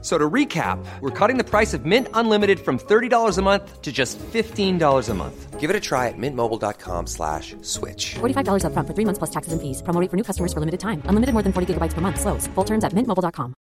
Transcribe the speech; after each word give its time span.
So 0.00 0.16
to 0.16 0.30
recap, 0.30 0.78
we're 1.00 1.10
cutting 1.10 1.38
the 1.38 1.44
price 1.44 1.74
of 1.74 1.84
Mint 1.84 2.06
Unlimited 2.14 2.60
from 2.60 2.78
$30 2.78 3.36
a 3.36 3.42
month 3.42 3.82
to 3.82 3.90
just 3.90 4.16
$15 4.32 5.08
a 5.08 5.14
month. 5.14 5.58
Give 5.58 5.70
it 5.70 5.74
a 5.74 5.80
try 5.80 6.06
at 6.06 6.14
mintmobile.com 6.16 7.08
slash 7.08 7.56
switch. 7.62 8.14
$45 8.20 8.64
up 8.64 8.72
front 8.74 8.86
for 8.86 8.94
three 8.94 9.04
months 9.04 9.18
plus 9.18 9.30
taxes 9.30 9.52
and 9.52 9.60
fees. 9.60 9.82
Promo 9.82 10.00
rate 10.00 10.08
for 10.08 10.16
new 10.16 10.22
customers 10.22 10.52
for 10.52 10.60
limited 10.60 10.78
time. 10.78 11.02
Unlimited 11.06 11.32
more 11.32 11.42
than 11.42 11.52
40 11.52 11.74
gigabytes 11.74 11.94
per 11.94 12.00
month. 12.00 12.20
Slows. 12.20 12.46
Full 12.54 12.64
terms 12.64 12.84
at 12.84 12.92
mintmobile.com. 12.92 13.54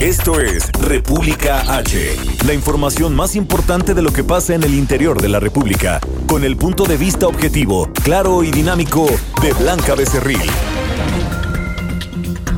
Esto 0.00 0.38
es 0.38 0.70
República 0.72 1.78
H. 1.78 2.16
La 2.46 2.52
información 2.52 3.16
más 3.16 3.36
importante 3.36 3.94
de 3.94 4.02
lo 4.02 4.12
que 4.12 4.22
pasa 4.22 4.54
en 4.54 4.62
el 4.62 4.74
interior 4.74 5.20
de 5.20 5.28
la 5.28 5.40
República. 5.40 5.98
Con 6.28 6.44
el 6.44 6.56
punto 6.56 6.84
de 6.84 6.98
vista 6.98 7.26
objetivo, 7.26 7.88
claro 8.04 8.44
y 8.44 8.50
dinámico 8.50 9.06
de 9.40 9.52
Blanca 9.54 9.94
Becerril. 9.94 10.42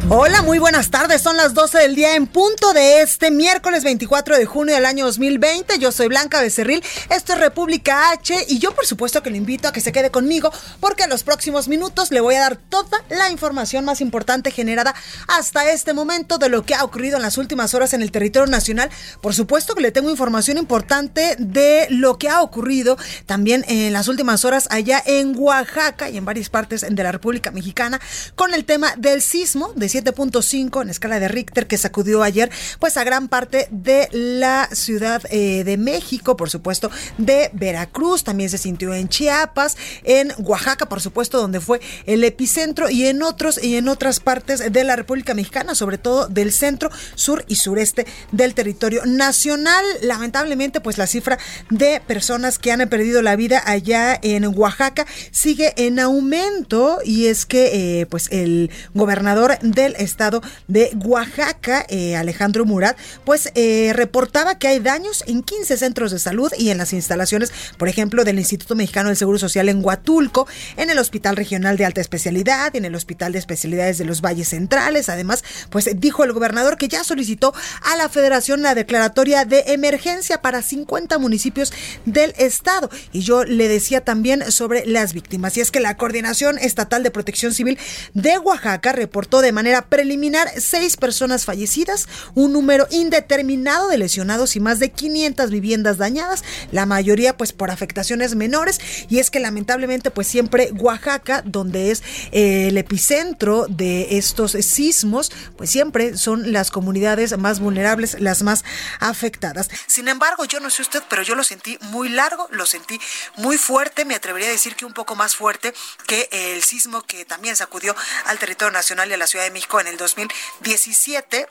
Hola, 0.08 0.42
muy 0.42 0.60
buenas 0.60 0.90
tardes. 0.90 1.20
Son 1.20 1.36
las 1.36 1.52
12 1.52 1.78
del 1.78 1.96
día 1.96 2.14
en 2.14 2.28
punto 2.28 2.72
de 2.72 3.00
este 3.00 3.32
miércoles 3.32 3.82
24 3.82 4.38
de 4.38 4.46
junio 4.46 4.76
del 4.76 4.86
año 4.86 5.04
2020. 5.04 5.80
Yo 5.80 5.90
soy 5.90 6.06
Blanca 6.06 6.40
Becerril. 6.40 6.80
Esto 7.10 7.32
es 7.32 7.40
República 7.40 8.12
H 8.12 8.46
y 8.46 8.60
yo 8.60 8.72
por 8.72 8.86
supuesto 8.86 9.20
que 9.24 9.30
le 9.30 9.36
invito 9.36 9.66
a 9.66 9.72
que 9.72 9.80
se 9.80 9.90
quede 9.90 10.12
conmigo 10.12 10.52
porque 10.78 11.02
en 11.02 11.10
los 11.10 11.24
próximos 11.24 11.66
minutos 11.66 12.12
le 12.12 12.20
voy 12.20 12.36
a 12.36 12.40
dar 12.40 12.56
toda 12.56 13.02
la 13.10 13.32
información 13.32 13.84
más 13.84 14.00
importante 14.00 14.52
generada 14.52 14.94
hasta 15.26 15.72
este 15.72 15.92
momento 15.92 16.38
de 16.38 16.50
lo 16.50 16.64
que 16.64 16.76
ha 16.76 16.84
ocurrido 16.84 17.16
en 17.16 17.22
las 17.22 17.36
últimas 17.36 17.74
horas 17.74 17.92
en 17.92 18.00
el 18.00 18.12
territorio 18.12 18.48
nacional. 18.48 18.90
Por 19.20 19.34
supuesto 19.34 19.74
que 19.74 19.82
le 19.82 19.90
tengo 19.90 20.08
información 20.08 20.56
importante 20.56 21.34
de 21.40 21.88
lo 21.90 22.16
que 22.16 22.28
ha 22.28 22.42
ocurrido 22.42 22.96
también 23.26 23.64
en 23.66 23.92
las 23.92 24.06
últimas 24.06 24.44
horas 24.44 24.68
allá 24.70 25.02
en 25.04 25.34
Oaxaca 25.36 26.08
y 26.10 26.16
en 26.16 26.24
varias 26.24 26.48
partes 26.48 26.86
de 26.88 27.02
la 27.02 27.10
República 27.10 27.50
Mexicana 27.50 28.00
con 28.36 28.54
el 28.54 28.64
tema 28.64 28.94
del 28.96 29.20
sismo 29.20 29.72
de 29.74 29.95
7.5 30.02 30.82
en 30.82 30.90
escala 30.90 31.20
de 31.20 31.28
Richter 31.28 31.66
que 31.66 31.78
sacudió 31.78 32.22
ayer 32.22 32.50
pues 32.78 32.96
a 32.96 33.04
gran 33.04 33.28
parte 33.28 33.68
de 33.70 34.08
la 34.12 34.68
Ciudad 34.72 35.22
eh, 35.30 35.64
de 35.64 35.76
México, 35.76 36.36
por 36.36 36.50
supuesto, 36.50 36.90
de 37.18 37.50
Veracruz, 37.52 38.24
también 38.24 38.50
se 38.50 38.58
sintió 38.58 38.92
en 38.94 39.08
Chiapas, 39.08 39.76
en 40.04 40.32
Oaxaca, 40.38 40.88
por 40.88 41.00
supuesto, 41.00 41.40
donde 41.40 41.60
fue 41.60 41.80
el 42.06 42.24
epicentro 42.24 42.90
y 42.90 43.06
en 43.06 43.22
otros 43.22 43.62
y 43.62 43.76
en 43.76 43.88
otras 43.88 44.20
partes 44.20 44.72
de 44.72 44.84
la 44.84 44.96
República 44.96 45.34
Mexicana, 45.34 45.74
sobre 45.74 45.98
todo 45.98 46.28
del 46.28 46.52
centro, 46.52 46.90
sur 47.14 47.44
y 47.48 47.56
sureste 47.56 48.06
del 48.32 48.54
territorio 48.54 49.04
nacional. 49.06 49.84
Lamentablemente, 50.02 50.80
pues 50.80 50.98
la 50.98 51.06
cifra 51.06 51.38
de 51.70 52.00
personas 52.06 52.58
que 52.58 52.72
han 52.72 52.86
perdido 52.88 53.22
la 53.22 53.36
vida 53.36 53.62
allá 53.64 54.18
en 54.22 54.44
Oaxaca 54.46 55.06
sigue 55.30 55.72
en 55.76 55.98
aumento 55.98 56.98
y 57.04 57.26
es 57.26 57.46
que 57.46 58.00
eh, 58.00 58.06
pues 58.06 58.28
el 58.30 58.70
gobernador 58.94 59.58
de 59.60 59.85
estado 59.94 60.42
de 60.66 60.90
Oaxaca, 61.04 61.86
eh, 61.88 62.16
Alejandro 62.16 62.64
Murat, 62.64 62.98
pues 63.24 63.52
eh, 63.54 63.92
reportaba 63.94 64.58
que 64.58 64.68
hay 64.68 64.80
daños 64.80 65.22
en 65.26 65.42
15 65.42 65.76
centros 65.76 66.10
de 66.10 66.18
salud 66.18 66.52
y 66.58 66.70
en 66.70 66.78
las 66.78 66.92
instalaciones, 66.92 67.52
por 67.78 67.88
ejemplo, 67.88 68.24
del 68.24 68.38
Instituto 68.38 68.74
Mexicano 68.74 69.08
del 69.08 69.16
Seguro 69.16 69.38
Social 69.38 69.68
en 69.68 69.84
Huatulco, 69.84 70.48
en 70.76 70.90
el 70.90 70.98
Hospital 70.98 71.36
Regional 71.36 71.76
de 71.76 71.84
Alta 71.84 72.00
Especialidad, 72.00 72.74
en 72.74 72.84
el 72.84 72.94
Hospital 72.94 73.32
de 73.32 73.38
Especialidades 73.38 73.98
de 73.98 74.04
los 74.04 74.20
Valles 74.20 74.48
Centrales. 74.48 75.08
Además, 75.08 75.44
pues 75.70 75.88
dijo 75.96 76.24
el 76.24 76.32
gobernador 76.32 76.76
que 76.76 76.88
ya 76.88 77.04
solicitó 77.04 77.54
a 77.82 77.96
la 77.96 78.08
Federación 78.08 78.62
la 78.62 78.74
declaratoria 78.74 79.44
de 79.44 79.64
emergencia 79.68 80.42
para 80.42 80.62
50 80.62 81.18
municipios 81.18 81.72
del 82.04 82.34
estado. 82.38 82.90
Y 83.12 83.20
yo 83.20 83.44
le 83.44 83.68
decía 83.68 84.02
también 84.02 84.50
sobre 84.50 84.86
las 84.86 85.12
víctimas. 85.12 85.56
Y 85.56 85.60
es 85.60 85.70
que 85.70 85.80
la 85.80 85.96
Coordinación 85.96 86.58
Estatal 86.58 87.02
de 87.02 87.10
Protección 87.10 87.52
Civil 87.52 87.78
de 88.14 88.38
Oaxaca 88.38 88.92
reportó 88.92 89.40
de 89.40 89.52
manera 89.52 89.75
preliminar 89.82 90.48
seis 90.60 90.96
personas 90.96 91.44
fallecidas, 91.44 92.08
un 92.34 92.52
número 92.52 92.86
indeterminado 92.90 93.88
de 93.88 93.98
lesionados 93.98 94.56
y 94.56 94.60
más 94.60 94.78
de 94.78 94.90
500 94.90 95.50
viviendas 95.50 95.98
dañadas, 95.98 96.44
la 96.72 96.86
mayoría 96.86 97.36
pues 97.36 97.52
por 97.52 97.70
afectaciones 97.70 98.34
menores 98.34 98.80
y 99.08 99.18
es 99.18 99.30
que 99.30 99.40
lamentablemente 99.40 100.10
pues 100.10 100.26
siempre 100.26 100.70
Oaxaca, 100.72 101.42
donde 101.44 101.90
es 101.90 102.02
eh, 102.32 102.68
el 102.68 102.78
epicentro 102.78 103.66
de 103.68 104.18
estos 104.18 104.52
sismos, 104.52 105.30
pues 105.56 105.70
siempre 105.70 106.16
son 106.16 106.52
las 106.52 106.70
comunidades 106.70 107.36
más 107.38 107.60
vulnerables, 107.60 108.20
las 108.20 108.42
más 108.42 108.64
afectadas. 109.00 109.68
Sin 109.86 110.08
embargo, 110.08 110.44
yo 110.44 110.60
no 110.60 110.70
sé 110.70 110.82
usted, 110.82 111.02
pero 111.08 111.22
yo 111.22 111.34
lo 111.34 111.44
sentí 111.44 111.78
muy 111.82 112.08
largo, 112.08 112.48
lo 112.50 112.66
sentí 112.66 113.00
muy 113.36 113.58
fuerte, 113.58 114.04
me 114.04 114.14
atrevería 114.14 114.48
a 114.48 114.52
decir 114.52 114.76
que 114.76 114.84
un 114.84 114.92
poco 114.92 115.16
más 115.16 115.36
fuerte 115.36 115.74
que 116.06 116.28
el 116.30 116.62
sismo 116.62 117.02
que 117.02 117.24
también 117.24 117.56
sacudió 117.56 117.94
al 118.26 118.38
territorio 118.38 118.72
nacional 118.72 119.10
y 119.10 119.14
a 119.14 119.16
la 119.16 119.26
Ciudad 119.26 119.44
de 119.44 119.50
México 119.50 119.65
en 119.80 119.88
el 119.88 119.96
2017 119.96 121.48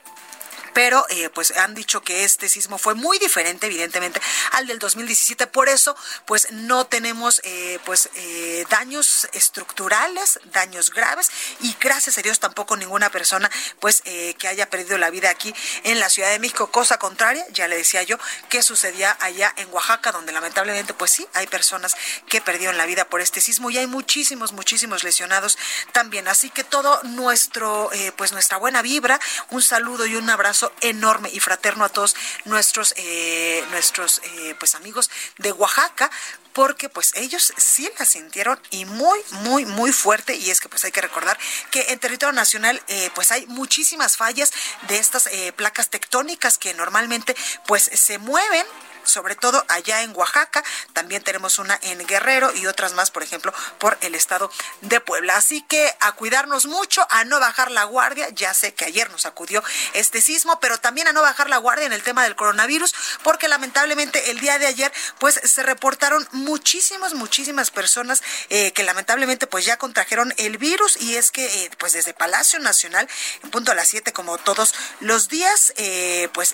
pero 0.75 1.06
eh, 1.08 1.30
pues 1.30 1.52
han 1.52 1.74
dicho 1.74 2.02
que 2.02 2.25
este 2.25 2.50
sismo 2.50 2.78
fue 2.78 2.96
muy 2.96 3.18
diferente 3.18 3.68
evidentemente 3.68 4.19
al 4.52 4.68
del 4.68 4.78
2017 4.78 5.47
por 5.47 5.69
eso 5.69 5.96
pues 6.25 6.52
no 6.52 6.86
tenemos 6.86 7.40
eh, 7.46 7.80
pues 7.86 8.09
eh, 8.16 8.66
daños 8.69 9.30
estructurales 9.31 10.38
daños 10.52 10.90
graves 10.90 11.31
y 11.62 11.78
gracias 11.80 12.18
a 12.18 12.22
Dios 12.22 12.41
tampoco 12.41 12.75
ninguna 12.75 13.09
persona 13.09 13.50
pues 13.80 14.02
que 14.02 14.47
haya 14.50 14.69
perdido 14.69 14.97
la 14.97 15.09
vida 15.09 15.30
aquí 15.30 15.56
en 15.84 16.00
la 16.00 16.09
Ciudad 16.09 16.30
de 16.30 16.40
México. 16.40 16.69
Cosa 16.72 16.97
contraria 16.97 17.46
ya 17.52 17.69
le 17.69 17.78
decía 17.78 18.03
yo 18.03 18.18
que 18.50 18.62
sucedía 18.62 19.16
allá 19.22 19.53
en 19.56 19.72
Oaxaca 19.72 20.12
donde 20.12 20.34
lamentablemente 20.34 20.94
pues 20.94 21.12
sí 21.12 21.25
hay 21.34 21.47
personas 21.47 21.96
que 22.28 22.42
perdieron 22.42 22.78
la 22.78 22.86
vida 22.86 23.06
por 23.06 23.22
este 23.22 23.40
sismo 23.40 23.69
y 23.69 23.78
hay 23.78 23.88
muchísimos 23.88 24.52
muchísimos 24.52 25.03
lesionados 25.06 25.57
también. 25.94 26.28
Así 26.28 26.50
que 26.50 26.66
todo 26.66 27.02
nuestro 27.03 27.90
pues 28.18 28.34
nuestra 28.34 28.57
buena 28.57 28.81
vibra 28.81 29.19
un 29.52 29.62
saludo 29.62 30.06
y 30.06 30.16
un 30.16 30.30
abrazo 30.30 30.65
enorme 30.81 31.30
y 31.31 31.40
fraterno 31.40 31.86
a 31.86 31.90
todos 31.90 32.16
nuestros, 32.46 32.94
eh, 32.98 33.64
nuestros 33.72 34.22
eh, 34.24 34.56
pues 34.59 34.76
amigos 34.76 35.09
de 35.38 35.52
Oaxaca, 35.52 36.09
porque 36.53 36.88
pues 36.90 37.12
ellos 37.16 37.53
sí 37.58 37.90
la 38.00 38.06
sintieron 38.06 38.59
y 38.70 38.86
muy, 38.86 39.20
muy, 39.31 39.66
muy 39.66 39.92
fuerte. 39.92 40.36
Y 40.36 40.50
es 40.50 40.62
que 40.62 40.70
pues 40.70 40.86
hay 40.86 40.92
que 40.92 41.02
recordar 41.02 41.38
que 41.72 41.81
en 41.90 42.00
territorio 42.00 42.34
nacional 42.34 42.81
eh, 42.88 43.09
pues 43.14 43.31
hay 43.31 43.46
muchísimas 43.48 44.18
fallas 44.18 44.54
de 44.88 44.98
estas 44.98 45.30
placas 45.56 45.90
tectónicas 45.90 46.58
que 46.58 46.74
normalmente 46.74 47.36
pues 47.66 47.90
se 47.94 48.18
mueven 48.18 48.66
sobre 49.06 49.36
todo 49.36 49.64
allá 49.68 50.02
en 50.02 50.16
Oaxaca, 50.16 50.64
también 50.94 51.24
tenemos 51.24 51.60
una 51.60 51.80
en 51.82 52.06
Guerrero 52.06 52.54
y 52.56 52.68
otras 52.68 52.94
más, 52.94 53.12
por 53.12 53.24
ejemplo, 53.24 53.54
por 53.80 53.98
el 54.02 54.16
estado 54.16 54.52
de 54.82 55.00
Puebla. 55.00 55.38
Así 55.38 55.62
que 55.62 55.96
a 56.00 56.14
cuidarnos 56.14 56.66
mucho, 56.66 57.06
a 57.10 57.24
no 57.26 57.40
bajar 57.40 57.72
la 57.72 57.84
guardia, 57.86 58.30
ya 58.30 58.54
sé 58.54 58.74
que 58.74 58.86
ayer 58.86 59.10
nos 59.12 59.26
acudió 59.26 59.64
este 59.94 60.22
sismo, 60.22 60.60
pero 60.60 60.78
también 60.78 61.08
a 61.08 61.14
no 61.14 61.22
bajar 61.22 61.50
la 61.50 61.58
guardia 61.58 61.86
en 61.86 61.94
el 61.94 62.04
tema 62.04 62.24
del 62.24 62.36
coronavirus, 62.36 62.94
porque 63.24 63.48
lamentablemente 63.48 64.32
el 64.32 64.40
día 64.40 64.60
de 64.60 64.68
ayer 64.68 64.92
pues 65.20 65.40
se 65.44 65.64
reportaron 65.64 66.28
muchísimas, 66.32 67.14
muchísimas 67.14 67.72
personas 67.72 68.24
eh, 68.50 68.72
que 68.74 68.84
lamentablemente 68.84 69.48
pues 69.48 69.66
ya 69.66 69.78
contrajeron 69.78 70.34
el 70.38 70.58
virus. 70.58 70.98
Y 71.02 71.16
es 71.16 71.32
que 71.32 71.46
eh, 71.46 71.72
pues 71.78 71.94
desde 71.94 72.14
Palacio 72.14 72.60
Nacional, 72.60 73.08
en 73.44 73.52
punto 73.52 73.72
a 73.72 73.76
las 73.76 73.88
7 73.90 74.14
como 74.14 74.38
todos 74.38 74.74
los 75.00 75.30
días, 75.30 75.74
eh, 75.78 76.30
pues 76.34 76.54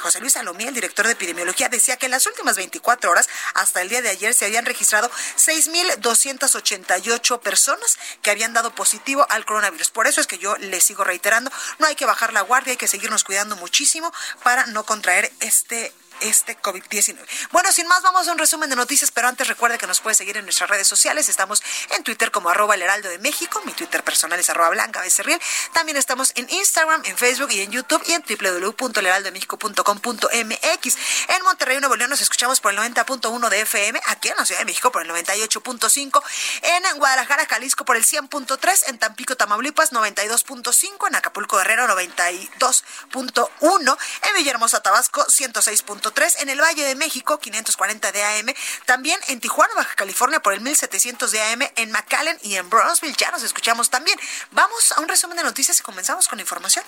José 0.00 0.20
Luis 0.20 0.34
Salomía, 0.34 0.68
el 0.68 0.74
director 0.74 1.06
de 1.06 1.12
epidemiología, 1.12 1.68
decía 1.68 1.85
que 1.94 2.06
en 2.06 2.12
las 2.12 2.26
últimas 2.26 2.56
24 2.56 3.08
horas, 3.08 3.28
hasta 3.54 3.82
el 3.82 3.88
día 3.88 4.02
de 4.02 4.08
ayer, 4.08 4.34
se 4.34 4.46
habían 4.46 4.66
registrado 4.66 5.08
6.288 5.36 7.40
personas 7.40 7.98
que 8.22 8.32
habían 8.32 8.52
dado 8.52 8.74
positivo 8.74 9.24
al 9.30 9.44
coronavirus. 9.44 9.90
Por 9.90 10.08
eso 10.08 10.20
es 10.20 10.26
que 10.26 10.38
yo 10.38 10.56
les 10.56 10.82
sigo 10.82 11.04
reiterando, 11.04 11.52
no 11.78 11.86
hay 11.86 11.94
que 11.94 12.06
bajar 12.06 12.32
la 12.32 12.40
guardia, 12.40 12.72
hay 12.72 12.76
que 12.76 12.88
seguirnos 12.88 13.22
cuidando 13.22 13.54
muchísimo 13.54 14.12
para 14.42 14.66
no 14.66 14.84
contraer 14.84 15.30
este 15.38 15.92
este 16.20 16.56
COVID-19. 16.58 17.18
Bueno, 17.50 17.72
sin 17.72 17.88
más, 17.88 18.02
vamos 18.02 18.28
a 18.28 18.32
un 18.32 18.38
resumen 18.38 18.70
de 18.70 18.76
noticias, 18.76 19.10
pero 19.10 19.26
antes 19.28 19.48
recuerde 19.48 19.76
que 19.78 19.86
nos 19.86 20.00
puede 20.00 20.14
seguir 20.14 20.36
en 20.36 20.44
nuestras 20.44 20.70
redes 20.70 20.88
sociales. 20.88 21.28
Estamos 21.28 21.62
en 21.96 22.04
Twitter 22.04 22.30
como 22.30 22.50
arroba 22.50 22.74
el 22.74 22.82
heraldo 22.82 23.08
de 23.08 23.18
México. 23.18 23.62
Mi 23.64 23.72
Twitter 23.72 24.04
personal 24.04 24.38
es 24.38 24.50
arroba 24.50 24.68
blanca 24.70 25.00
becerril. 25.00 25.40
También 25.72 25.96
estamos 25.96 26.32
en 26.34 26.46
Instagram, 26.50 27.00
en 27.04 27.16
Facebook 27.16 27.52
y 27.52 27.62
en 27.62 27.70
YouTube 27.70 28.02
y 28.06 28.12
en 28.12 28.22
www.elheraldodemexico.com.mx. 28.22 30.96
En 31.28 31.42
Monterrey, 31.42 31.78
Nuevo 31.78 31.96
León, 31.96 32.10
nos 32.10 32.20
escuchamos 32.20 32.60
por 32.60 32.72
el 32.72 32.78
90.1 32.78 33.48
de 33.48 33.60
FM. 33.60 33.98
Aquí 34.06 34.28
en 34.28 34.36
la 34.36 34.44
Ciudad 34.44 34.58
de 34.60 34.66
México 34.66 34.92
por 34.92 35.02
el 35.02 35.10
98.5. 35.10 36.22
En 36.62 36.82
Guadalajara, 36.98 37.46
Jalisco 37.46 37.84
por 37.84 37.96
el 37.96 38.04
100.3. 38.04 38.88
En 38.88 38.98
Tampico, 38.98 39.36
Tamaulipas, 39.36 39.92
92.5. 39.92 41.06
En 41.08 41.14
Acapulco, 41.14 41.58
Guerrero, 41.58 41.86
92.1. 41.88 43.98
En 44.22 44.34
Villahermosa, 44.34 44.82
Tabasco, 44.82 45.24
106. 45.28 45.82
98.3, 46.12 46.42
en 46.42 46.48
el 46.48 46.60
Valle 46.60 46.84
de 46.84 46.94
México 46.94 47.38
540 47.38 48.12
de 48.12 48.22
AM, 48.22 48.54
también 48.84 49.18
en 49.28 49.40
Tijuana, 49.40 49.74
Baja 49.74 49.94
California 49.94 50.40
por 50.40 50.52
el 50.52 50.60
1700 50.60 51.30
de 51.30 51.42
AM, 51.42 51.62
en 51.76 51.90
McAllen 51.90 52.38
y 52.42 52.56
en 52.56 52.68
Brownsville 52.68 53.16
ya 53.16 53.30
nos 53.30 53.42
escuchamos 53.42 53.90
también. 53.90 54.18
Vamos 54.52 54.92
a 54.92 55.00
un 55.00 55.08
resumen 55.08 55.36
de 55.36 55.42
noticias 55.42 55.80
y 55.80 55.82
comenzamos 55.82 56.28
con 56.28 56.40
información. 56.40 56.84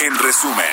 En 0.00 0.18
resumen. 0.18 0.66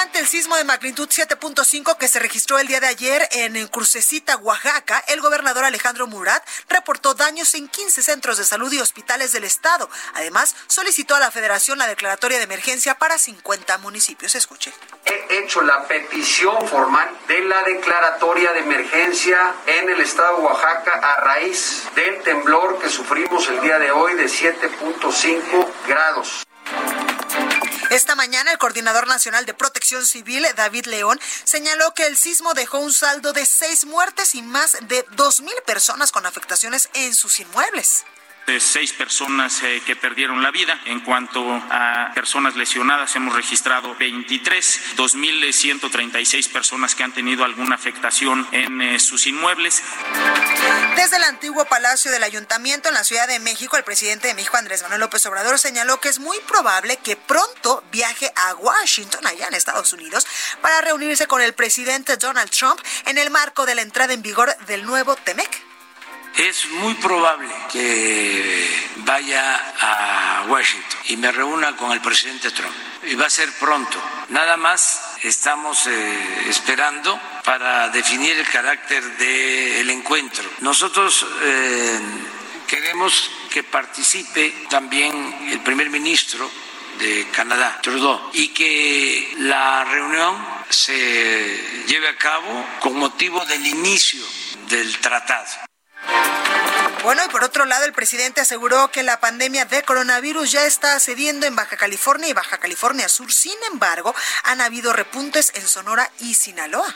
Ante 0.00 0.18
el 0.20 0.26
sismo 0.26 0.56
de 0.56 0.64
magnitud 0.64 1.08
7.5 1.08 1.96
que 1.96 2.08
se 2.08 2.18
registró 2.18 2.58
el 2.58 2.66
día 2.66 2.78
de 2.78 2.86
ayer 2.86 3.26
en 3.32 3.66
Crucecita, 3.68 4.36
Oaxaca, 4.36 5.02
el 5.08 5.20
gobernador 5.20 5.64
Alejandro 5.64 6.06
Murat 6.06 6.46
reportó 6.68 7.14
daños 7.14 7.54
en 7.54 7.68
15 7.68 8.02
centros 8.02 8.38
de 8.38 8.44
salud 8.44 8.72
y 8.72 8.80
hospitales 8.80 9.32
del 9.32 9.44
estado. 9.44 9.88
Además, 10.14 10.54
solicitó 10.66 11.14
a 11.14 11.20
la 11.20 11.30
federación 11.30 11.78
la 11.78 11.86
declaratoria 11.86 12.38
de 12.38 12.44
emergencia 12.44 12.96
para 12.96 13.18
50 13.18 13.78
municipios. 13.78 14.34
Escuche. 14.34 14.72
He 15.04 15.38
hecho 15.38 15.62
la 15.62 15.86
petición 15.88 16.68
formal 16.68 17.08
de 17.26 17.40
la 17.40 17.62
declaratoria 17.62 18.52
de 18.52 18.60
emergencia 18.60 19.54
en 19.66 19.88
el 19.88 20.00
estado 20.00 20.36
de 20.36 20.42
Oaxaca 20.42 21.00
a 21.02 21.20
raíz 21.22 21.84
del 21.94 22.22
temblor 22.22 22.78
que 22.78 22.88
sufrimos 22.88 23.48
el 23.48 23.60
día 23.62 23.78
de 23.78 23.90
hoy 23.90 24.14
de 24.14 24.26
7.5 24.26 25.66
grados. 25.86 26.44
Esta 27.90 28.14
mañana 28.14 28.52
el 28.52 28.58
coordinador 28.58 29.06
nacional 29.06 29.46
de 29.46 29.54
protección 29.54 30.04
civil, 30.04 30.46
David 30.56 30.86
León, 30.86 31.18
señaló 31.44 31.94
que 31.94 32.06
el 32.06 32.18
sismo 32.18 32.52
dejó 32.52 32.78
un 32.80 32.92
saldo 32.92 33.32
de 33.32 33.46
seis 33.46 33.86
muertes 33.86 34.34
y 34.34 34.42
más 34.42 34.76
de 34.82 35.06
dos 35.12 35.40
mil 35.40 35.54
personas 35.66 36.12
con 36.12 36.26
afectaciones 36.26 36.90
en 36.92 37.14
sus 37.14 37.40
inmuebles 37.40 38.04
seis 38.58 38.92
personas 38.92 39.62
eh, 39.62 39.82
que 39.84 39.94
perdieron 39.94 40.42
la 40.42 40.50
vida. 40.50 40.80
En 40.86 41.00
cuanto 41.00 41.40
a 41.70 42.10
personas 42.14 42.56
lesionadas, 42.56 43.14
hemos 43.16 43.34
registrado 43.34 43.94
23, 43.96 44.96
2.136 44.96 46.50
personas 46.50 46.94
que 46.94 47.04
han 47.04 47.12
tenido 47.12 47.44
alguna 47.44 47.74
afectación 47.74 48.46
en 48.52 48.80
eh, 48.80 48.98
sus 48.98 49.26
inmuebles. 49.26 49.82
Desde 50.96 51.16
el 51.16 51.24
antiguo 51.24 51.64
Palacio 51.66 52.10
del 52.10 52.24
Ayuntamiento 52.24 52.88
en 52.88 52.94
la 52.94 53.04
Ciudad 53.04 53.28
de 53.28 53.38
México, 53.38 53.76
el 53.76 53.84
presidente 53.84 54.28
de 54.28 54.34
México, 54.34 54.56
Andrés 54.56 54.82
Manuel 54.82 55.00
López 55.00 55.24
Obrador, 55.26 55.58
señaló 55.58 56.00
que 56.00 56.08
es 56.08 56.18
muy 56.18 56.38
probable 56.40 56.96
que 56.96 57.16
pronto 57.16 57.84
viaje 57.92 58.32
a 58.34 58.54
Washington, 58.54 59.26
allá 59.26 59.48
en 59.48 59.54
Estados 59.54 59.92
Unidos, 59.92 60.26
para 60.62 60.80
reunirse 60.80 61.26
con 61.26 61.42
el 61.42 61.52
presidente 61.52 62.16
Donald 62.16 62.50
Trump 62.50 62.80
en 63.06 63.18
el 63.18 63.30
marco 63.30 63.66
de 63.66 63.74
la 63.74 63.82
entrada 63.82 64.14
en 64.14 64.22
vigor 64.22 64.56
del 64.66 64.84
nuevo 64.86 65.14
TEMEC 65.16 65.67
es 66.36 66.66
muy 66.70 66.94
probable 66.94 67.48
que 67.72 68.88
vaya 68.98 69.74
a 69.80 70.44
Washington 70.48 71.00
y 71.06 71.16
me 71.16 71.32
reúna 71.32 71.76
con 71.76 71.92
el 71.92 72.00
presidente 72.00 72.50
Trump. 72.50 72.74
Y 73.04 73.14
va 73.14 73.26
a 73.26 73.30
ser 73.30 73.50
pronto. 73.58 73.98
Nada 74.28 74.56
más 74.56 75.16
estamos 75.22 75.86
eh, 75.86 76.48
esperando 76.48 77.18
para 77.44 77.88
definir 77.88 78.38
el 78.38 78.46
carácter 78.48 79.02
del 79.16 79.90
encuentro. 79.90 80.44
Nosotros 80.60 81.26
eh, 81.42 82.00
queremos 82.66 83.30
que 83.50 83.64
participe 83.64 84.66
también 84.68 85.48
el 85.50 85.60
primer 85.60 85.90
ministro 85.90 86.50
de 86.98 87.28
Canadá, 87.32 87.78
Trudeau, 87.80 88.30
y 88.32 88.48
que 88.48 89.34
la 89.38 89.84
reunión 89.84 90.36
se 90.68 91.84
lleve 91.86 92.08
a 92.08 92.16
cabo 92.16 92.66
con 92.80 92.98
motivo 92.98 93.44
del 93.46 93.64
inicio 93.66 94.24
del 94.68 94.98
tratado. 94.98 95.67
Bueno, 97.02 97.22
y 97.24 97.28
por 97.30 97.44
otro 97.44 97.64
lado, 97.64 97.84
el 97.84 97.92
presidente 97.92 98.40
aseguró 98.40 98.90
que 98.90 99.02
la 99.02 99.20
pandemia 99.20 99.64
de 99.64 99.82
coronavirus 99.82 100.50
ya 100.52 100.66
está 100.66 100.98
cediendo 101.00 101.46
en 101.46 101.56
Baja 101.56 101.76
California 101.76 102.28
y 102.28 102.32
Baja 102.32 102.58
California 102.58 103.08
Sur. 103.08 103.32
Sin 103.32 103.56
embargo, 103.72 104.14
han 104.44 104.60
habido 104.60 104.92
repuntes 104.92 105.52
en 105.54 105.66
Sonora 105.66 106.10
y 106.20 106.34
Sinaloa. 106.34 106.94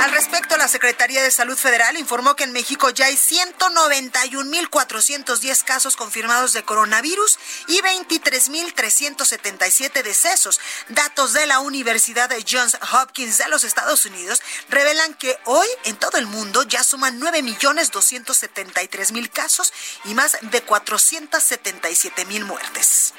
Al 0.00 0.10
respecto, 0.12 0.56
la 0.56 0.66
Secretaría 0.66 1.22
de 1.22 1.30
Salud 1.30 1.58
Federal 1.58 1.98
informó 1.98 2.34
que 2.34 2.44
en 2.44 2.52
México 2.52 2.88
ya 2.88 3.04
hay 3.04 3.16
191.410 3.16 5.62
casos 5.62 5.94
confirmados 5.94 6.54
de 6.54 6.62
coronavirus 6.62 7.38
y 7.68 7.82
23.377 7.82 10.02
decesos. 10.02 10.58
Datos 10.88 11.34
de 11.34 11.46
la 11.46 11.60
Universidad 11.60 12.30
de 12.30 12.42
Johns 12.50 12.78
Hopkins 12.94 13.36
de 13.36 13.50
los 13.50 13.62
Estados 13.62 14.06
Unidos 14.06 14.40
revelan 14.70 15.12
que 15.12 15.38
hoy 15.44 15.68
en 15.84 15.96
todo 15.96 16.16
el 16.16 16.26
mundo 16.26 16.62
ya 16.62 16.82
suman 16.82 17.20
9.273.000 17.20 19.30
casos 19.30 19.70
y 20.06 20.14
más 20.14 20.38
de 20.40 20.64
477.000 20.64 22.46
muertes. 22.46 23.12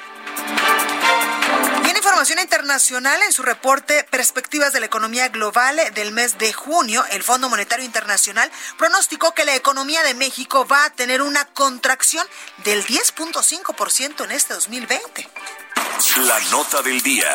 Información 2.12 2.40
internacional, 2.40 3.22
en 3.22 3.32
su 3.32 3.42
reporte 3.42 4.04
Perspectivas 4.10 4.74
de 4.74 4.80
la 4.80 4.86
Economía 4.86 5.30
Global 5.30 5.80
del 5.94 6.12
mes 6.12 6.36
de 6.36 6.52
junio, 6.52 7.02
el 7.10 7.22
Fondo 7.22 7.48
Monetario 7.48 7.86
Internacional 7.86 8.50
pronosticó 8.76 9.32
que 9.32 9.46
la 9.46 9.56
economía 9.56 10.02
de 10.02 10.12
México 10.12 10.66
va 10.66 10.84
a 10.84 10.90
tener 10.90 11.22
una 11.22 11.46
contracción 11.46 12.26
del 12.64 12.84
10.5% 12.84 14.24
en 14.24 14.30
este 14.30 14.52
2020. 14.52 15.26
La 16.26 16.40
nota 16.50 16.82
del 16.82 17.00
día. 17.02 17.34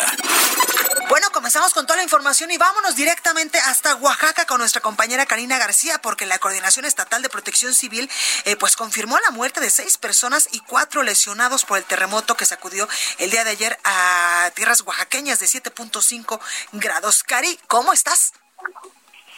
Bueno, 1.09 1.31
comenzamos 1.31 1.73
con 1.73 1.85
toda 1.85 1.97
la 1.97 2.03
información 2.03 2.51
y 2.51 2.57
vámonos 2.57 2.95
directamente 2.95 3.57
hasta 3.59 3.95
Oaxaca 3.95 4.45
con 4.45 4.59
nuestra 4.59 4.81
compañera 4.81 5.25
Karina 5.25 5.57
García, 5.57 5.99
porque 6.01 6.25
la 6.25 6.37
Coordinación 6.37 6.85
Estatal 6.85 7.21
de 7.21 7.29
Protección 7.29 7.73
Civil 7.73 8.09
eh, 8.45 8.55
pues 8.57 8.75
confirmó 8.75 9.17
la 9.19 9.31
muerte 9.31 9.61
de 9.61 9.69
seis 9.69 9.97
personas 9.97 10.49
y 10.51 10.59
cuatro 10.59 11.03
lesionados 11.03 11.63
por 11.63 11.77
el 11.77 11.85
terremoto 11.85 12.35
que 12.35 12.45
sacudió 12.45 12.87
el 13.19 13.31
día 13.31 13.43
de 13.45 13.51
ayer 13.51 13.79
a 13.83 14.51
tierras 14.53 14.81
oaxaqueñas 14.81 15.39
de 15.39 15.45
7.5 15.45 16.39
grados. 16.73 17.23
Cari, 17.23 17.57
¿cómo 17.67 17.93
estás? 17.93 18.33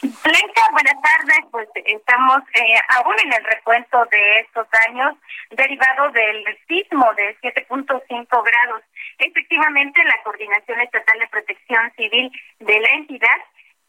Blanca, 0.02 0.62
buenas 0.72 0.96
tardes. 1.02 1.44
Pues 1.50 1.68
estamos 1.84 2.38
eh, 2.54 2.78
aún 2.96 3.14
en 3.22 3.32
el 3.34 3.44
recuento 3.44 4.02
de 4.10 4.40
estos 4.40 4.66
daños 4.70 5.14
derivados 5.50 6.12
del 6.14 6.44
sismo 6.66 7.06
de 7.14 7.36
7.5 7.42 8.08
grados. 8.42 8.82
Efectivamente, 9.18 10.02
la 10.04 10.22
Coordinación 10.24 10.80
Estatal 10.80 11.18
de 11.18 11.28
Protección 11.28 11.92
Civil 11.96 12.32
de 12.60 12.80
la 12.80 12.88
entidad 12.90 13.36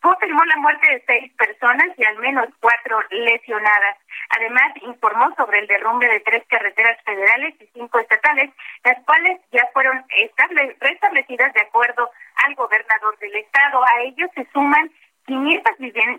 confirmó 0.02 0.44
la 0.46 0.58
muerte 0.58 0.92
de 0.92 1.04
seis 1.06 1.32
personas 1.34 1.88
y 1.96 2.04
al 2.04 2.18
menos 2.18 2.48
cuatro 2.60 3.00
lesionadas. 3.12 3.98
Además, 4.36 4.74
informó 4.82 5.34
sobre 5.38 5.60
el 5.60 5.68
derrumbe 5.68 6.08
de 6.10 6.20
tres 6.22 6.44
carreteras 6.50 7.02
federales 7.06 7.54
y 7.62 7.68
cinco 7.74 8.00
estatales, 8.00 8.50
las 8.84 9.02
cuales 9.06 9.40
ya 9.52 9.66
fueron 9.74 10.04
restablecidas 10.80 11.54
de 11.54 11.62
acuerdo 11.62 12.10
al 12.46 12.56
gobernador 12.56 13.18
del 13.20 13.36
estado. 13.36 13.84
A 13.86 14.02
ellos 14.02 14.30
se 14.36 14.46
suman 14.52 14.92
500 15.26 15.78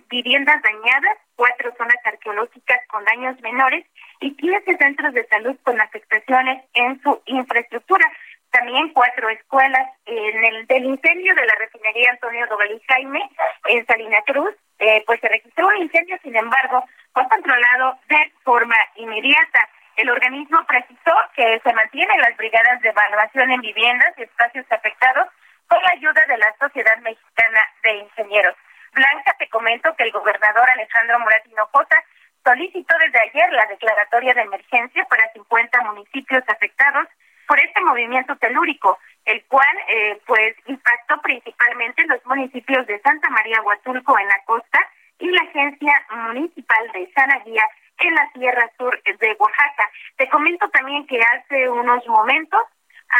viviendas 0.08 0.62
dañadas, 0.62 1.18
cuatro 1.36 1.74
zonas 1.76 1.96
arqueológicas 2.04 2.78
con 2.88 3.04
daños 3.04 3.40
menores 3.40 3.84
y 4.20 4.34
15 4.36 4.76
centros 4.76 5.12
de 5.14 5.26
salud 5.26 5.56
con 5.62 5.80
afectaciones 5.80 6.64
en 6.74 7.00
su 7.02 7.20
infraestructura. 7.26 8.04
También 8.50 8.90
cuatro 8.90 9.28
escuelas 9.30 9.88
en 10.04 10.44
el 10.44 10.66
del 10.66 10.84
incendio 10.84 11.34
de 11.34 11.46
la 11.46 11.54
refinería 11.58 12.10
Antonio 12.10 12.46
Dovalí 12.48 12.80
Jaime 12.86 13.30
en 13.66 13.86
Salina 13.86 14.20
Cruz, 14.26 14.54
eh, 14.78 15.02
pues 15.06 15.20
se 15.20 15.28
registró 15.28 15.68
un 15.68 15.78
incendio, 15.78 16.18
sin 16.22 16.36
embargo, 16.36 16.84
fue 17.14 17.26
controlado 17.28 17.98
de 18.08 18.32
forma 18.44 18.76
inmediata. 18.96 19.68
El 19.96 20.10
organismo 20.10 20.58
precisó 20.66 21.14
que 21.34 21.60
se 21.62 21.72
mantienen 21.72 22.20
las 22.20 22.36
brigadas 22.36 22.80
de 22.82 22.90
evaluación 22.90 23.50
en 23.50 23.60
viviendas 23.60 24.14
y 24.18 24.22
espacios 24.22 24.66
afectados 24.70 25.28
con 25.66 25.82
la 25.82 25.90
ayuda 25.92 26.22
de 26.28 26.38
la 26.38 26.54
Sociedad 26.58 26.98
Mexicana 26.98 27.60
de 27.82 27.94
Ingenieros. 27.98 28.56
Blanca, 28.94 29.34
te 29.38 29.48
comento 29.48 29.94
que 29.96 30.04
el 30.04 30.12
gobernador 30.12 30.68
Alejandro 30.70 31.18
Murat 31.20 31.46
Hinojosa 31.46 31.96
solicitó 32.44 32.94
desde 32.98 33.20
ayer 33.20 33.52
la 33.52 33.66
declaratoria 33.66 34.34
de 34.34 34.42
emergencia 34.42 35.04
para 35.06 35.32
50 35.32 35.82
municipios 35.82 36.42
afectados 36.46 37.08
por 37.46 37.58
este 37.60 37.80
movimiento 37.82 38.36
telúrico, 38.36 38.98
el 39.24 39.44
cual 39.46 39.76
eh, 39.88 40.20
pues 40.26 40.56
impactó 40.66 41.20
principalmente 41.22 42.04
los 42.06 42.24
municipios 42.26 42.86
de 42.86 43.00
Santa 43.00 43.28
María 43.30 43.62
Huatulco 43.62 44.18
en 44.18 44.28
la 44.28 44.42
costa 44.44 44.78
y 45.18 45.30
la 45.30 45.42
agencia 45.42 46.06
municipal 46.10 46.90
de 46.92 47.10
Sanaguía 47.14 47.64
en 47.98 48.14
la 48.14 48.30
Sierra 48.32 48.70
Sur 48.76 49.00
de 49.02 49.36
Oaxaca. 49.38 49.90
Te 50.16 50.28
comento 50.28 50.68
también 50.70 51.06
que 51.06 51.20
hace 51.20 51.68
unos 51.68 52.06
momentos 52.06 52.62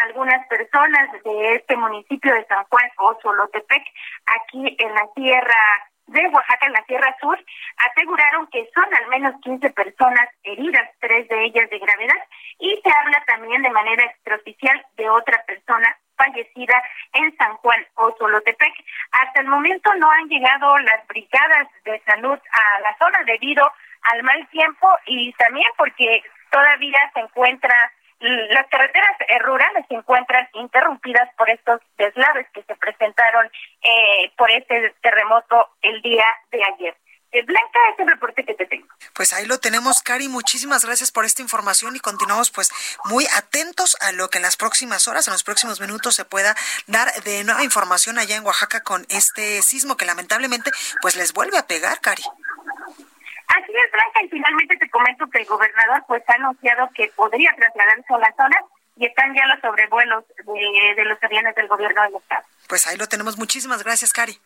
algunas 0.02 0.46
personas 0.49 1.11
de 1.25 1.54
este 1.56 1.76
municipio 1.76 2.34
de 2.34 2.46
San 2.46 2.64
Juan 2.64 2.90
o 2.99 3.18
Solotepec, 3.20 3.82
aquí 4.26 4.76
en 4.78 4.94
la 4.94 5.06
tierra 5.14 5.88
de 6.06 6.26
Oaxaca, 6.28 6.66
en 6.66 6.72
la 6.72 6.84
Sierra 6.84 7.16
Sur, 7.20 7.38
aseguraron 7.90 8.46
que 8.49 8.68
son 8.75 8.84
al 8.94 9.08
menos 9.08 9.34
15 9.42 9.70
personas 9.70 10.28
heridas, 10.42 10.90
tres 11.00 11.28
de 11.28 11.44
ellas 11.44 11.70
de 11.70 11.78
gravedad, 11.78 12.26
y 12.58 12.80
se 12.82 12.90
habla 12.90 13.22
también 13.26 13.62
de 13.62 13.70
manera 13.70 14.04
extraoficial 14.04 14.84
de 14.96 15.08
otra 15.08 15.42
persona 15.46 15.96
fallecida 16.16 16.82
en 17.14 17.37
San 17.37 17.56
Juan 17.58 17.87
o 17.94 18.14
Solotepec. 18.18 18.75
Hasta 19.12 19.40
el 19.40 19.49
momento 19.49 19.92
no 19.94 20.11
han 20.11 20.28
llegado 20.28 20.78
las 20.78 21.06
brigadas 21.06 21.68
de 21.84 22.00
salud 22.06 22.38
a 22.38 22.80
la 22.80 22.96
zona 22.99 23.18
debido 23.25 23.70
al 24.12 24.22
mal 24.22 24.46
tiempo 24.49 24.88
y 25.06 25.32
también 25.34 25.68
porque 25.76 26.22
todavía 26.50 27.11
se 27.14 27.20
encuentra 27.20 27.91
las 28.23 28.67
carreteras 28.69 29.17
eh, 29.29 29.38
rurales 29.41 29.85
se 29.88 29.95
encuentran 29.95 30.49
interrumpidas 30.55 31.29
por 31.37 31.50
estos 31.50 31.81
deslaves 31.99 32.47
que 32.55 32.62
se 32.62 32.75
presentaron 32.76 33.50
eh, 33.83 34.31
por 34.37 34.50
este 34.50 34.95
terremoto 35.02 35.71
el 35.83 36.00
día 36.02 36.26
de 36.50 36.62
ayer. 36.64 36.97
Blanca, 37.41 37.79
es 37.93 37.99
el 37.99 38.09
reporte 38.09 38.45
que 38.45 38.52
te 38.52 38.67
tengo. 38.67 38.87
Pues 39.14 39.33
ahí 39.33 39.47
lo 39.47 39.59
tenemos, 39.59 40.02
Cari. 40.02 40.29
Muchísimas 40.29 40.85
gracias 40.85 41.11
por 41.11 41.25
esta 41.25 41.41
información 41.41 41.97
y 41.97 42.00
continuamos 42.00 42.50
pues 42.50 42.71
muy 43.07 43.26
atentos 43.35 43.97
a 44.00 44.12
lo 44.12 44.29
que 44.29 44.37
en 44.37 44.43
las 44.43 44.59
próximas 44.59 45.09
horas, 45.09 45.26
en 45.26 45.33
los 45.33 45.43
próximos 45.43 45.81
minutos 45.81 46.14
se 46.14 46.26
pueda 46.26 46.55
dar 46.87 47.11
de 47.23 47.43
nueva 47.45 47.64
información 47.64 48.19
allá 48.19 48.37
en 48.37 48.45
Oaxaca 48.45 48.83
con 48.83 49.07
este 49.09 49.62
sismo 49.62 49.97
que 49.97 50.05
lamentablemente 50.05 50.71
pues 51.00 51.17
les 51.17 51.33
vuelve 51.33 51.57
a 51.57 51.67
pegar, 51.67 52.00
Cari. 52.00 52.23
Así 53.56 53.73
es, 53.73 53.92
Blanca, 53.92 54.23
y 54.25 54.28
finalmente 54.28 54.76
te 54.78 54.88
comento 54.88 55.28
que 55.28 55.38
el 55.38 55.47
gobernador 55.47 56.04
pues 56.06 56.23
ha 56.28 56.35
anunciado 56.35 56.88
que 56.94 57.11
podría 57.14 57.50
trasladarse 57.54 58.14
a 58.14 58.18
la 58.18 58.32
zona 58.35 58.56
y 58.97 59.06
están 59.06 59.35
ya 59.35 59.47
los 59.47 59.61
sobrevuelos 59.61 60.25
de, 60.28 60.94
de 60.97 61.04
los 61.04 61.23
aviones 61.23 61.54
del 61.54 61.68
gobierno 61.68 62.02
del 62.02 62.16
estado. 62.16 62.44
Pues 62.68 62.87
ahí 62.87 62.97
lo 62.97 63.06
tenemos. 63.06 63.38
Muchísimas 63.38 63.82
gracias, 63.82 64.12
Cari. 64.12 64.38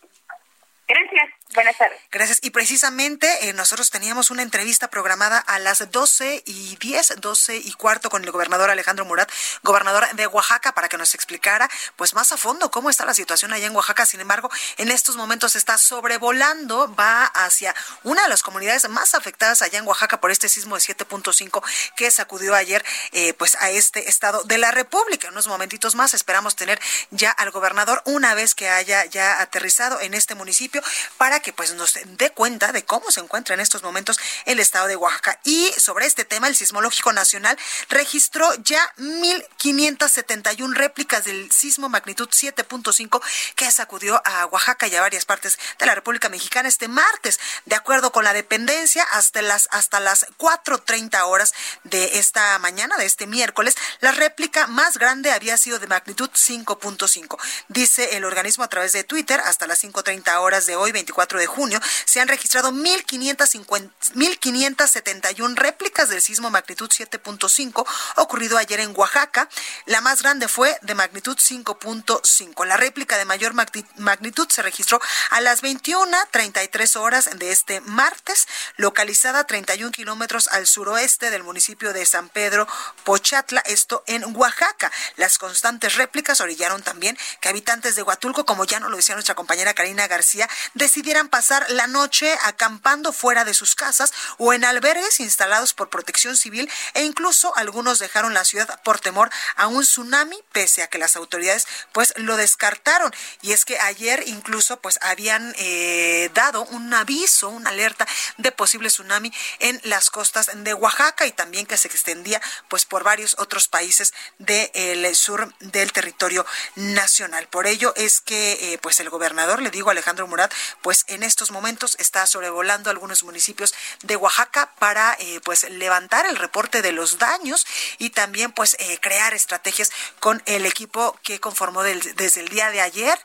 Gracias. 0.88 1.30
Buenas 1.54 1.78
tardes. 1.78 1.98
Gracias. 2.12 2.38
Y 2.42 2.50
precisamente 2.50 3.48
eh, 3.48 3.52
nosotros 3.52 3.90
teníamos 3.90 4.30
una 4.30 4.42
entrevista 4.42 4.88
programada 4.88 5.38
a 5.38 5.58
las 5.58 5.90
12 5.90 6.42
y 6.44 6.76
10, 6.76 7.20
12 7.20 7.56
y 7.56 7.72
cuarto 7.72 8.10
con 8.10 8.22
el 8.22 8.30
gobernador 8.30 8.70
Alejandro 8.70 9.04
Murat, 9.04 9.30
gobernador 9.62 10.06
de 10.14 10.26
Oaxaca, 10.26 10.72
para 10.72 10.88
que 10.88 10.98
nos 10.98 11.14
explicara 11.14 11.68
pues 11.96 12.14
más 12.14 12.30
a 12.32 12.36
fondo 12.36 12.70
cómo 12.70 12.90
está 12.90 13.04
la 13.04 13.14
situación 13.14 13.52
allá 13.52 13.66
en 13.66 13.74
Oaxaca. 13.74 14.06
Sin 14.06 14.20
embargo, 14.20 14.50
en 14.76 14.90
estos 14.90 15.16
momentos 15.16 15.56
está 15.56 15.78
sobrevolando, 15.78 16.94
va 16.94 17.24
hacia 17.24 17.74
una 18.04 18.22
de 18.22 18.28
las 18.28 18.42
comunidades 18.42 18.88
más 18.88 19.14
afectadas 19.14 19.62
allá 19.62 19.78
en 19.78 19.86
Oaxaca 19.86 20.20
por 20.20 20.30
este 20.30 20.48
sismo 20.48 20.76
de 20.76 20.82
7.5 20.82 21.62
que 21.96 22.10
sacudió 22.10 22.54
ayer 22.54 22.84
eh, 23.12 23.32
pues 23.34 23.56
a 23.56 23.70
este 23.70 24.08
estado 24.08 24.44
de 24.44 24.58
la 24.58 24.70
República. 24.70 25.28
Unos 25.28 25.48
momentitos 25.48 25.94
más 25.94 26.14
esperamos 26.14 26.54
tener 26.54 26.80
ya 27.10 27.30
al 27.30 27.50
gobernador 27.50 28.02
una 28.04 28.34
vez 28.34 28.54
que 28.54 28.68
haya 28.68 29.04
ya 29.06 29.40
aterrizado 29.40 30.00
en 30.00 30.14
este 30.14 30.34
municipio 30.34 30.75
para 31.18 31.40
que 31.40 31.52
pues 31.52 31.74
nos 31.74 31.94
dé 32.04 32.30
cuenta 32.30 32.72
de 32.72 32.84
cómo 32.84 33.10
se 33.10 33.20
encuentra 33.20 33.54
en 33.54 33.60
estos 33.60 33.82
momentos 33.82 34.18
el 34.44 34.60
estado 34.60 34.86
de 34.86 34.96
Oaxaca. 34.96 35.38
Y 35.44 35.72
sobre 35.78 36.06
este 36.06 36.24
tema, 36.24 36.48
el 36.48 36.56
Sismológico 36.56 37.12
Nacional 37.12 37.58
registró 37.88 38.52
ya 38.62 38.92
1.571 38.98 40.74
réplicas 40.74 41.24
del 41.24 41.50
sismo 41.52 41.88
magnitud 41.88 42.28
7.5 42.28 43.20
que 43.54 43.70
sacudió 43.70 44.20
a 44.24 44.46
Oaxaca 44.46 44.86
y 44.86 44.94
a 44.94 45.00
varias 45.00 45.24
partes 45.24 45.58
de 45.78 45.86
la 45.86 45.94
República 45.94 46.28
Mexicana 46.28 46.68
este 46.68 46.88
martes. 46.88 47.38
De 47.64 47.74
acuerdo 47.74 48.12
con 48.12 48.24
la 48.24 48.32
dependencia, 48.32 49.04
hasta 49.12 49.42
las, 49.42 49.68
hasta 49.70 50.00
las 50.00 50.26
4.30 50.38 51.22
horas 51.22 51.54
de 51.84 52.18
esta 52.18 52.58
mañana, 52.58 52.96
de 52.96 53.06
este 53.06 53.26
miércoles, 53.26 53.76
la 54.00 54.12
réplica 54.12 54.66
más 54.66 54.98
grande 54.98 55.32
había 55.32 55.56
sido 55.56 55.78
de 55.78 55.86
magnitud 55.86 56.30
5.5. 56.30 57.38
Dice 57.68 58.16
el 58.16 58.24
organismo 58.24 58.64
a 58.64 58.68
través 58.68 58.92
de 58.92 59.04
Twitter, 59.04 59.40
hasta 59.40 59.66
las 59.66 59.82
5.30 59.82 60.36
horas 60.40 60.65
de 60.66 60.76
hoy, 60.76 60.92
24 60.92 61.38
de 61.38 61.46
junio, 61.46 61.80
se 62.04 62.20
han 62.20 62.28
registrado 62.28 62.70
1.571 62.70 65.56
réplicas 65.56 66.08
del 66.08 66.22
sismo 66.22 66.50
magnitud 66.50 66.90
7.5 66.90 67.86
ocurrido 68.16 68.58
ayer 68.58 68.80
en 68.80 68.92
Oaxaca. 68.96 69.48
La 69.86 70.00
más 70.00 70.22
grande 70.22 70.48
fue 70.48 70.76
de 70.82 70.94
magnitud 70.94 71.36
5.5. 71.36 72.66
La 72.66 72.76
réplica 72.76 73.16
de 73.16 73.24
mayor 73.24 73.54
magnitud 73.54 74.48
se 74.50 74.62
registró 74.62 75.00
a 75.30 75.40
las 75.40 75.62
21.33 75.62 76.96
horas 76.96 77.30
de 77.32 77.50
este 77.50 77.80
martes, 77.82 78.46
localizada 78.76 79.40
a 79.40 79.46
31 79.46 79.92
kilómetros 79.92 80.48
al 80.48 80.66
suroeste 80.66 81.30
del 81.30 81.42
municipio 81.42 81.92
de 81.92 82.06
San 82.06 82.28
Pedro 82.28 82.66
Pochatla, 83.04 83.60
esto 83.66 84.02
en 84.06 84.24
Oaxaca. 84.36 84.90
Las 85.16 85.38
constantes 85.38 85.96
réplicas 85.96 86.40
orillaron 86.40 86.82
también 86.82 87.18
que 87.40 87.48
habitantes 87.48 87.96
de 87.96 88.02
Huatulco, 88.02 88.44
como 88.44 88.64
ya 88.64 88.80
nos 88.80 88.90
lo 88.90 88.96
decía 88.96 89.14
nuestra 89.14 89.34
compañera 89.34 89.74
Karina 89.74 90.06
García, 90.06 90.48
decidieran 90.74 91.28
pasar 91.28 91.66
la 91.70 91.86
noche 91.86 92.36
acampando 92.44 93.12
fuera 93.12 93.44
de 93.44 93.54
sus 93.54 93.74
casas 93.74 94.12
o 94.38 94.52
en 94.52 94.64
albergues 94.64 95.20
instalados 95.20 95.74
por 95.74 95.90
protección 95.90 96.36
civil 96.36 96.70
e 96.94 97.04
incluso 97.04 97.56
algunos 97.56 97.98
dejaron 97.98 98.34
la 98.34 98.44
ciudad 98.44 98.80
por 98.82 99.00
temor 99.00 99.30
a 99.56 99.66
un 99.66 99.82
tsunami, 99.82 100.38
pese 100.52 100.82
a 100.82 100.88
que 100.88 100.98
las 100.98 101.16
autoridades 101.16 101.66
pues 101.92 102.12
lo 102.16 102.36
descartaron. 102.36 103.12
Y 103.42 103.52
es 103.52 103.64
que 103.64 103.78
ayer 103.78 104.22
incluso 104.26 104.80
pues 104.80 104.98
habían 105.02 105.54
eh, 105.58 106.30
dado 106.34 106.64
un 106.64 106.92
aviso, 106.94 107.48
una 107.48 107.70
alerta 107.70 108.06
de 108.36 108.52
posible 108.52 108.88
tsunami 108.88 109.32
en 109.58 109.80
las 109.84 110.10
costas 110.10 110.50
de 110.54 110.74
Oaxaca 110.74 111.26
y 111.26 111.32
también 111.32 111.66
que 111.66 111.76
se 111.76 111.88
extendía 111.88 112.40
pues 112.68 112.84
por 112.84 113.04
varios 113.04 113.36
otros 113.38 113.68
países 113.68 114.14
del 114.38 115.14
sur 115.16 115.52
del 115.60 115.92
territorio 115.92 116.44
nacional. 116.74 117.48
Por 117.48 117.66
ello 117.66 117.92
es 117.96 118.20
que 118.20 118.72
eh, 118.72 118.78
pues 118.78 119.00
el 119.00 119.10
gobernador, 119.10 119.62
le 119.62 119.70
digo 119.70 119.90
Alejandro 119.90 120.26
Murat, 120.26 120.45
pues 120.82 121.04
en 121.08 121.22
estos 121.22 121.50
momentos 121.50 121.96
está 121.98 122.26
sobrevolando 122.26 122.90
algunos 122.90 123.24
municipios 123.24 123.74
de 124.02 124.16
Oaxaca 124.16 124.72
para 124.78 125.16
eh, 125.18 125.40
pues 125.44 125.68
levantar 125.70 126.26
el 126.26 126.36
reporte 126.36 126.82
de 126.82 126.92
los 126.92 127.18
daños 127.18 127.66
y 127.98 128.10
también 128.10 128.52
pues 128.52 128.76
eh, 128.78 128.98
crear 129.00 129.34
estrategias 129.34 129.90
con 130.20 130.42
el 130.46 130.66
equipo 130.66 131.18
que 131.22 131.40
conformó 131.40 131.82
desde 131.82 132.40
el 132.40 132.48
día 132.48 132.70
de 132.70 132.80
ayer 132.80 133.18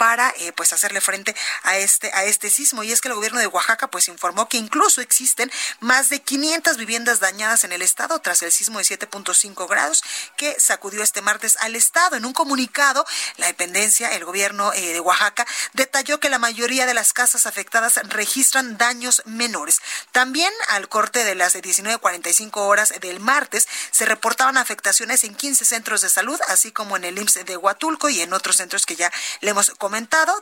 para 0.00 0.32
eh, 0.38 0.52
pues 0.52 0.72
hacerle 0.72 1.02
frente 1.02 1.36
a 1.62 1.76
este 1.76 2.10
a 2.14 2.24
este 2.24 2.48
sismo. 2.48 2.82
Y 2.82 2.90
es 2.90 3.02
que 3.02 3.08
el 3.08 3.14
gobierno 3.14 3.38
de 3.38 3.46
Oaxaca 3.46 3.88
pues 3.88 4.08
informó 4.08 4.48
que 4.48 4.56
incluso 4.56 5.02
existen 5.02 5.52
más 5.80 6.08
de 6.08 6.22
500 6.22 6.78
viviendas 6.78 7.20
dañadas 7.20 7.64
en 7.64 7.72
el 7.72 7.82
estado 7.82 8.18
tras 8.20 8.40
el 8.40 8.50
sismo 8.50 8.78
de 8.78 8.84
7.5 8.84 9.68
grados 9.68 10.02
que 10.38 10.58
sacudió 10.58 11.02
este 11.02 11.20
martes 11.20 11.58
al 11.60 11.76
estado. 11.76 12.16
En 12.16 12.24
un 12.24 12.32
comunicado 12.32 13.04
la 13.36 13.48
dependencia 13.48 14.14
el 14.14 14.24
gobierno 14.24 14.72
eh, 14.72 14.94
de 14.94 15.00
Oaxaca 15.00 15.46
detalló 15.74 16.18
que 16.18 16.30
la 16.30 16.38
mayoría 16.38 16.86
de 16.86 16.94
las 16.94 17.12
casas 17.12 17.44
afectadas 17.44 18.00
registran 18.04 18.78
daños 18.78 19.20
menores. 19.26 19.82
También 20.12 20.52
al 20.68 20.88
corte 20.88 21.24
de 21.24 21.34
las 21.34 21.54
19:45 21.54 22.56
horas 22.56 22.94
del 23.02 23.20
martes 23.20 23.68
se 23.90 24.06
reportaban 24.06 24.56
afectaciones 24.56 25.24
en 25.24 25.34
15 25.34 25.66
centros 25.66 26.00
de 26.00 26.08
salud 26.08 26.40
así 26.48 26.72
como 26.72 26.96
en 26.96 27.04
el 27.04 27.18
IMSS 27.18 27.44
de 27.44 27.58
Huatulco 27.58 28.08
y 28.08 28.22
en 28.22 28.32
otros 28.32 28.56
centros 28.56 28.86
que 28.86 28.96
ya 28.96 29.12
le 29.42 29.50
hemos 29.50 29.68
comentado 29.72 29.89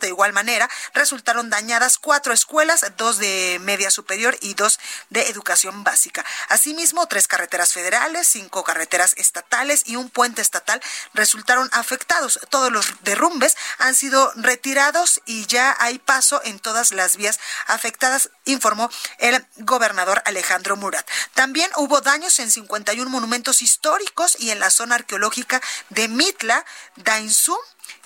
De 0.01 0.09
igual 0.09 0.33
manera, 0.35 0.69
resultaron 0.93 1.49
dañadas 1.49 1.99
cuatro 1.99 2.35
escuelas, 2.35 2.85
dos 2.99 3.17
de 3.17 3.59
media 3.63 3.91
superior 3.91 4.37
y 4.43 4.53
dos 4.53 4.79
de 5.09 5.29
educación 5.31 5.85
básica. 5.85 6.25
Asimismo, 6.51 7.07
tres 7.07 7.27
carreteras 7.27 7.73
federales, 7.73 8.29
cinco 8.29 8.63
carreteras 8.63 9.15
estatales 9.17 9.85
y 9.87 9.97
un 9.97 10.11
puente 10.11 10.43
estatal 10.43 10.83
resultaron 11.15 11.69
afectados. 11.73 12.41
Todos 12.51 12.71
los 12.71 12.93
derrumbes 13.03 13.57
han 13.79 13.95
sido 13.95 14.31
retirados 14.37 15.23
y 15.25 15.47
ya 15.47 15.75
hay 15.81 15.99
paso 15.99 16.43
en 16.45 16.59
todas 16.59 16.93
las 16.93 17.17
vías 17.17 17.41
afectadas, 17.67 18.31
informó 18.45 18.91
el 19.19 19.47
gobernador 19.57 20.23
Alejandro 20.27 20.77
Murat. 20.77 21.09
También 21.33 21.71
hubo 21.77 22.03
daños 22.03 22.39
en 22.39 22.51
51 22.51 23.11
monumentos 23.11 23.63
históricos 23.63 24.37
y 24.39 24.51
en 24.51 24.61
la 24.61 24.71
zona 24.71 24.97
arqueológica 24.97 25.63
de 25.89 26.09
Mitla, 26.09 26.65
Dainzú, 26.97 27.59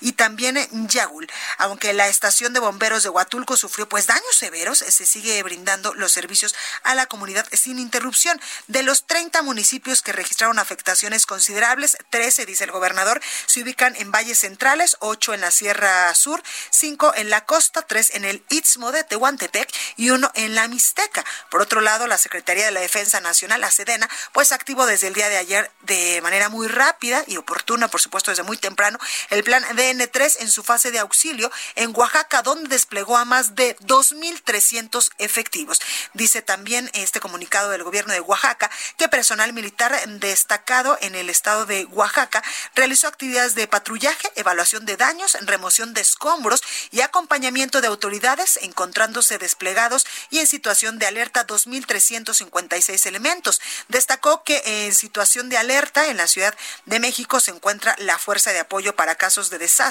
y 0.02 0.12
también 0.12 0.56
en 0.56 0.88
Yagul. 0.88 1.30
Aunque 1.58 1.92
la 1.92 2.08
estación 2.08 2.52
de 2.52 2.60
bomberos 2.60 3.02
de 3.02 3.08
Huatulco 3.08 3.56
sufrió 3.56 3.88
pues 3.88 4.06
daños 4.06 4.36
severos, 4.36 4.78
se 4.78 5.06
sigue 5.06 5.42
brindando 5.42 5.94
los 5.94 6.12
servicios 6.12 6.54
a 6.82 6.94
la 6.94 7.06
comunidad 7.06 7.46
sin 7.52 7.78
interrupción. 7.78 8.40
De 8.66 8.82
los 8.82 9.06
30 9.06 9.42
municipios 9.42 10.02
que 10.02 10.12
registraron 10.12 10.58
afectaciones 10.58 11.26
considerables, 11.26 11.96
13, 12.10 12.46
dice 12.46 12.64
el 12.64 12.72
gobernador, 12.72 13.20
se 13.46 13.62
ubican 13.62 13.94
en 13.96 14.10
valles 14.10 14.40
centrales, 14.40 14.96
8 15.00 15.34
en 15.34 15.40
la 15.40 15.50
Sierra 15.50 16.14
Sur, 16.14 16.42
5 16.70 17.14
en 17.16 17.30
la 17.30 17.44
costa, 17.44 17.82
3 17.82 18.14
en 18.14 18.24
el 18.24 18.44
Istmo 18.48 18.92
de 18.92 19.04
Tehuantepec 19.04 19.72
y 19.96 20.10
1 20.10 20.32
en 20.34 20.54
la 20.54 20.68
Mixteca. 20.68 21.24
Por 21.50 21.62
otro 21.62 21.80
lado, 21.80 22.06
la 22.06 22.18
Secretaría 22.18 22.64
de 22.64 22.72
la 22.72 22.80
Defensa 22.80 23.20
Nacional, 23.20 23.60
la 23.60 23.70
Sedena, 23.70 24.08
pues 24.32 24.52
activó 24.52 24.86
desde 24.86 25.06
el 25.06 25.14
día 25.14 25.28
de 25.28 25.36
ayer 25.36 25.70
de 25.82 26.20
manera 26.22 26.48
muy 26.48 26.66
rápida 26.68 27.24
y 27.26 27.36
oportuna, 27.36 27.88
por 27.88 28.00
supuesto 28.00 28.30
desde 28.30 28.42
muy 28.42 28.56
temprano, 28.56 28.98
el 29.30 29.44
plan 29.44 29.64
DN3 29.92 30.36
en 30.40 30.50
su 30.50 30.62
fase 30.62 30.90
de 30.90 30.98
auxilio 30.98 31.50
en 31.74 31.92
Oaxaca, 31.94 32.42
donde 32.42 32.68
desplegó 32.68 33.16
a 33.16 33.24
más 33.24 33.54
de 33.54 33.76
2.300 33.78 35.10
efectivos. 35.18 35.80
Dice 36.14 36.42
también 36.42 36.90
este 36.94 37.20
comunicado 37.20 37.70
del 37.70 37.84
gobierno 37.84 38.12
de 38.12 38.20
Oaxaca 38.20 38.70
que 38.96 39.08
personal 39.08 39.52
militar 39.52 39.92
destacado 40.18 40.98
en 41.00 41.14
el 41.14 41.28
estado 41.30 41.66
de 41.66 41.84
Oaxaca 41.86 42.42
realizó 42.74 43.08
actividades 43.08 43.54
de 43.54 43.68
patrullaje, 43.68 44.30
evaluación 44.36 44.86
de 44.86 44.96
daños, 44.96 45.36
remoción 45.42 45.94
de 45.94 46.00
escombros 46.00 46.62
y 46.90 47.00
acompañamiento 47.00 47.80
de 47.80 47.88
autoridades, 47.88 48.58
encontrándose 48.62 49.38
desplegados 49.38 50.06
y 50.30 50.38
en 50.38 50.46
situación 50.46 50.98
de 50.98 51.06
alerta 51.06 51.46
2.356 51.46 53.06
elementos. 53.06 53.60
Destacó 53.88 54.44
que 54.44 54.62
en 54.64 54.94
situación 54.94 55.48
de 55.48 55.58
alerta 55.58 56.06
en 56.08 56.16
la 56.16 56.26
Ciudad 56.26 56.56
de 56.86 57.00
México 57.00 57.40
se 57.40 57.50
encuentra 57.50 57.94
la 57.98 58.18
Fuerza 58.18 58.52
de 58.52 58.60
Apoyo 58.60 58.94
para 58.96 59.16
Casos 59.16 59.50
de 59.50 59.58
Desastre 59.58 59.81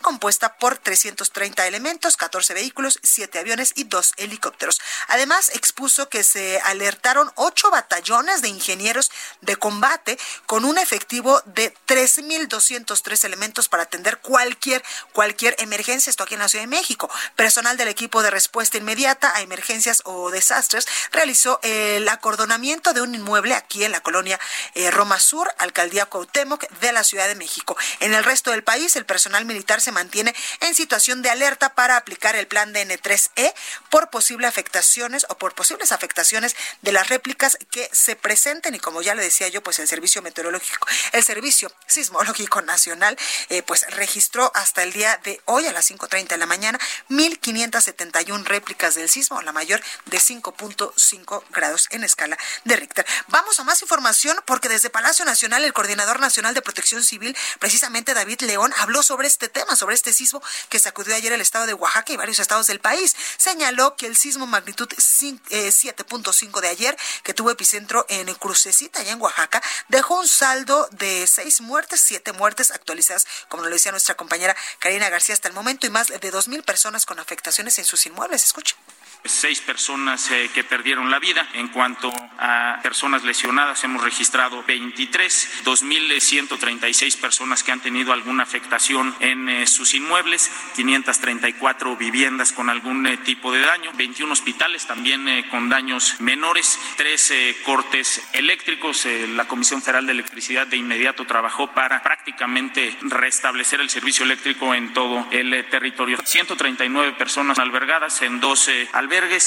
compuesta 0.00 0.58
por 0.58 0.78
330 0.78 1.66
elementos, 1.66 2.16
14 2.16 2.54
vehículos, 2.54 2.98
7 3.02 3.38
aviones 3.38 3.72
y 3.76 3.84
2 3.84 4.14
helicópteros. 4.16 4.80
Además, 5.08 5.50
expuso 5.54 6.08
que 6.08 6.24
se 6.24 6.60
alertaron 6.60 7.32
8 7.36 7.70
batallones 7.70 8.42
de 8.42 8.48
ingenieros 8.48 9.10
de 9.40 9.56
combate 9.56 10.18
con 10.46 10.64
un 10.64 10.78
efectivo 10.78 11.40
de 11.46 11.74
3.203 11.86 13.24
elementos 13.24 13.68
para 13.68 13.84
atender 13.84 14.18
cualquier, 14.18 14.82
cualquier 15.12 15.56
emergencia, 15.58 16.10
esto 16.10 16.24
aquí 16.24 16.34
en 16.34 16.40
la 16.40 16.48
Ciudad 16.48 16.64
de 16.64 16.68
México. 16.68 17.10
Personal 17.36 17.76
del 17.76 17.88
equipo 17.88 18.22
de 18.22 18.30
respuesta 18.30 18.78
inmediata 18.78 19.32
a 19.34 19.40
emergencias 19.40 20.02
o 20.04 20.30
desastres 20.30 20.86
realizó 21.10 21.58
el 21.62 22.08
acordonamiento 22.08 22.92
de 22.92 23.00
un 23.00 23.14
inmueble 23.14 23.54
aquí 23.54 23.84
en 23.84 23.92
la 23.92 24.00
colonia 24.00 24.38
eh, 24.74 24.90
Roma 24.90 25.18
Sur, 25.18 25.52
alcaldía 25.58 26.06
Cuauhtémoc 26.06 26.68
de 26.80 26.92
la 26.92 27.04
Ciudad 27.04 27.28
de 27.28 27.34
México. 27.34 27.76
En 28.00 28.14
el 28.14 28.24
resto 28.24 28.50
del 28.50 28.62
país, 28.62 28.96
el 28.96 29.06
personal 29.06 29.31
militar 29.44 29.80
se 29.80 29.92
mantiene 29.92 30.34
en 30.60 30.74
situación 30.74 31.22
de 31.22 31.30
alerta 31.30 31.74
para 31.74 31.96
aplicar 31.96 32.36
el 32.36 32.46
plan 32.46 32.72
de 32.72 32.86
N3E 32.86 33.52
por 33.90 34.10
posibles 34.10 34.48
afectaciones 34.48 35.26
o 35.28 35.38
por 35.38 35.54
posibles 35.54 35.92
afectaciones 35.92 36.56
de 36.82 36.92
las 36.92 37.08
réplicas 37.08 37.58
que 37.70 37.88
se 37.92 38.16
presenten 38.16 38.74
y 38.74 38.78
como 38.78 39.02
ya 39.02 39.14
le 39.14 39.22
decía 39.22 39.48
yo, 39.48 39.62
pues 39.62 39.78
el 39.78 39.88
servicio 39.88 40.22
meteorológico, 40.22 40.86
el 41.12 41.22
servicio 41.22 41.72
sismológico 41.86 42.62
nacional, 42.62 43.18
eh, 43.48 43.62
pues 43.62 43.86
registró 43.90 44.50
hasta 44.54 44.82
el 44.82 44.92
día 44.92 45.18
de 45.24 45.40
hoy 45.46 45.66
a 45.66 45.72
las 45.72 45.90
5.30 45.90 46.28
de 46.28 46.36
la 46.36 46.46
mañana 46.46 46.78
1.571 47.10 48.44
réplicas 48.44 48.94
del 48.94 49.08
sismo, 49.08 49.40
la 49.42 49.52
mayor 49.52 49.82
de 50.06 50.18
5.5 50.18 51.44
grados 51.50 51.88
en 51.90 52.04
escala 52.04 52.38
de 52.64 52.76
Richter. 52.76 53.06
Vamos 53.28 53.58
a 53.60 53.64
más 53.64 53.82
información 53.82 54.36
porque 54.46 54.68
desde 54.68 54.90
Palacio 54.90 55.24
Nacional 55.24 55.64
el 55.64 55.72
coordinador 55.72 56.20
nacional 56.20 56.54
de 56.54 56.62
protección 56.62 57.02
civil, 57.02 57.36
precisamente 57.58 58.14
David 58.14 58.40
León, 58.42 58.72
habló 58.78 59.02
sobre 59.02 59.11
este 59.20 59.48
tema, 59.48 59.76
sobre 59.76 59.94
este 59.94 60.12
sismo 60.12 60.42
que 60.68 60.78
sacudió 60.78 61.14
ayer 61.14 61.32
el 61.32 61.40
estado 61.40 61.66
de 61.66 61.74
Oaxaca 61.74 62.12
y 62.12 62.16
varios 62.16 62.38
estados 62.38 62.66
del 62.66 62.80
país. 62.80 63.14
Señaló 63.36 63.96
que 63.96 64.06
el 64.06 64.16
sismo 64.16 64.46
magnitud 64.46 64.88
7.5 64.88 66.60
de 66.60 66.68
ayer, 66.68 66.96
que 67.22 67.34
tuvo 67.34 67.50
epicentro 67.50 68.06
en 68.08 68.32
Crucecita, 68.34 69.00
allá 69.00 69.12
en 69.12 69.20
Oaxaca, 69.20 69.62
dejó 69.88 70.18
un 70.20 70.28
saldo 70.28 70.88
de 70.92 71.26
seis 71.26 71.60
muertes, 71.60 72.00
siete 72.00 72.32
muertes 72.32 72.70
actualizadas, 72.70 73.26
como 73.48 73.62
lo 73.62 73.70
decía 73.70 73.92
nuestra 73.92 74.16
compañera 74.16 74.56
Karina 74.78 75.08
García 75.08 75.34
hasta 75.34 75.48
el 75.48 75.54
momento, 75.54 75.86
y 75.86 75.90
más 75.90 76.08
de 76.08 76.30
dos 76.30 76.48
mil 76.48 76.62
personas 76.62 77.06
con 77.06 77.18
afectaciones 77.18 77.78
en 77.78 77.84
sus 77.84 78.06
inmuebles. 78.06 78.44
Escuche 78.44 78.76
seis 79.24 79.60
personas 79.60 80.30
eh, 80.30 80.50
que 80.52 80.64
perdieron 80.64 81.10
la 81.10 81.18
vida. 81.18 81.46
En 81.54 81.68
cuanto 81.68 82.12
a 82.38 82.80
personas 82.82 83.22
lesionadas, 83.22 83.84
hemos 83.84 84.02
registrado 84.02 84.62
23, 84.64 85.62
2.136 85.64 87.20
personas 87.20 87.62
que 87.62 87.72
han 87.72 87.80
tenido 87.80 88.12
alguna 88.12 88.42
afectación 88.42 89.14
en 89.20 89.48
eh, 89.48 89.66
sus 89.66 89.94
inmuebles, 89.94 90.50
534 90.76 91.96
viviendas 91.96 92.52
con 92.52 92.68
algún 92.68 93.06
eh, 93.06 93.16
tipo 93.18 93.52
de 93.52 93.60
daño, 93.60 93.92
21 93.94 94.32
hospitales 94.32 94.86
también 94.86 95.22
con 95.50 95.68
daños 95.68 96.20
menores, 96.20 96.78
tres 96.96 97.32
cortes 97.64 98.22
eléctricos. 98.32 99.06
la 99.34 99.46
Comisión 99.46 99.82
Federal 99.82 100.06
de 100.06 100.12
Electricidad 100.12 100.66
de 100.66 100.76
inmediato 100.76 101.24
trabajó 101.26 101.72
para 101.72 102.02
prácticamente 102.02 102.96
restablecer 103.02 103.80
el 103.80 103.90
servicio 103.90 104.24
eléctrico 104.24 104.74
en 104.74 104.92
todo 104.92 105.26
el 105.30 105.64
territorio. 105.68 106.18
139 106.24 107.12
personas 107.12 107.58
albergadas 107.58 108.22
en 108.22 108.40
12 108.40 108.88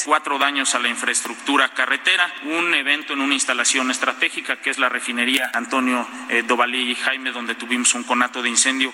cuatro 0.06 0.38
daños 0.38 0.76
a 0.76 0.80
la 0.80 0.90
infraestructura 0.90 1.74
carretera, 1.74 2.32
un 2.44 2.74
evento 2.76 3.14
en 3.14 3.22
una 3.22 3.34
instalación 3.34 3.90
estratégica 3.90 4.62
que 4.62 4.70
es 4.70 4.78
la 4.78 4.90
refinería 4.90 5.50
Antonio 5.54 6.08
eh, 6.30 6.44
Dovalí 6.44 6.92
y 6.92 6.96
Jaime, 6.96 7.32
donde 7.32 7.56
tuvimos 7.56 7.96
un 7.96 8.04
conato 8.04 8.44
de 8.44 8.50
incendio. 8.50 8.94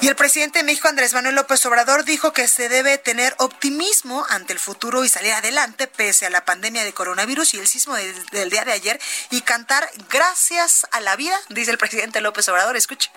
Y 0.00 0.08
el 0.08 0.16
presidente 0.16 0.58
de 0.58 0.64
México, 0.64 0.88
Andrés 0.88 1.14
Manuel 1.14 1.36
López 1.36 1.64
Obrador, 1.66 2.04
dijo 2.04 2.32
que 2.32 2.48
se 2.48 2.68
debe 2.68 2.98
tener 2.98 3.34
optimismo 3.38 4.26
ante 4.28 4.52
el 4.52 4.58
futuro 4.58 5.04
y 5.04 5.08
salir 5.08 5.32
adelante 5.32 5.86
pese 5.86 6.26
a 6.26 6.30
la 6.30 6.44
pandemia 6.44 6.84
de 6.84 6.92
coronavirus 6.92 7.54
y 7.54 7.58
el 7.58 7.68
sismo 7.68 7.94
del, 7.94 8.26
del 8.26 8.50
día 8.50 8.64
de 8.64 8.72
ayer 8.72 9.00
y 9.30 9.42
cantar 9.42 9.88
gracias 10.10 10.86
a 10.90 11.00
la 11.00 11.14
vida, 11.14 11.36
dice 11.48 11.70
el 11.70 11.78
presidente 11.78 12.20
López 12.20 12.48
Obrador. 12.48 12.76
Escuche 12.76 13.10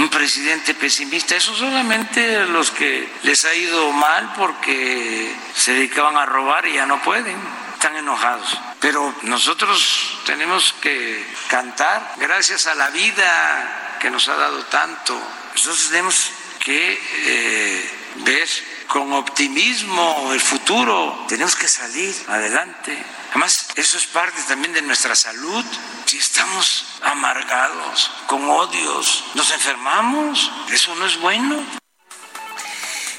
un 0.00 0.08
presidente 0.08 0.74
pesimista. 0.74 1.36
Eso 1.36 1.54
solamente 1.54 2.46
los 2.46 2.70
que 2.70 3.08
les 3.22 3.44
ha 3.44 3.54
ido 3.54 3.92
mal 3.92 4.32
porque 4.36 5.34
se 5.54 5.74
dedicaban 5.74 6.16
a 6.16 6.26
robar 6.26 6.66
y 6.66 6.74
ya 6.74 6.86
no 6.86 7.02
pueden. 7.02 7.36
Están 7.74 7.96
enojados. 7.96 8.58
Pero 8.80 9.14
nosotros 9.22 10.18
tenemos 10.26 10.74
que 10.80 11.24
cantar 11.48 12.14
gracias 12.18 12.66
a 12.66 12.74
la 12.74 12.90
vida 12.90 13.98
que 14.00 14.10
nos 14.10 14.28
ha 14.28 14.36
dado 14.36 14.64
tanto. 14.64 15.20
Nosotros 15.52 15.88
tenemos 15.90 16.30
que 16.58 17.00
eh, 17.24 17.90
ver 18.16 18.48
con 18.90 19.12
optimismo 19.12 20.32
el 20.32 20.40
futuro. 20.40 21.24
Tenemos 21.28 21.54
que 21.54 21.68
salir 21.68 22.14
adelante. 22.28 23.00
Además, 23.30 23.68
eso 23.76 23.96
es 23.96 24.06
parte 24.06 24.42
también 24.48 24.74
de 24.74 24.82
nuestra 24.82 25.14
salud. 25.14 25.64
Si 26.06 26.18
estamos 26.18 26.84
amargados, 27.02 28.10
con 28.26 28.50
odios, 28.50 29.24
nos 29.34 29.50
enfermamos. 29.52 30.50
Eso 30.70 30.94
no 30.96 31.06
es 31.06 31.20
bueno. 31.20 31.64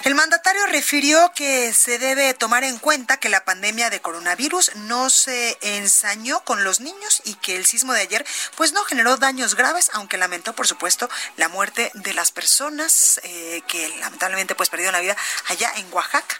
El 0.03 0.15
mandatario 0.15 0.65
refirió 0.65 1.31
que 1.35 1.73
se 1.73 1.99
debe 1.99 2.33
tomar 2.33 2.63
en 2.63 2.79
cuenta 2.79 3.17
que 3.17 3.29
la 3.29 3.45
pandemia 3.45 3.91
de 3.91 4.01
coronavirus 4.01 4.75
no 4.75 5.11
se 5.11 5.59
ensañó 5.61 6.39
con 6.39 6.63
los 6.63 6.79
niños 6.79 7.21
y 7.23 7.35
que 7.35 7.55
el 7.55 7.65
sismo 7.67 7.93
de 7.93 8.01
ayer 8.01 8.25
pues 8.55 8.73
no 8.73 8.83
generó 8.83 9.17
daños 9.17 9.53
graves, 9.53 9.91
aunque 9.93 10.17
lamentó 10.17 10.53
por 10.53 10.67
supuesto 10.67 11.07
la 11.37 11.49
muerte 11.49 11.91
de 11.93 12.15
las 12.15 12.31
personas 12.31 13.21
eh, 13.23 13.61
que 13.67 13.89
lamentablemente 13.99 14.55
pues 14.55 14.69
perdieron 14.69 14.93
la 14.93 15.01
vida 15.01 15.15
allá 15.49 15.71
en 15.75 15.85
Oaxaca. 15.93 16.35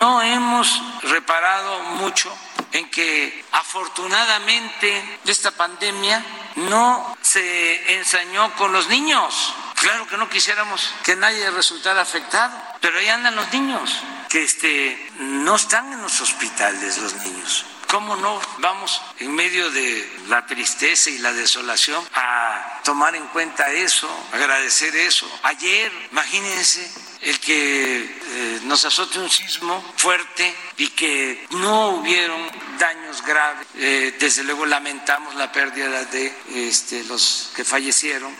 No 0.00 0.22
hemos 0.22 0.80
reparado 1.02 1.80
mucho 1.80 2.34
en 2.72 2.90
que 2.90 3.44
afortunadamente 3.52 5.18
esta 5.26 5.50
pandemia 5.50 6.24
no 6.56 7.16
se 7.20 7.94
ensañó 7.98 8.54
con 8.56 8.72
los 8.72 8.88
niños. 8.88 9.54
Claro 9.80 10.08
que 10.08 10.16
no 10.16 10.28
quisiéramos 10.28 10.92
que 11.04 11.14
nadie 11.14 11.50
resultara 11.50 12.02
afectado, 12.02 12.56
pero 12.80 12.98
ahí 12.98 13.08
andan 13.08 13.36
los 13.36 13.52
niños, 13.52 13.96
que 14.28 14.42
este, 14.42 15.10
no 15.18 15.54
están 15.54 15.92
en 15.92 16.02
los 16.02 16.20
hospitales 16.20 16.98
los 16.98 17.14
niños. 17.14 17.64
¿Cómo 17.86 18.16
no 18.16 18.38
vamos 18.58 19.00
en 19.18 19.34
medio 19.34 19.70
de 19.70 20.18
la 20.28 20.44
tristeza 20.46 21.08
y 21.08 21.18
la 21.18 21.32
desolación 21.32 22.04
a 22.12 22.80
tomar 22.84 23.14
en 23.14 23.26
cuenta 23.28 23.70
eso, 23.72 24.08
agradecer 24.32 24.94
eso? 24.94 25.26
Ayer, 25.44 25.90
imagínense, 26.10 26.90
el 27.22 27.40
que 27.40 28.00
eh, 28.00 28.60
nos 28.64 28.84
azote 28.84 29.18
un 29.20 29.30
sismo 29.30 29.82
fuerte 29.96 30.54
y 30.76 30.88
que 30.88 31.46
no 31.50 31.88
hubieron 31.90 32.50
daños 32.78 33.22
graves. 33.22 33.66
Eh, 33.76 34.16
desde 34.20 34.44
luego 34.44 34.66
lamentamos 34.66 35.34
la 35.36 35.50
pérdida 35.50 36.04
de 36.04 36.34
este, 36.54 37.04
los 37.04 37.52
que 37.56 37.64
fallecieron. 37.64 38.36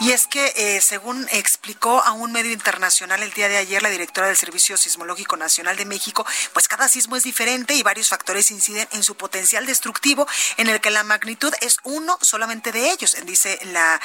Y 0.00 0.12
es 0.12 0.26
que, 0.26 0.52
eh, 0.56 0.80
según 0.82 1.26
explicó 1.32 2.02
a 2.04 2.12
un 2.12 2.30
medio 2.30 2.52
internacional 2.52 3.22
el 3.22 3.32
día 3.32 3.48
de 3.48 3.56
ayer 3.56 3.82
la 3.82 3.88
directora 3.88 4.26
del 4.26 4.36
Servicio 4.36 4.76
Sismológico 4.76 5.38
Nacional 5.38 5.76
de 5.78 5.86
México, 5.86 6.26
pues 6.52 6.68
cada 6.68 6.86
sismo 6.88 7.16
es 7.16 7.22
diferente 7.22 7.72
y 7.72 7.82
varios 7.82 8.10
factores 8.10 8.50
inciden 8.50 8.86
en 8.92 9.02
su 9.02 9.16
potencial 9.16 9.64
destructivo, 9.64 10.26
en 10.58 10.68
el 10.68 10.82
que 10.82 10.90
la 10.90 11.02
magnitud 11.02 11.52
es 11.62 11.78
uno 11.82 12.18
solamente 12.20 12.72
de 12.72 12.90
ellos, 12.90 13.16
dice 13.24 13.58
la, 13.64 13.98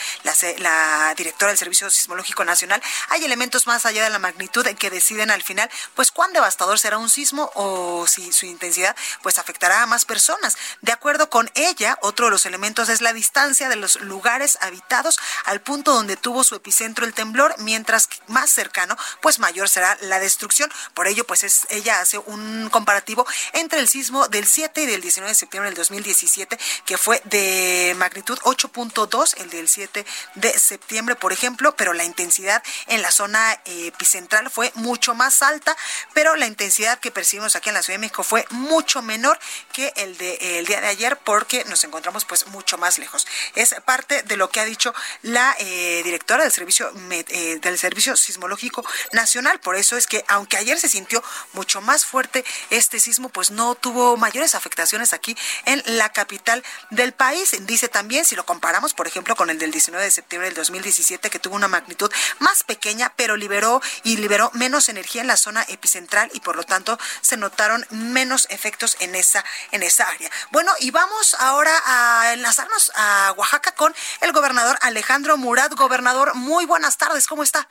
la, 0.60 1.14
directora 1.18 1.52
del 1.52 1.58
Servicio 1.58 1.90
Sismológico 1.90 2.46
Nacional. 2.46 2.82
Hay 3.10 3.26
elementos 3.26 3.68
más 3.68 3.86
allá 3.86 4.04
de 4.04 4.10
la 4.10 4.20
magnitud 4.20 4.66
que 4.80 4.90
deciden 4.90 5.30
al 5.30 5.44
final, 5.44 5.70
pues 5.96 6.12
cuán 6.12 6.32
devastador 6.32 6.80
será 6.80 7.00
un 7.00 7.10
sismo 7.10 7.52
o 7.56 8.08
si 8.08 8.32
su 8.32 8.46
intensidad 8.46 8.96
pues 9.24 9.40
afectará 9.40 9.84
a 9.84 9.88
más 9.88 10.06
personas. 10.06 10.58
De 10.80 10.94
acuerdo 10.94 11.30
con 11.30 11.52
ella, 11.56 11.98
otro 12.02 12.28
de 12.28 12.32
los 12.32 12.46
elementos 12.46 12.88
es 12.88 13.02
la 13.02 13.12
distancia 13.12 13.68
de 13.68 13.76
los 13.76 14.00
lugares 14.00 14.58
habitados 14.62 15.20
al 15.44 15.60
punto 15.60 15.81
donde 15.84 16.18
tuvo 16.18 16.44
su 16.44 16.56
epicentro 16.56 17.06
el 17.06 17.14
temblor, 17.14 17.56
mientras 17.60 18.10
más 18.28 18.50
cercano, 18.52 18.98
pues 19.22 19.40
mayor 19.40 19.70
será 19.70 19.98
la 20.02 20.20
destrucción. 20.20 20.72
Por 20.94 21.08
ello, 21.08 21.26
pues 21.26 21.44
es, 21.44 21.68
ella 21.70 22.00
hace 22.02 22.18
un 22.18 22.70
comparativo 22.70 23.26
entre 23.54 23.80
el 23.80 23.88
sismo 23.88 24.28
del 24.28 24.46
7 24.46 24.82
y 24.82 24.86
del 24.86 25.02
19 25.02 25.30
de 25.30 25.36
septiembre 25.36 25.70
del 25.70 25.78
2017, 25.78 26.58
que 26.86 26.98
fue 26.98 27.22
de 27.26 27.94
magnitud 27.98 28.38
8.2, 28.44 29.38
el 29.38 29.50
del 29.50 29.68
7 29.68 30.06
de 30.36 30.60
septiembre, 30.60 31.16
por 31.16 31.34
ejemplo, 31.34 31.76
pero 31.76 31.94
la 31.94 32.04
intensidad 32.04 32.64
en 32.88 33.02
la 33.02 33.12
zona 33.12 33.54
eh, 33.66 33.88
epicentral 33.88 34.50
fue 34.50 34.72
mucho 34.76 35.14
más 35.14 35.42
alta, 35.42 35.76
pero 36.14 36.36
la 36.36 36.48
intensidad 36.48 37.00
que 37.00 37.12
percibimos 37.12 37.56
aquí 37.56 37.70
en 37.70 37.76
la 37.76 37.82
Ciudad 37.82 37.96
de 37.96 38.02
México 38.02 38.24
fue 38.24 38.46
mucho 38.50 39.02
menor 39.02 39.40
que 39.74 39.94
el 39.96 40.18
de 40.18 40.60
el 40.60 40.66
día 40.66 40.82
de 40.82 40.88
ayer 40.88 41.18
porque 41.18 41.64
nos 41.66 41.84
encontramos 41.84 42.26
pues 42.26 42.48
mucho 42.48 42.78
más 42.78 42.98
lejos. 42.98 43.28
Es 43.56 43.76
parte 43.86 44.24
de 44.24 44.38
lo 44.38 44.50
que 44.50 44.60
ha 44.60 44.66
dicho 44.66 44.94
la 45.22 45.56
eh, 45.60 45.71
eh, 45.74 46.02
directora 46.04 46.44
del 46.44 46.52
servicio 46.52 46.92
eh, 47.12 47.60
del 47.62 47.78
servicio 47.78 48.18
sismológico 48.18 48.86
nacional. 49.14 49.62
Por 49.62 49.78
eso 49.78 49.96
es 49.96 50.06
que 50.06 50.26
aunque 50.28 50.58
ayer 50.58 50.78
se 50.78 50.90
sintió 50.90 51.24
mucho 51.54 51.80
más 51.80 52.06
fuerte 52.06 52.44
este 52.70 53.00
sismo, 53.00 53.30
pues 53.30 53.52
no 53.52 53.76
tuvo 53.76 54.18
mayores 54.18 54.54
afectaciones 54.54 55.14
aquí 55.14 55.38
en 55.66 55.82
la 55.86 56.10
capital 56.10 56.62
del 56.90 57.14
país. 57.14 57.56
Dice 57.62 57.88
también 57.88 58.26
si 58.26 58.36
lo 58.36 58.46
comparamos, 58.46 58.94
por 58.94 59.08
ejemplo, 59.08 59.38
con 59.38 59.50
el 59.50 59.60
del 59.60 59.72
19 59.72 60.04
de 60.04 60.12
septiembre 60.12 60.50
del 60.50 60.56
2017 60.56 61.30
que 61.30 61.40
tuvo 61.40 61.56
una 61.56 61.70
magnitud 61.70 62.12
más 62.40 62.64
pequeña, 62.64 63.14
pero 63.16 63.38
liberó 63.38 63.82
y 64.04 64.18
liberó 64.18 64.52
menos 64.54 64.90
energía 64.90 65.22
en 65.22 65.28
la 65.28 65.38
zona 65.38 65.66
epicentral 65.70 66.30
y 66.34 66.42
por 66.42 66.58
lo 66.58 66.64
tanto 66.64 67.00
se 67.22 67.38
notaron 67.38 67.86
menos 67.92 68.46
efectos 68.50 68.98
en 69.00 69.16
esa 69.16 69.46
en 69.72 69.84
esa 69.84 70.10
área. 70.10 70.30
Bueno, 70.52 70.74
y 70.80 70.92
vamos 70.92 71.34
ahora 71.40 71.72
a 71.86 72.34
enlazarnos 72.34 72.92
a 72.96 73.34
Oaxaca 73.38 73.72
con 73.72 73.96
el 74.20 74.34
gobernador 74.34 74.78
Alejandro 74.82 75.38
Murat. 75.38 75.61
Gobernador, 75.70 76.34
muy 76.36 76.66
buenas 76.66 76.98
tardes, 76.98 77.28
¿cómo 77.28 77.44
está? 77.44 77.68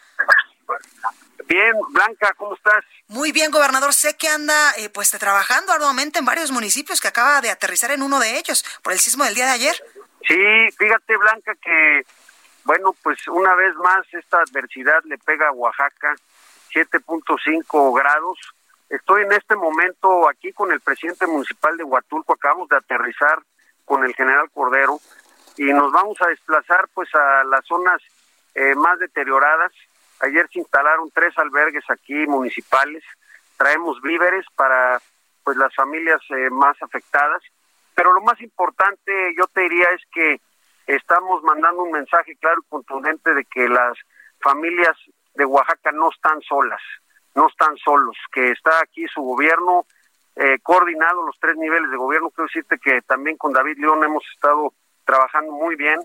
Bien, 1.46 1.74
Blanca, 1.90 2.32
¿cómo 2.36 2.54
estás? 2.54 2.84
Muy 3.08 3.32
bien, 3.32 3.50
gobernador. 3.50 3.92
Sé 3.92 4.16
que 4.16 4.28
anda 4.28 4.72
eh, 4.76 4.88
pues 4.88 5.10
trabajando 5.10 5.72
arduamente 5.72 6.20
en 6.20 6.24
varios 6.24 6.52
municipios 6.52 7.00
que 7.00 7.08
acaba 7.08 7.40
de 7.40 7.50
aterrizar 7.50 7.90
en 7.90 8.02
uno 8.02 8.20
de 8.20 8.38
ellos 8.38 8.64
por 8.82 8.92
el 8.92 9.00
sismo 9.00 9.24
del 9.24 9.34
día 9.34 9.46
de 9.46 9.52
ayer. 9.52 9.74
Sí, 10.28 10.36
fíjate, 10.78 11.16
Blanca, 11.16 11.54
que 11.56 12.06
bueno, 12.64 12.94
pues 13.02 13.26
una 13.26 13.54
vez 13.56 13.74
más 13.76 14.06
esta 14.14 14.38
adversidad 14.38 15.02
le 15.04 15.18
pega 15.18 15.48
a 15.48 15.52
Oaxaca, 15.52 16.14
7.5 16.72 17.96
grados. 17.96 18.38
Estoy 18.88 19.22
en 19.22 19.32
este 19.32 19.56
momento 19.56 20.28
aquí 20.28 20.52
con 20.52 20.70
el 20.70 20.80
presidente 20.80 21.26
municipal 21.26 21.76
de 21.76 21.82
Huatulco, 21.82 22.34
acabamos 22.34 22.68
de 22.68 22.76
aterrizar 22.76 23.42
con 23.84 24.04
el 24.04 24.14
general 24.14 24.48
Cordero 24.54 25.00
y 25.56 25.64
nos 25.72 25.92
vamos 25.92 26.20
a 26.20 26.28
desplazar 26.28 26.88
pues 26.94 27.08
a 27.14 27.44
las 27.44 27.64
zonas 27.66 28.00
eh, 28.54 28.74
más 28.74 28.98
deterioradas. 28.98 29.72
Ayer 30.20 30.48
se 30.52 30.60
instalaron 30.60 31.10
tres 31.12 31.36
albergues 31.38 31.84
aquí 31.88 32.26
municipales, 32.26 33.02
traemos 33.56 34.00
víveres 34.02 34.44
para 34.54 35.00
pues 35.44 35.56
las 35.56 35.74
familias 35.74 36.20
eh, 36.30 36.50
más 36.50 36.80
afectadas, 36.82 37.42
pero 37.94 38.12
lo 38.12 38.20
más 38.20 38.40
importante 38.40 39.12
yo 39.36 39.46
te 39.46 39.62
diría 39.62 39.88
es 39.90 40.02
que 40.12 40.40
estamos 40.86 41.42
mandando 41.42 41.82
un 41.82 41.92
mensaje 41.92 42.36
claro 42.36 42.60
y 42.62 42.68
contundente 42.68 43.34
de 43.34 43.44
que 43.44 43.68
las 43.68 43.96
familias 44.40 44.96
de 45.34 45.44
Oaxaca 45.44 45.92
no 45.92 46.10
están 46.10 46.40
solas, 46.42 46.82
no 47.34 47.48
están 47.48 47.76
solos, 47.78 48.16
que 48.32 48.50
está 48.50 48.80
aquí 48.82 49.06
su 49.08 49.22
gobierno 49.22 49.86
eh, 50.36 50.58
coordinado, 50.62 51.24
los 51.24 51.38
tres 51.38 51.56
niveles 51.56 51.90
de 51.90 51.96
gobierno. 51.96 52.30
Quiero 52.30 52.46
decirte 52.46 52.78
que 52.78 53.02
también 53.02 53.36
con 53.36 53.52
David 53.52 53.78
León 53.78 54.02
hemos 54.04 54.24
estado 54.34 54.72
trabajando 55.10 55.50
muy 55.50 55.74
bien, 55.74 55.98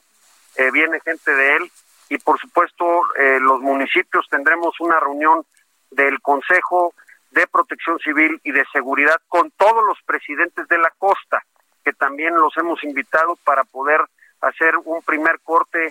eh, 0.55 0.71
viene 0.71 0.99
gente 1.01 1.31
de 1.31 1.57
él 1.57 1.71
y 2.09 2.17
por 2.17 2.39
supuesto 2.39 3.01
eh, 3.15 3.39
los 3.39 3.61
municipios 3.61 4.25
tendremos 4.31 4.79
una 4.79 4.99
reunión 4.99 5.45
del 5.91 6.19
Consejo 6.21 6.95
de 7.29 7.45
Protección 7.45 7.99
Civil 7.99 8.39
y 8.43 8.51
de 8.51 8.65
Seguridad 8.73 9.17
con 9.27 9.51
todos 9.51 9.83
los 9.85 9.99
presidentes 10.07 10.67
de 10.67 10.79
la 10.79 10.91
costa, 10.97 11.43
que 11.83 11.93
también 11.93 12.33
los 12.35 12.57
hemos 12.57 12.83
invitado 12.83 13.37
para 13.43 13.63
poder 13.63 14.01
hacer 14.41 14.75
un 14.83 15.03
primer 15.03 15.39
corte 15.41 15.89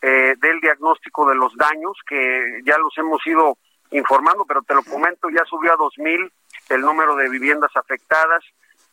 eh, 0.00 0.34
del 0.38 0.60
diagnóstico 0.60 1.28
de 1.28 1.34
los 1.34 1.54
daños, 1.56 1.98
que 2.08 2.62
ya 2.64 2.78
los 2.78 2.96
hemos 2.96 3.26
ido 3.26 3.58
informando, 3.90 4.46
pero 4.46 4.62
te 4.62 4.74
lo 4.74 4.82
comento, 4.84 5.28
ya 5.28 5.44
subió 5.44 5.74
a 5.74 5.76
2.000 5.76 6.30
el 6.70 6.80
número 6.80 7.14
de 7.16 7.28
viviendas 7.28 7.76
afectadas, 7.76 8.42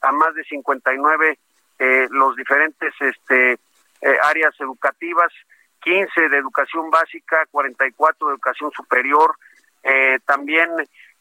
a 0.01 0.11
más 0.11 0.35
de 0.35 0.43
59 0.43 1.39
eh, 1.81 2.07
los 2.11 2.35
diferentes 2.35 2.93
este, 2.99 3.53
eh, 3.53 4.17
áreas 4.23 4.53
educativas, 4.59 5.33
15 5.81 6.29
de 6.29 6.37
educación 6.37 6.91
básica, 6.91 7.47
44 7.49 8.27
de 8.27 8.33
educación 8.33 8.71
superior. 8.71 9.35
Eh, 9.81 10.19
también 10.25 10.69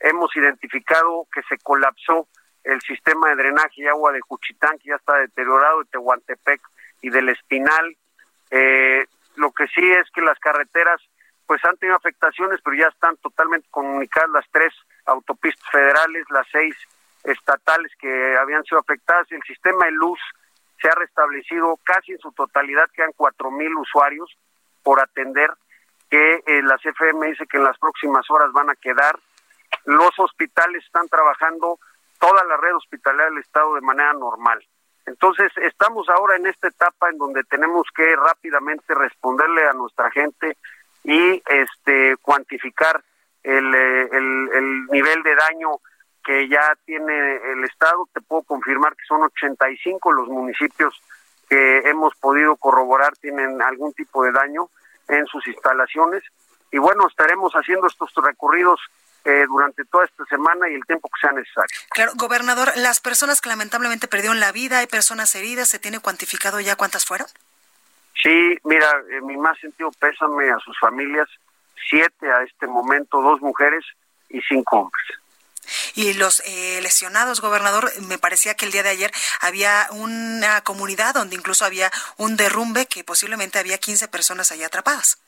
hemos 0.00 0.36
identificado 0.36 1.26
que 1.32 1.40
se 1.48 1.56
colapsó 1.62 2.28
el 2.62 2.78
sistema 2.82 3.30
de 3.30 3.36
drenaje 3.36 3.80
y 3.80 3.86
agua 3.86 4.12
de 4.12 4.20
Juchitán, 4.20 4.78
que 4.78 4.90
ya 4.90 4.96
está 4.96 5.16
deteriorado, 5.16 5.78
de 5.78 5.90
Tehuantepec 5.92 6.60
y 7.00 7.08
del 7.08 7.30
Espinal. 7.30 7.96
Eh, 8.50 9.06
lo 9.36 9.52
que 9.52 9.66
sí 9.68 9.90
es 9.90 10.10
que 10.10 10.20
las 10.20 10.38
carreteras 10.40 11.00
pues 11.46 11.64
han 11.64 11.78
tenido 11.78 11.96
afectaciones, 11.96 12.60
pero 12.62 12.76
ya 12.76 12.88
están 12.88 13.16
totalmente 13.16 13.66
comunicadas 13.70 14.28
las 14.28 14.44
tres 14.52 14.74
autopistas 15.06 15.64
federales, 15.72 16.26
las 16.28 16.46
seis 16.52 16.76
estatales 17.24 17.90
que 17.98 18.36
habían 18.36 18.62
sido 18.64 18.78
afectadas. 18.78 19.26
El 19.32 19.42
sistema 19.42 19.86
de 19.86 19.92
luz 19.92 20.20
se 20.80 20.88
ha 20.88 20.94
restablecido 20.94 21.78
casi 21.84 22.12
en 22.12 22.18
su 22.18 22.32
totalidad, 22.32 22.88
quedan 22.94 23.12
cuatro 23.16 23.50
mil 23.50 23.74
usuarios 23.76 24.36
por 24.82 25.00
atender, 25.00 25.50
que 26.08 26.42
eh, 26.46 26.62
la 26.62 26.76
CFM 26.78 27.28
dice 27.28 27.46
que 27.46 27.58
en 27.58 27.64
las 27.64 27.78
próximas 27.78 28.28
horas 28.30 28.52
van 28.52 28.70
a 28.70 28.74
quedar. 28.74 29.18
Los 29.84 30.18
hospitales 30.18 30.84
están 30.84 31.08
trabajando, 31.08 31.78
toda 32.18 32.44
la 32.44 32.56
red 32.56 32.74
hospitalaria 32.74 33.30
del 33.30 33.38
Estado 33.38 33.74
de 33.74 33.80
manera 33.80 34.12
normal. 34.14 34.64
Entonces, 35.06 35.50
estamos 35.56 36.08
ahora 36.08 36.36
en 36.36 36.46
esta 36.46 36.68
etapa 36.68 37.08
en 37.10 37.18
donde 37.18 37.42
tenemos 37.44 37.86
que 37.94 38.14
rápidamente 38.16 38.94
responderle 38.94 39.66
a 39.66 39.72
nuestra 39.72 40.10
gente 40.10 40.56
y 41.04 41.42
este 41.46 42.16
cuantificar 42.18 43.02
el, 43.42 43.74
eh, 43.74 44.08
el, 44.12 44.50
el 44.52 44.86
nivel 44.86 45.22
de 45.22 45.34
daño 45.34 45.70
que 46.30 46.48
ya 46.48 46.76
tiene 46.84 47.36
el 47.52 47.64
Estado. 47.64 48.08
Te 48.12 48.20
puedo 48.20 48.42
confirmar 48.42 48.94
que 48.94 49.04
son 49.08 49.20
85 49.20 50.12
los 50.12 50.28
municipios 50.28 50.94
que 51.48 51.78
hemos 51.90 52.14
podido 52.14 52.54
corroborar 52.54 53.16
tienen 53.16 53.60
algún 53.60 53.92
tipo 53.94 54.22
de 54.22 54.30
daño 54.30 54.68
en 55.08 55.26
sus 55.26 55.44
instalaciones. 55.48 56.22
Y 56.70 56.78
bueno, 56.78 57.08
estaremos 57.08 57.52
haciendo 57.54 57.88
estos 57.88 58.12
recorridos 58.22 58.78
eh, 59.24 59.44
durante 59.48 59.84
toda 59.86 60.04
esta 60.04 60.24
semana 60.26 60.68
y 60.70 60.74
el 60.74 60.86
tiempo 60.86 61.08
que 61.08 61.20
sea 61.20 61.32
necesario. 61.32 61.76
Claro, 61.90 62.12
gobernador, 62.14 62.70
las 62.76 63.00
personas 63.00 63.40
que 63.40 63.48
lamentablemente 63.48 64.06
perdieron 64.06 64.38
la 64.38 64.52
vida, 64.52 64.78
hay 64.78 64.86
personas 64.86 65.34
heridas, 65.34 65.68
¿se 65.68 65.80
tiene 65.80 65.98
cuantificado 65.98 66.60
ya 66.60 66.76
cuántas 66.76 67.06
fueron? 67.06 67.26
Sí, 68.22 68.56
mira, 68.62 68.86
en 69.10 69.26
mi 69.26 69.36
más 69.36 69.58
sentido 69.58 69.90
pésame 69.98 70.48
a 70.48 70.60
sus 70.60 70.78
familias, 70.78 71.28
siete 71.88 72.30
a 72.30 72.44
este 72.44 72.68
momento, 72.68 73.20
dos 73.20 73.40
mujeres 73.40 73.84
y 74.28 74.40
cinco 74.42 74.82
hombres. 74.82 75.19
Y 75.94 76.14
los 76.14 76.42
eh, 76.46 76.80
lesionados, 76.82 77.40
gobernador, 77.40 77.90
me 78.08 78.18
parecía 78.18 78.54
que 78.54 78.66
el 78.66 78.72
día 78.72 78.82
de 78.82 78.90
ayer 78.90 79.10
había 79.40 79.86
una 79.90 80.62
comunidad 80.62 81.14
donde 81.14 81.36
incluso 81.36 81.64
había 81.64 81.90
un 82.16 82.36
derrumbe 82.36 82.86
que 82.86 83.04
posiblemente 83.04 83.58
había 83.58 83.78
15 83.78 84.08
personas 84.08 84.52
allá 84.52 84.66
atrapadas. 84.66 85.18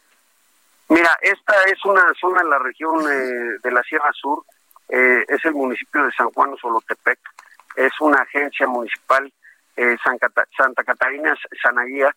Mira, 0.88 1.18
esta 1.22 1.54
es 1.64 1.82
una 1.84 2.04
zona 2.20 2.42
en 2.42 2.50
la 2.50 2.58
región 2.58 3.00
eh, 3.10 3.58
de 3.62 3.70
la 3.70 3.82
Sierra 3.82 4.12
Sur, 4.12 4.44
eh, 4.88 5.24
es 5.26 5.42
el 5.46 5.54
municipio 5.54 6.04
de 6.04 6.12
San 6.12 6.30
Juan 6.32 6.54
Solotepec, 6.60 7.18
es 7.76 7.92
una 8.00 8.18
agencia 8.18 8.66
municipal, 8.66 9.32
eh, 9.74 9.96
Santa 10.04 10.84
Catarina 10.84 11.34
Sanaguía, 11.62 12.14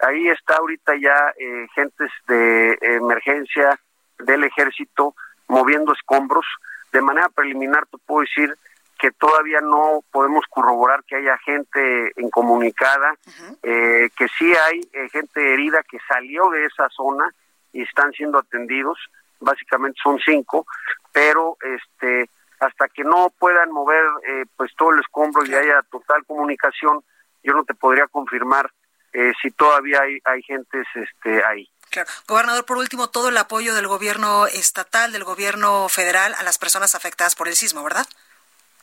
ahí 0.00 0.28
está 0.28 0.56
ahorita 0.56 0.96
ya 0.96 1.32
eh, 1.38 1.66
gentes 1.72 2.10
de 2.26 2.76
emergencia 2.80 3.78
del 4.18 4.42
ejército 4.42 5.14
moviendo 5.46 5.92
escombros, 5.92 6.44
de 6.92 7.00
manera 7.00 7.28
preliminar 7.28 7.86
te 7.86 7.98
puedo 7.98 8.22
decir 8.22 8.56
que 8.98 9.10
todavía 9.10 9.60
no 9.60 10.02
podemos 10.10 10.44
corroborar 10.48 11.04
que 11.04 11.16
haya 11.16 11.36
gente 11.38 12.12
incomunicada, 12.16 13.14
eh, 13.62 14.08
que 14.16 14.26
sí 14.38 14.52
hay 14.54 14.80
eh, 14.92 15.08
gente 15.10 15.52
herida 15.52 15.82
que 15.82 15.98
salió 16.08 16.48
de 16.50 16.64
esa 16.64 16.88
zona 16.88 17.30
y 17.72 17.82
están 17.82 18.12
siendo 18.12 18.38
atendidos, 18.38 18.98
básicamente 19.38 19.98
son 20.02 20.18
cinco, 20.24 20.66
pero 21.12 21.58
este 21.60 22.30
hasta 22.58 22.88
que 22.88 23.04
no 23.04 23.30
puedan 23.38 23.70
mover 23.70 24.02
eh, 24.26 24.44
pues 24.56 24.74
todo 24.76 24.92
el 24.92 25.00
escombro 25.00 25.44
y 25.44 25.54
haya 25.54 25.82
total 25.90 26.24
comunicación, 26.24 27.04
yo 27.42 27.52
no 27.52 27.64
te 27.64 27.74
podría 27.74 28.06
confirmar 28.06 28.70
eh, 29.12 29.32
si 29.40 29.50
todavía 29.50 30.00
hay, 30.02 30.18
hay 30.24 30.42
gentes 30.42 30.86
este, 30.94 31.44
ahí. 31.44 31.68
Claro. 31.96 32.10
Gobernador, 32.28 32.66
por 32.66 32.76
último, 32.76 33.08
todo 33.08 33.30
el 33.30 33.38
apoyo 33.38 33.74
del 33.74 33.86
gobierno 33.86 34.46
estatal, 34.46 35.12
del 35.12 35.24
gobierno 35.24 35.88
federal 35.88 36.34
a 36.38 36.42
las 36.42 36.58
personas 36.58 36.94
afectadas 36.94 37.34
por 37.34 37.48
el 37.48 37.56
sismo, 37.56 37.82
¿verdad? 37.82 38.06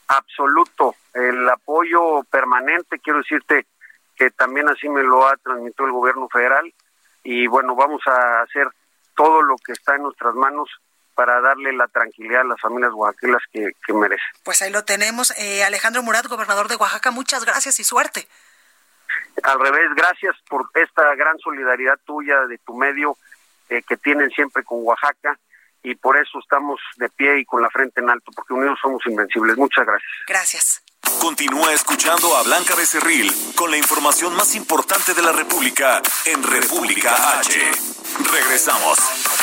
Absoluto. 0.07 0.95
El 1.13 1.47
apoyo 1.47 2.23
permanente, 2.23 2.97
quiero 2.97 3.19
decirte 3.19 3.67
que 4.15 4.31
también 4.31 4.67
así 4.67 4.89
me 4.89 5.03
lo 5.03 5.27
ha 5.27 5.37
transmitido 5.37 5.85
el 5.85 5.91
gobierno 5.91 6.27
federal 6.27 6.73
y 7.23 7.45
bueno, 7.45 7.75
vamos 7.75 8.01
a 8.07 8.41
hacer 8.41 8.67
todo 9.15 9.43
lo 9.43 9.57
que 9.57 9.73
está 9.73 9.95
en 9.95 10.01
nuestras 10.01 10.33
manos 10.33 10.67
para 11.13 11.39
darle 11.39 11.71
la 11.73 11.87
tranquilidad 11.87 12.41
a 12.41 12.45
las 12.45 12.59
familias 12.59 12.93
oaxaqueñas 12.93 13.43
que, 13.51 13.73
que 13.85 13.93
merecen. 13.93 14.25
Pues 14.43 14.63
ahí 14.63 14.71
lo 14.71 14.85
tenemos. 14.85 15.29
Eh, 15.37 15.63
Alejandro 15.63 16.01
Murat, 16.01 16.25
gobernador 16.25 16.67
de 16.67 16.77
Oaxaca, 16.77 17.11
muchas 17.11 17.45
gracias 17.45 17.79
y 17.79 17.83
suerte. 17.83 18.27
Al 19.41 19.59
revés, 19.59 19.89
gracias 19.95 20.35
por 20.47 20.69
esta 20.75 21.15
gran 21.15 21.37
solidaridad 21.39 21.97
tuya, 22.05 22.45
de 22.45 22.57
tu 22.59 22.75
medio, 22.75 23.17
eh, 23.69 23.81
que 23.87 23.97
tienen 23.97 24.29
siempre 24.29 24.63
con 24.63 24.79
Oaxaca, 24.83 25.37
y 25.81 25.95
por 25.95 26.17
eso 26.17 26.39
estamos 26.39 26.79
de 26.95 27.09
pie 27.09 27.39
y 27.39 27.45
con 27.45 27.61
la 27.61 27.69
frente 27.69 27.99
en 27.99 28.09
alto, 28.09 28.31
porque 28.35 28.53
unidos 28.53 28.79
somos 28.81 29.05
invencibles. 29.05 29.57
Muchas 29.57 29.85
gracias. 29.85 30.11
Gracias. 30.27 30.83
Continúa 31.19 31.73
escuchando 31.73 32.35
a 32.37 32.43
Blanca 32.43 32.75
Becerril 32.75 33.31
con 33.55 33.69
la 33.69 33.77
información 33.77 34.33
más 34.35 34.55
importante 34.55 35.13
de 35.13 35.21
la 35.21 35.33
República 35.33 36.01
en 36.25 36.41
República 36.43 37.39
H. 37.39 37.59
Regresamos. 38.31 39.42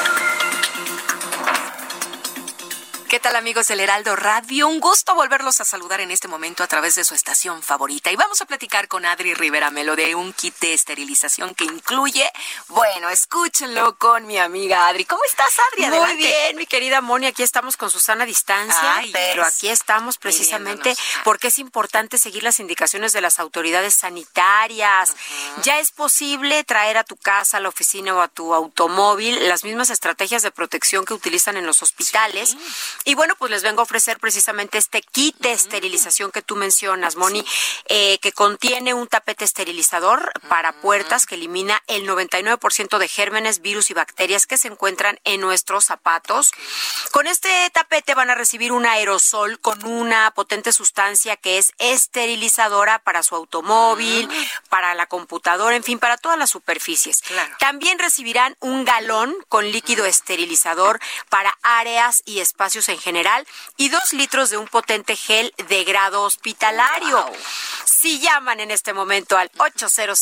¿Qué 3.11 3.19
tal 3.19 3.35
amigos 3.35 3.67
del 3.67 3.81
Heraldo 3.81 4.15
Radio? 4.15 4.69
Un 4.69 4.79
gusto 4.79 5.13
volverlos 5.13 5.59
a 5.59 5.65
saludar 5.65 5.99
en 5.99 6.11
este 6.11 6.29
momento 6.29 6.63
a 6.63 6.67
través 6.67 6.95
de 6.95 7.03
su 7.03 7.13
estación 7.13 7.61
favorita. 7.61 8.09
Y 8.09 8.15
vamos 8.15 8.39
a 8.39 8.45
platicar 8.45 8.87
con 8.87 9.05
Adri 9.05 9.33
Rivera 9.33 9.69
Melo 9.69 9.97
de 9.97 10.15
un 10.15 10.31
kit 10.31 10.57
de 10.59 10.73
esterilización 10.73 11.53
que 11.53 11.65
incluye, 11.65 12.31
bueno, 12.69 13.09
escúchenlo 13.09 13.97
con 13.97 14.25
mi 14.27 14.37
amiga 14.37 14.87
Adri. 14.87 15.03
¿Cómo 15.03 15.21
estás, 15.25 15.51
Adri? 15.73 15.87
Muy 15.87 16.15
bien, 16.15 16.55
mi 16.55 16.65
querida 16.65 17.01
Moni. 17.01 17.27
Aquí 17.27 17.43
estamos 17.43 17.75
con 17.75 17.91
Susana 17.91 18.23
a 18.23 18.25
distancia, 18.25 18.95
Ay, 18.95 19.11
pero 19.11 19.43
yes. 19.43 19.55
aquí 19.57 19.67
estamos 19.67 20.17
precisamente 20.17 20.95
porque 21.25 21.47
es 21.47 21.59
importante 21.59 22.17
seguir 22.17 22.43
las 22.43 22.61
indicaciones 22.61 23.11
de 23.11 23.19
las 23.19 23.39
autoridades 23.39 23.93
sanitarias. 23.93 25.17
Ya 25.63 25.79
es 25.79 25.91
posible 25.91 26.63
traer 26.63 26.97
a 26.97 27.03
tu 27.03 27.17
casa, 27.17 27.57
a 27.57 27.59
la 27.59 27.67
oficina 27.67 28.15
o 28.15 28.21
a 28.21 28.29
tu 28.29 28.53
automóvil 28.53 29.49
las 29.49 29.65
mismas 29.65 29.89
estrategias 29.89 30.43
de 30.43 30.51
protección 30.51 31.03
que 31.03 31.13
utilizan 31.13 31.57
en 31.57 31.65
los 31.65 31.83
hospitales. 31.83 32.55
Y 33.05 33.15
bueno, 33.15 33.35
pues 33.35 33.51
les 33.51 33.63
vengo 33.63 33.81
a 33.81 33.83
ofrecer 33.83 34.19
precisamente 34.19 34.77
este 34.77 35.01
kit 35.01 35.35
de 35.39 35.51
esterilización 35.51 36.31
que 36.31 36.41
tú 36.41 36.55
mencionas, 36.55 37.15
Moni, 37.15 37.43
eh, 37.85 38.19
que 38.19 38.31
contiene 38.31 38.93
un 38.93 39.07
tapete 39.07 39.45
esterilizador 39.45 40.31
para 40.47 40.73
puertas 40.73 41.25
que 41.25 41.35
elimina 41.35 41.81
el 41.87 42.07
99% 42.07 42.97
de 42.99 43.07
gérmenes, 43.07 43.61
virus 43.61 43.89
y 43.89 43.93
bacterias 43.93 44.45
que 44.45 44.57
se 44.57 44.67
encuentran 44.67 45.19
en 45.23 45.41
nuestros 45.41 45.85
zapatos. 45.85 46.51
Con 47.11 47.27
este 47.27 47.49
tapete 47.71 48.13
van 48.13 48.29
a 48.29 48.35
recibir 48.35 48.71
un 48.71 48.85
aerosol 48.85 49.59
con 49.59 49.83
una 49.85 50.31
potente 50.31 50.71
sustancia 50.71 51.35
que 51.37 51.57
es 51.57 51.73
esterilizadora 51.79 52.99
para 52.99 53.23
su 53.23 53.35
automóvil, 53.35 54.29
para 54.69 54.93
la 54.95 55.07
computadora, 55.07 55.75
en 55.75 55.83
fin, 55.83 55.99
para 55.99 56.17
todas 56.17 56.37
las 56.37 56.49
superficies. 56.49 57.21
Claro. 57.21 57.55
También 57.59 57.99
recibirán 57.99 58.55
un 58.59 58.85
galón 58.85 59.35
con 59.49 59.71
líquido 59.71 60.05
esterilizador 60.05 60.99
para 61.29 61.57
áreas 61.63 62.21
y 62.25 62.39
espacios 62.39 62.89
en 62.91 62.99
general 62.99 63.47
y 63.77 63.89
dos 63.89 64.13
litros 64.13 64.49
de 64.49 64.57
un 64.57 64.67
potente 64.67 65.15
gel 65.15 65.53
de 65.69 65.83
grado 65.83 66.23
hospitalario. 66.23 67.25
Si 67.85 68.19
llaman 68.19 68.59
en 68.59 68.71
este 68.71 68.93
momento 68.93 69.37
al 69.37 69.51
800 69.57 70.19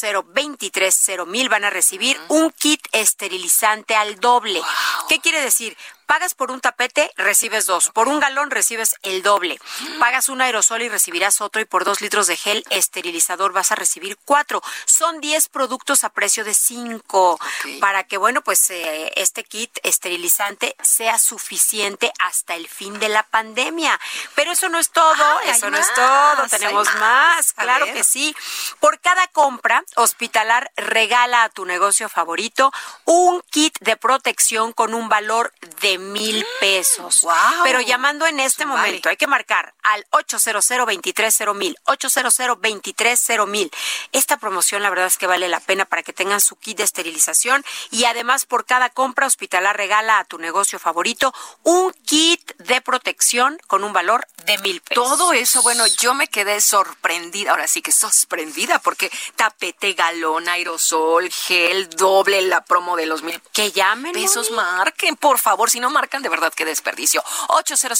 mil 1.27 1.49
van 1.49 1.63
a 1.63 1.69
recibir 1.69 2.19
un 2.29 2.51
kit 2.51 2.81
esterilizante 2.91 3.95
al 3.95 4.19
doble. 4.19 4.61
¿Qué 5.07 5.19
quiere 5.19 5.41
decir? 5.41 5.77
Pagas 6.09 6.33
por 6.33 6.49
un 6.49 6.59
tapete, 6.59 7.11
recibes 7.17 7.67
dos. 7.67 7.91
Por 7.91 8.07
un 8.07 8.19
galón 8.19 8.49
recibes 8.49 8.95
el 9.03 9.21
doble. 9.21 9.59
Pagas 9.99 10.27
un 10.27 10.41
aerosol 10.41 10.81
y 10.81 10.89
recibirás 10.89 11.39
otro. 11.39 11.61
Y 11.61 11.65
por 11.65 11.85
dos 11.85 12.01
litros 12.01 12.25
de 12.25 12.35
gel 12.35 12.65
esterilizador 12.71 13.53
vas 13.53 13.71
a 13.71 13.75
recibir 13.75 14.17
cuatro. 14.25 14.63
Son 14.85 15.21
10 15.21 15.49
productos 15.49 16.03
a 16.03 16.09
precio 16.09 16.43
de 16.43 16.55
cinco. 16.55 17.39
Para 17.79 18.05
que, 18.05 18.17
bueno, 18.17 18.41
pues 18.41 18.71
eh, 18.71 19.11
este 19.17 19.43
kit 19.43 19.69
esterilizante 19.83 20.75
sea 20.81 21.19
suficiente 21.19 22.11
hasta 22.25 22.55
el 22.55 22.67
fin 22.67 22.97
de 22.97 23.09
la 23.09 23.21
pandemia. 23.21 23.99
Pero 24.33 24.53
eso 24.53 24.67
no 24.67 24.79
es 24.79 24.89
todo. 24.89 25.41
Eso 25.41 25.69
no 25.69 25.77
es 25.77 25.93
todo. 25.93 26.47
Tenemos 26.49 26.91
más. 26.95 27.53
Claro 27.53 27.85
que 27.85 28.03
sí. 28.03 28.35
Por 28.79 28.99
cada 28.99 29.27
compra, 29.27 29.83
Hospitalar 29.95 30.71
regala 30.75 31.43
a 31.43 31.49
tu 31.49 31.65
negocio 31.65 32.09
favorito 32.09 32.71
un 33.05 33.43
kit 33.51 33.77
de 33.81 33.95
protección 33.95 34.73
con 34.73 34.95
un 34.95 35.07
valor 35.07 35.53
de 35.81 35.98
mil 35.99 36.45
pesos. 36.59 37.21
guau. 37.21 37.63
Pero 37.63 37.81
llamando 37.81 38.25
en 38.25 38.39
este 38.39 38.65
Vale. 38.65 38.77
momento, 38.77 39.09
hay 39.09 39.17
que 39.17 39.27
marcar 39.27 39.73
al 39.83 40.05
800 40.11 40.67
230 40.67 41.53
mil 41.53 41.77
800 41.85 42.37
230 42.37 43.45
mil 43.45 43.71
Esta 44.11 44.37
promoción, 44.37 44.81
la 44.83 44.89
verdad 44.89 45.07
es 45.07 45.17
que 45.17 45.27
vale 45.27 45.47
la 45.47 45.59
pena 45.59 45.85
para 45.85 46.03
que 46.03 46.13
tengan 46.13 46.41
su 46.41 46.55
kit 46.55 46.77
de 46.77 46.83
esterilización 46.83 47.63
y 47.91 48.05
además 48.05 48.45
por 48.45 48.65
cada 48.65 48.89
compra, 48.89 49.27
Hospitalar 49.27 49.77
regala 49.77 50.19
a 50.19 50.25
tu 50.25 50.37
negocio 50.39 50.79
favorito 50.79 51.33
un 51.63 51.93
kit 52.05 52.55
de 52.57 52.81
protección 52.81 53.59
con 53.67 53.83
un 53.83 53.93
valor 53.93 54.27
de 54.45 54.57
mil 54.59 54.81
pesos. 54.81 55.03
Todo 55.03 55.33
eso, 55.33 55.61
bueno, 55.61 55.85
yo 55.87 56.13
me 56.13 56.27
quedé 56.27 56.61
sorprendida, 56.61 57.51
ahora 57.51 57.67
sí 57.67 57.81
que 57.81 57.91
sorprendida, 57.91 58.79
porque 58.79 59.11
tapete, 59.35 59.93
galón, 59.93 60.49
aerosol, 60.49 61.29
gel, 61.29 61.89
doble 61.89 62.41
la 62.43 62.61
promo 62.61 62.95
de 62.95 63.05
los 63.05 63.23
mil 63.23 63.41
Que 63.53 63.71
llamen. 63.71 64.13
pesos, 64.13 64.51
marquen, 64.51 65.15
por 65.15 65.39
favor, 65.39 65.69
si 65.69 65.79
no 65.79 65.89
marcan, 65.89 66.21
de 66.21 66.29
verdad 66.29 66.53
que 66.53 66.65
desperdicio. 66.65 67.23
800 67.49 67.99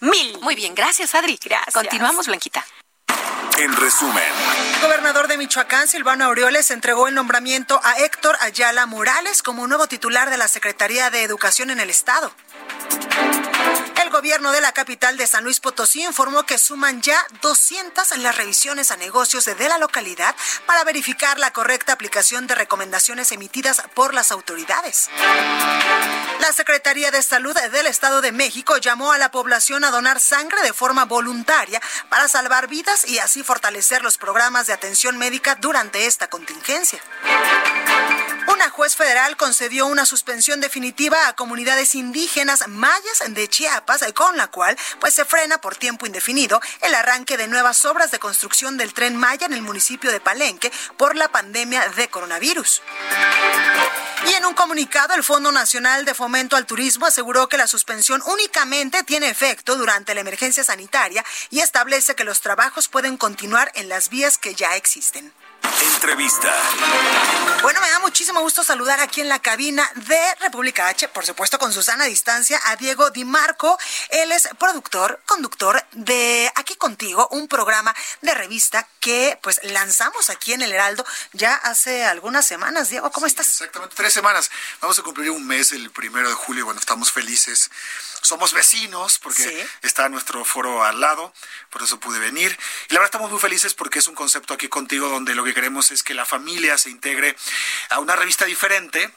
mil. 0.00 0.38
Muy 0.40 0.54
bien, 0.54 0.74
gracias, 0.74 1.14
Adri. 1.14 1.38
Gracias. 1.42 1.74
Continuamos, 1.74 2.26
Blanquita. 2.26 2.64
En 3.58 3.74
resumen, 3.76 4.24
El 4.74 4.82
gobernador 4.82 5.28
de 5.28 5.36
Michoacán, 5.38 5.86
Silvano 5.86 6.24
Aureoles, 6.24 6.72
entregó 6.72 7.06
el 7.06 7.14
nombramiento 7.14 7.80
a 7.84 7.98
Héctor 8.00 8.36
Ayala 8.40 8.86
Morales 8.86 9.44
como 9.44 9.66
nuevo 9.68 9.86
titular 9.86 10.28
de 10.28 10.36
la 10.36 10.48
Secretaría 10.48 11.10
de 11.10 11.22
Educación 11.22 11.70
en 11.70 11.78
el 11.78 11.88
Estado. 11.88 12.32
Gobierno 14.14 14.52
de 14.52 14.60
la 14.60 14.70
capital 14.70 15.16
de 15.16 15.26
San 15.26 15.42
Luis 15.42 15.58
Potosí 15.58 16.04
informó 16.04 16.46
que 16.46 16.56
suman 16.56 17.02
ya 17.02 17.18
200 17.42 18.12
en 18.12 18.22
las 18.22 18.36
revisiones 18.36 18.92
a 18.92 18.96
negocios 18.96 19.44
de 19.44 19.68
la 19.68 19.76
localidad 19.78 20.36
para 20.66 20.84
verificar 20.84 21.40
la 21.40 21.52
correcta 21.52 21.92
aplicación 21.92 22.46
de 22.46 22.54
recomendaciones 22.54 23.32
emitidas 23.32 23.82
por 23.92 24.14
las 24.14 24.30
autoridades. 24.30 25.10
La 26.38 26.52
Secretaría 26.52 27.10
de 27.10 27.22
Salud 27.24 27.56
del 27.56 27.88
Estado 27.88 28.20
de 28.20 28.30
México 28.30 28.76
llamó 28.76 29.10
a 29.10 29.18
la 29.18 29.32
población 29.32 29.82
a 29.82 29.90
donar 29.90 30.20
sangre 30.20 30.62
de 30.62 30.72
forma 30.72 31.06
voluntaria 31.06 31.82
para 32.08 32.28
salvar 32.28 32.68
vidas 32.68 33.08
y 33.08 33.18
así 33.18 33.42
fortalecer 33.42 34.02
los 34.02 34.16
programas 34.16 34.68
de 34.68 34.74
atención 34.74 35.18
médica 35.18 35.56
durante 35.56 36.06
esta 36.06 36.28
contingencia. 36.28 37.00
Una 38.54 38.70
juez 38.70 38.94
federal 38.94 39.36
concedió 39.36 39.86
una 39.86 40.06
suspensión 40.06 40.60
definitiva 40.60 41.26
a 41.26 41.32
comunidades 41.32 41.96
indígenas 41.96 42.68
mayas 42.68 43.20
de 43.26 43.48
Chiapas, 43.48 44.04
con 44.14 44.36
la 44.36 44.46
cual 44.46 44.78
pues 45.00 45.12
se 45.12 45.24
frena 45.24 45.58
por 45.58 45.74
tiempo 45.74 46.06
indefinido 46.06 46.60
el 46.82 46.94
arranque 46.94 47.36
de 47.36 47.48
nuevas 47.48 47.84
obras 47.84 48.12
de 48.12 48.20
construcción 48.20 48.76
del 48.76 48.94
tren 48.94 49.16
Maya 49.16 49.46
en 49.46 49.54
el 49.54 49.62
municipio 49.62 50.12
de 50.12 50.20
Palenque 50.20 50.70
por 50.96 51.16
la 51.16 51.32
pandemia 51.32 51.88
de 51.96 52.08
coronavirus. 52.08 52.80
Y 54.28 54.34
en 54.34 54.44
un 54.44 54.54
comunicado, 54.54 55.14
el 55.14 55.24
Fondo 55.24 55.50
Nacional 55.50 56.04
de 56.04 56.14
Fomento 56.14 56.54
al 56.54 56.64
Turismo 56.64 57.06
aseguró 57.06 57.48
que 57.48 57.56
la 57.56 57.66
suspensión 57.66 58.22
únicamente 58.24 59.02
tiene 59.02 59.30
efecto 59.30 59.74
durante 59.74 60.14
la 60.14 60.20
emergencia 60.20 60.62
sanitaria 60.62 61.24
y 61.50 61.58
establece 61.58 62.14
que 62.14 62.22
los 62.22 62.40
trabajos 62.40 62.86
pueden 62.86 63.16
continuar 63.16 63.72
en 63.74 63.88
las 63.88 64.10
vías 64.10 64.38
que 64.38 64.54
ya 64.54 64.76
existen. 64.76 65.32
Entrevista. 65.94 66.52
Bueno, 67.62 67.80
me 67.80 67.90
da 67.90 67.98
muchísimo 68.00 68.40
gusto 68.40 68.62
saludar 68.62 69.00
aquí 69.00 69.22
en 69.22 69.28
la 69.28 69.40
cabina 69.40 69.90
de 69.94 70.20
República 70.40 70.88
H, 70.88 71.08
por 71.08 71.24
supuesto 71.24 71.58
con 71.58 71.72
Susana 71.72 72.04
a 72.04 72.06
distancia, 72.06 72.60
a 72.66 72.76
Diego 72.76 73.10
Di 73.10 73.24
Marco. 73.24 73.78
Él 74.10 74.32
es 74.32 74.48
productor, 74.58 75.22
conductor 75.24 75.82
de 75.92 76.52
Aquí 76.56 76.76
Contigo, 76.76 77.28
un 77.30 77.48
programa 77.48 77.94
de 78.20 78.34
revista 78.34 78.86
que 79.00 79.38
pues 79.42 79.60
lanzamos 79.62 80.28
aquí 80.28 80.52
en 80.52 80.62
El 80.62 80.72
Heraldo 80.72 81.06
ya 81.32 81.54
hace 81.54 82.04
algunas 82.04 82.46
semanas. 82.46 82.90
Diego, 82.90 83.10
¿cómo 83.10 83.26
estás? 83.26 83.48
Exactamente, 83.48 83.96
tres 83.96 84.12
semanas. 84.12 84.50
Vamos 84.80 84.98
a 84.98 85.02
cumplir 85.02 85.30
un 85.30 85.46
mes 85.46 85.72
el 85.72 85.90
primero 85.90 86.28
de 86.28 86.34
julio. 86.34 86.66
Bueno, 86.66 86.80
estamos 86.80 87.12
felices. 87.12 87.70
Somos 88.24 88.54
vecinos 88.54 89.18
porque 89.18 89.42
Sí. 89.42 89.66
está 89.82 90.08
nuestro 90.08 90.44
foro 90.46 90.82
al 90.82 90.98
lado, 90.98 91.32
por 91.70 91.82
eso 91.82 92.00
pude 92.00 92.18
venir. 92.18 92.58
Y 92.88 92.94
la 92.94 93.00
verdad 93.00 93.08
estamos 93.14 93.30
muy 93.30 93.38
felices 93.38 93.74
porque 93.74 93.98
es 93.98 94.08
un 94.08 94.14
concepto 94.14 94.54
aquí 94.54 94.68
contigo 94.68 95.08
donde 95.10 95.34
lo 95.34 95.44
que 95.44 95.52
queremos 95.52 95.90
es 95.90 96.02
que 96.02 96.14
la 96.14 96.24
familia 96.24 96.78
se 96.78 96.88
integre 96.88 97.36
a 97.90 97.98
una 97.98 98.16
revista 98.16 98.46
diferente. 98.46 99.12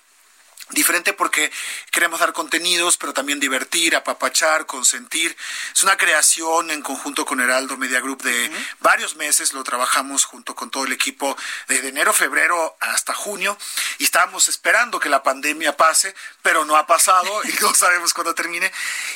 Diferente 0.70 1.14
porque 1.14 1.50
queremos 1.92 2.20
dar 2.20 2.34
contenidos, 2.34 2.98
pero 2.98 3.14
también 3.14 3.40
divertir, 3.40 3.96
apapachar, 3.96 4.66
consentir. 4.66 5.36
Es 5.74 5.82
una 5.84 5.96
creación 5.96 6.72
en 6.72 6.82
conjunto 6.82 7.26
con 7.26 7.40
Heraldo 7.40 7.78
Media 7.78 8.02
Group 8.02 8.22
de 8.24 8.52
varios 8.82 9.16
meses. 9.16 9.54
Lo 9.54 9.64
trabajamos 9.64 10.26
junto 10.26 10.56
con 10.56 10.70
todo 10.70 10.84
el 10.84 10.92
equipo 10.92 11.38
desde 11.70 11.88
enero, 11.88 12.12
febrero 12.12 12.76
hasta 12.82 13.14
junio. 13.14 13.58
Y 13.98 14.04
estábamos 14.04 14.50
esperando 14.50 15.00
que 15.00 15.08
la 15.08 15.24
pandemia 15.24 15.78
pase, 15.78 16.14
pero 16.42 16.66
no 16.66 16.76
ha 16.76 16.86
pasado 16.86 17.42
y 17.46 17.54
no 17.62 17.74
sabemos 17.76 18.14
cuándo 18.14 18.36
termine. 18.36 18.70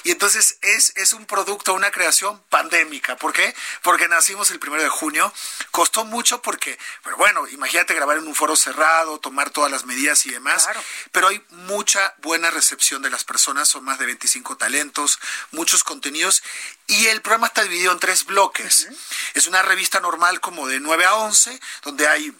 Y 0.04 0.12
entonces 0.12 0.58
es, 0.62 0.94
es 0.96 1.12
un 1.12 1.26
producto, 1.26 1.74
una 1.74 1.92
creación 1.92 2.42
pandémica. 2.50 3.18
¿Por 3.18 3.34
qué? 3.34 3.54
Porque 3.82 4.08
nacimos 4.08 4.52
el 4.52 4.60
primero 4.60 4.84
de 4.84 4.90
junio. 4.90 5.34
Costó 5.72 6.06
mucho 6.06 6.42
porque, 6.42 6.80
pero 7.04 7.18
bueno, 7.18 7.46
imagínate 7.50 7.94
grabar 7.94 8.18
en 8.18 8.28
un 8.28 8.36
foro 8.36 8.56
cerrado, 8.56 9.20
tomar 9.20 9.50
todas 9.50 9.70
las 9.70 9.84
medidas 9.84 10.26
y 10.26 10.32
demás. 10.32 10.70
Pero 11.12 11.28
hay 11.28 11.41
mucha 11.50 12.16
buena 12.20 12.50
recepción 12.52 13.02
de 13.02 13.10
las 13.10 13.24
personas, 13.24 13.68
son 13.68 13.84
más 13.84 14.00
de 14.00 14.06
25 14.06 14.58
talentos, 14.58 15.20
muchos 15.52 15.84
contenidos 15.84 16.44
y 16.88 17.08
el 17.08 17.22
programa 17.22 17.48
está 17.48 17.64
dividido 17.64 17.92
en 17.92 18.00
tres 18.00 18.26
bloques. 18.26 18.88
Es 19.34 19.48
una 19.48 19.62
revista 19.62 20.00
normal 20.00 20.40
como 20.42 20.68
de 20.68 20.80
9 20.80 21.06
a 21.06 21.16
11, 21.16 21.60
donde 21.84 22.08
hay 22.08 22.34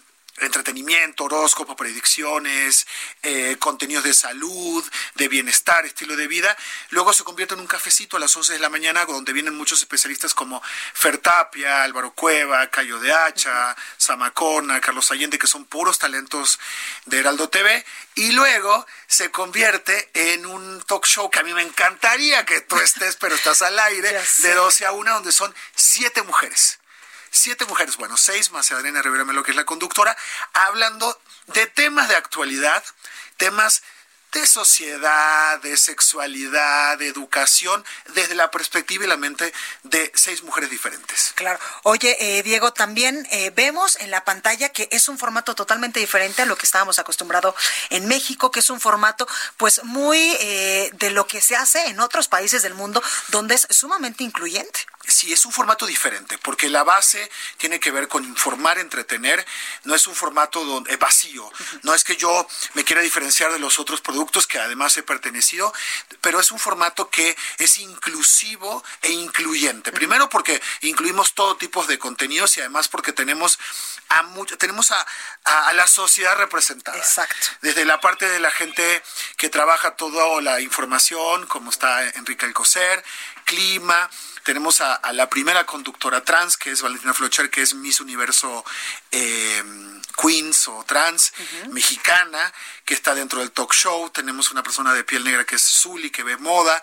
entretenimiento, 0.44 1.24
horóscopo, 1.24 1.76
predicciones, 1.76 2.86
eh, 3.22 3.56
contenidos 3.58 4.04
de 4.04 4.14
salud, 4.14 4.84
de 5.14 5.28
bienestar, 5.28 5.84
estilo 5.84 6.16
de 6.16 6.26
vida. 6.26 6.56
Luego 6.90 7.12
se 7.12 7.24
convierte 7.24 7.54
en 7.54 7.60
un 7.60 7.66
cafecito 7.66 8.16
a 8.16 8.20
las 8.20 8.36
11 8.36 8.54
de 8.54 8.58
la 8.58 8.68
mañana 8.68 9.04
donde 9.04 9.32
vienen 9.32 9.56
muchos 9.56 9.80
especialistas 9.80 10.34
como 10.34 10.62
Fertapia, 10.94 11.82
Álvaro 11.82 12.12
Cueva, 12.12 12.68
Cayo 12.68 12.98
de 12.98 13.12
Hacha, 13.12 13.76
Samacona, 13.96 14.80
Carlos 14.80 15.10
Allende, 15.10 15.38
que 15.38 15.46
son 15.46 15.64
puros 15.64 15.98
talentos 15.98 16.58
de 17.06 17.18
Heraldo 17.18 17.48
TV. 17.48 17.84
Y 18.14 18.32
luego 18.32 18.86
se 19.06 19.30
convierte 19.30 20.10
en 20.14 20.46
un 20.46 20.82
talk 20.82 21.06
show 21.06 21.30
que 21.30 21.38
a 21.38 21.42
mí 21.42 21.54
me 21.54 21.62
encantaría 21.62 22.44
que 22.44 22.60
tú 22.60 22.76
estés, 22.78 23.16
pero 23.16 23.34
estás 23.34 23.62
al 23.62 23.78
aire, 23.78 24.20
de 24.38 24.54
12 24.54 24.86
a 24.86 24.92
1, 24.92 25.14
donde 25.14 25.32
son 25.32 25.54
siete 25.74 26.22
mujeres 26.22 26.81
siete 27.32 27.64
mujeres, 27.64 27.96
bueno, 27.96 28.16
seis 28.16 28.52
más 28.52 28.70
Adriana 28.70 29.02
Rivera 29.02 29.24
Melo, 29.24 29.42
que 29.42 29.50
es 29.50 29.56
la 29.56 29.64
conductora, 29.64 30.16
hablando 30.52 31.20
de 31.46 31.66
temas 31.66 32.08
de 32.08 32.14
actualidad, 32.14 32.84
temas 33.38 33.82
de 34.32 34.46
sociedad, 34.46 35.60
de 35.60 35.76
sexualidad, 35.76 36.96
de 36.96 37.06
educación, 37.06 37.84
desde 38.14 38.34
la 38.34 38.50
perspectiva 38.50 39.04
y 39.04 39.08
la 39.08 39.18
mente 39.18 39.52
de 39.82 40.10
seis 40.14 40.42
mujeres 40.42 40.70
diferentes. 40.70 41.32
Claro. 41.34 41.58
Oye, 41.82 42.16
eh, 42.18 42.42
Diego, 42.42 42.72
también 42.72 43.28
eh, 43.30 43.50
vemos 43.54 43.96
en 43.96 44.10
la 44.10 44.24
pantalla 44.24 44.70
que 44.70 44.88
es 44.90 45.08
un 45.08 45.18
formato 45.18 45.54
totalmente 45.54 46.00
diferente 46.00 46.42
a 46.42 46.46
lo 46.46 46.56
que 46.56 46.64
estábamos 46.64 46.98
acostumbrados 46.98 47.54
en 47.90 48.08
México, 48.08 48.50
que 48.50 48.60
es 48.60 48.70
un 48.70 48.80
formato 48.80 49.28
pues 49.58 49.84
muy 49.84 50.34
eh, 50.40 50.90
de 50.94 51.10
lo 51.10 51.26
que 51.26 51.42
se 51.42 51.54
hace 51.54 51.88
en 51.88 52.00
otros 52.00 52.28
países 52.28 52.62
del 52.62 52.74
mundo, 52.74 53.02
donde 53.28 53.56
es 53.56 53.66
sumamente 53.68 54.24
incluyente. 54.24 54.80
Sí, 55.06 55.32
es 55.32 55.44
un 55.44 55.52
formato 55.52 55.84
diferente, 55.86 56.38
porque 56.38 56.68
la 56.68 56.84
base 56.84 57.30
tiene 57.56 57.80
que 57.80 57.90
ver 57.90 58.06
con 58.06 58.24
informar, 58.24 58.78
entretener, 58.78 59.44
no 59.84 59.94
es 59.94 60.06
un 60.06 60.14
formato 60.14 60.64
donde, 60.64 60.96
vacío, 60.96 61.50
no 61.82 61.92
es 61.92 62.04
que 62.04 62.16
yo 62.16 62.46
me 62.74 62.84
quiera 62.84 63.02
diferenciar 63.02 63.52
de 63.52 63.58
los 63.58 63.78
otros 63.78 64.00
productos 64.00 64.46
que 64.46 64.58
además 64.58 64.96
he 64.96 65.02
pertenecido, 65.02 65.72
pero 66.20 66.38
es 66.40 66.52
un 66.52 66.58
formato 66.58 67.10
que 67.10 67.36
es 67.58 67.78
inclusivo 67.78 68.84
e 69.02 69.10
incluyente. 69.10 69.90
Primero 69.90 70.28
porque 70.28 70.62
incluimos 70.82 71.34
todo 71.34 71.56
tipo 71.56 71.84
de 71.84 71.98
contenidos 71.98 72.56
y 72.56 72.60
además 72.60 72.88
porque 72.88 73.12
tenemos 73.12 73.58
a 74.08 74.22
tenemos 74.58 74.90
a, 74.90 75.06
a, 75.44 75.72
la 75.72 75.86
sociedad 75.86 76.36
representada. 76.36 76.98
Exacto. 76.98 77.48
Desde 77.62 77.84
la 77.84 78.00
parte 78.00 78.28
de 78.28 78.40
la 78.40 78.50
gente 78.50 79.02
que 79.36 79.48
trabaja 79.48 79.96
toda 79.96 80.40
la 80.40 80.60
información, 80.60 81.46
como 81.46 81.70
está 81.70 82.02
Enrique 82.10 82.46
Alcocer, 82.46 83.02
clima, 83.44 84.08
tenemos 84.42 84.80
a, 84.80 85.00
la 85.12 85.28
primera 85.28 85.64
conductora 85.64 86.24
trans, 86.24 86.56
que 86.56 86.70
es 86.70 86.82
Valentina 86.82 87.14
Flocher, 87.14 87.48
que 87.48 87.62
es 87.62 87.74
Miss 87.74 88.00
Universo 88.00 88.64
eh, 89.10 89.62
Queens 90.20 90.68
o 90.68 90.84
trans, 90.84 91.32
mexicana, 91.70 92.52
que 92.84 92.94
está 92.94 93.14
dentro 93.14 93.40
del 93.40 93.52
talk 93.52 93.72
show. 93.72 94.10
Tenemos 94.10 94.50
una 94.50 94.62
persona 94.62 94.92
de 94.92 95.04
piel 95.04 95.24
negra 95.24 95.44
que 95.44 95.56
es 95.56 95.62
Zully, 95.62 96.10
que 96.10 96.24
ve 96.24 96.36
moda. 96.36 96.80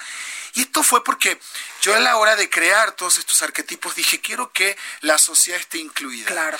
Y 0.54 0.62
esto 0.62 0.84
fue 0.84 1.04
porque 1.04 1.40
yo 1.82 1.96
a 1.96 2.00
la 2.00 2.18
hora 2.18 2.36
de 2.36 2.50
crear 2.50 2.94
todos 2.94 3.18
estos 3.18 3.42
arquetipos 3.42 3.96
dije, 3.96 4.22
quiero 4.22 4.52
que 4.52 4.78
la 5.02 5.18
sociedad 5.18 5.60
esté 5.60 5.78
incluida. 5.78 6.28
Claro. 6.28 6.58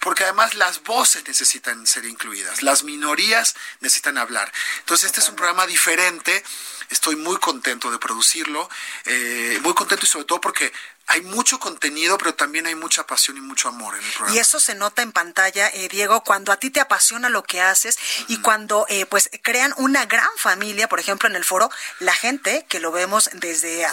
Porque 0.00 0.24
además 0.24 0.54
las 0.54 0.82
voces 0.82 1.26
necesitan 1.26 1.86
ser 1.86 2.04
incluidas, 2.04 2.62
las 2.62 2.84
minorías 2.84 3.56
necesitan 3.80 4.16
hablar. 4.16 4.52
Entonces 4.80 5.06
este 5.06 5.20
es 5.20 5.28
un 5.28 5.36
programa 5.36 5.66
diferente 5.66 6.44
Estoy 6.90 7.16
muy 7.16 7.36
contento 7.36 7.90
de 7.90 7.98
producirlo, 7.98 8.68
eh, 9.04 9.58
muy 9.62 9.74
contento 9.74 10.06
y 10.06 10.08
sobre 10.08 10.24
todo 10.24 10.40
porque 10.40 10.72
hay 11.08 11.22
mucho 11.22 11.58
contenido, 11.58 12.18
pero 12.18 12.34
también 12.34 12.66
hay 12.66 12.74
mucha 12.74 13.06
pasión 13.06 13.36
y 13.36 13.40
mucho 13.40 13.68
amor 13.68 13.94
en 13.96 14.04
el 14.04 14.10
programa. 14.10 14.36
Y 14.36 14.38
eso 14.38 14.60
se 14.60 14.74
nota 14.74 15.02
en 15.02 15.12
pantalla, 15.12 15.68
eh, 15.68 15.88
Diego, 15.88 16.22
cuando 16.22 16.52
a 16.52 16.58
ti 16.58 16.70
te 16.70 16.80
apasiona 16.80 17.28
lo 17.28 17.42
que 17.42 17.60
haces 17.60 17.98
y 18.28 18.40
cuando 18.40 18.86
eh, 18.88 19.06
pues 19.06 19.30
crean 19.42 19.72
una 19.78 20.06
gran 20.06 20.30
familia, 20.36 20.88
por 20.88 21.00
ejemplo, 21.00 21.28
en 21.28 21.36
el 21.36 21.44
foro, 21.44 21.70
la 21.98 22.12
gente 22.12 22.66
que 22.68 22.80
lo 22.80 22.92
vemos 22.92 23.30
desde 23.32 23.86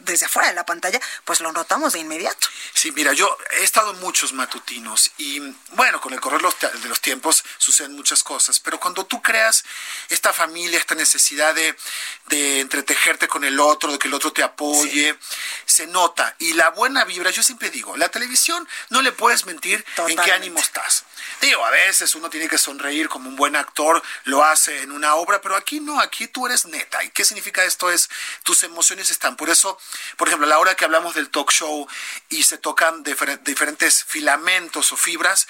desde 0.00 0.26
afuera 0.26 0.48
de 0.48 0.54
la 0.54 0.66
pantalla, 0.66 1.00
pues 1.24 1.40
lo 1.40 1.52
notamos 1.52 1.92
de 1.92 2.00
inmediato. 2.00 2.48
Sí, 2.74 2.92
mira, 2.92 3.12
yo 3.12 3.36
he 3.58 3.64
estado 3.64 3.92
en 3.92 4.00
muchos 4.00 4.32
matutinos 4.32 5.10
y 5.18 5.40
bueno, 5.72 6.00
con 6.00 6.12
el 6.12 6.20
correr 6.20 6.40
de 6.40 6.88
los 6.88 7.00
tiempos 7.00 7.44
suceden 7.58 7.94
muchas 7.94 8.22
cosas, 8.22 8.60
pero 8.60 8.80
cuando 8.80 9.04
tú 9.04 9.20
creas 9.22 9.64
esta 10.08 10.32
familia, 10.32 10.78
esta 10.78 10.94
necesidad 10.94 11.54
de, 11.54 11.76
de 12.28 12.60
entretejerte 12.60 13.28
con 13.28 13.44
el 13.44 13.60
otro, 13.60 13.92
de 13.92 13.98
que 13.98 14.08
el 14.08 14.14
otro 14.14 14.32
te 14.32 14.42
apoye, 14.42 15.18
se 15.66 15.86
nota 15.86 16.34
y 16.38 16.54
la 16.54 16.70
buena 16.70 17.04
vibra, 17.04 17.30
yo 17.30 17.42
siempre 17.42 17.70
digo, 17.70 17.96
la 17.96 18.08
televisión 18.08 18.68
no 18.90 19.02
le 19.02 19.12
puedes 19.12 19.46
mentir 19.46 19.84
en 20.08 20.16
qué 20.16 20.32
ánimo 20.32 20.58
estás. 20.58 21.04
Digo, 21.40 21.64
a 21.64 21.70
veces 21.70 22.14
uno 22.14 22.30
tiene 22.30 22.48
que 22.48 22.58
sonreír 22.58 23.08
como 23.08 23.28
un 23.28 23.36
buen 23.36 23.56
actor 23.56 24.02
lo 24.24 24.44
hace 24.44 24.82
en 24.82 24.92
una 24.92 25.16
obra, 25.16 25.40
pero 25.40 25.56
aquí 25.56 25.80
no, 25.80 26.00
aquí 26.00 26.28
tú 26.28 26.46
eres 26.46 26.66
neta. 26.66 27.02
¿Y 27.02 27.10
qué 27.10 27.24
significa 27.24 27.64
esto? 27.64 27.90
Es 27.90 28.08
tus 28.42 28.62
emociones 28.62 29.10
están. 29.10 29.36
Por 29.36 29.50
eso, 29.50 29.78
por 30.16 30.28
ejemplo, 30.28 30.46
a 30.46 30.50
la 30.50 30.58
hora 30.58 30.74
que 30.74 30.84
hablamos 30.84 31.14
del 31.14 31.30
talk 31.30 31.50
show 31.50 31.88
y 32.28 32.42
se 32.44 32.58
tocan 32.58 33.02
diferentes 33.02 34.04
filamentos 34.04 34.92
o 34.92 34.96
fibras, 34.96 35.48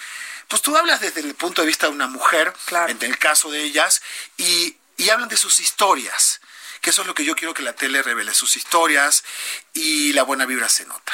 pues 0.49 0.63
tú 0.63 0.77
hablas 0.77 1.01
desde 1.01 1.21
el 1.21 1.35
punto 1.35 1.63
de 1.63 1.67
vista 1.67 1.87
de 1.87 1.93
una 1.93 2.07
mujer, 2.07 2.53
en 2.89 3.03
el 3.03 3.19
caso 3.19 3.51
de 3.51 3.63
ellas, 3.63 4.03
y, 4.37 4.77
y 4.97 5.11
hablan 5.11 5.29
de 5.29 5.37
sus 5.37 5.61
historias 5.61 6.41
que 6.83 6.91
eso 6.91 7.01
es 7.03 7.09
lo 7.09 7.15
que 7.15 7.25
yo 7.25 7.35
quiero 7.35 7.55
que 7.55 7.63
la 7.63 7.73
tele 7.73 8.03
revele, 8.03 8.35
sus 8.35 8.57
historias 8.57 9.25
y 9.73 10.13
la 10.13 10.25
buena 10.25 10.45
vibra 10.45 10.69
se 10.69 10.85
nota. 10.85 11.13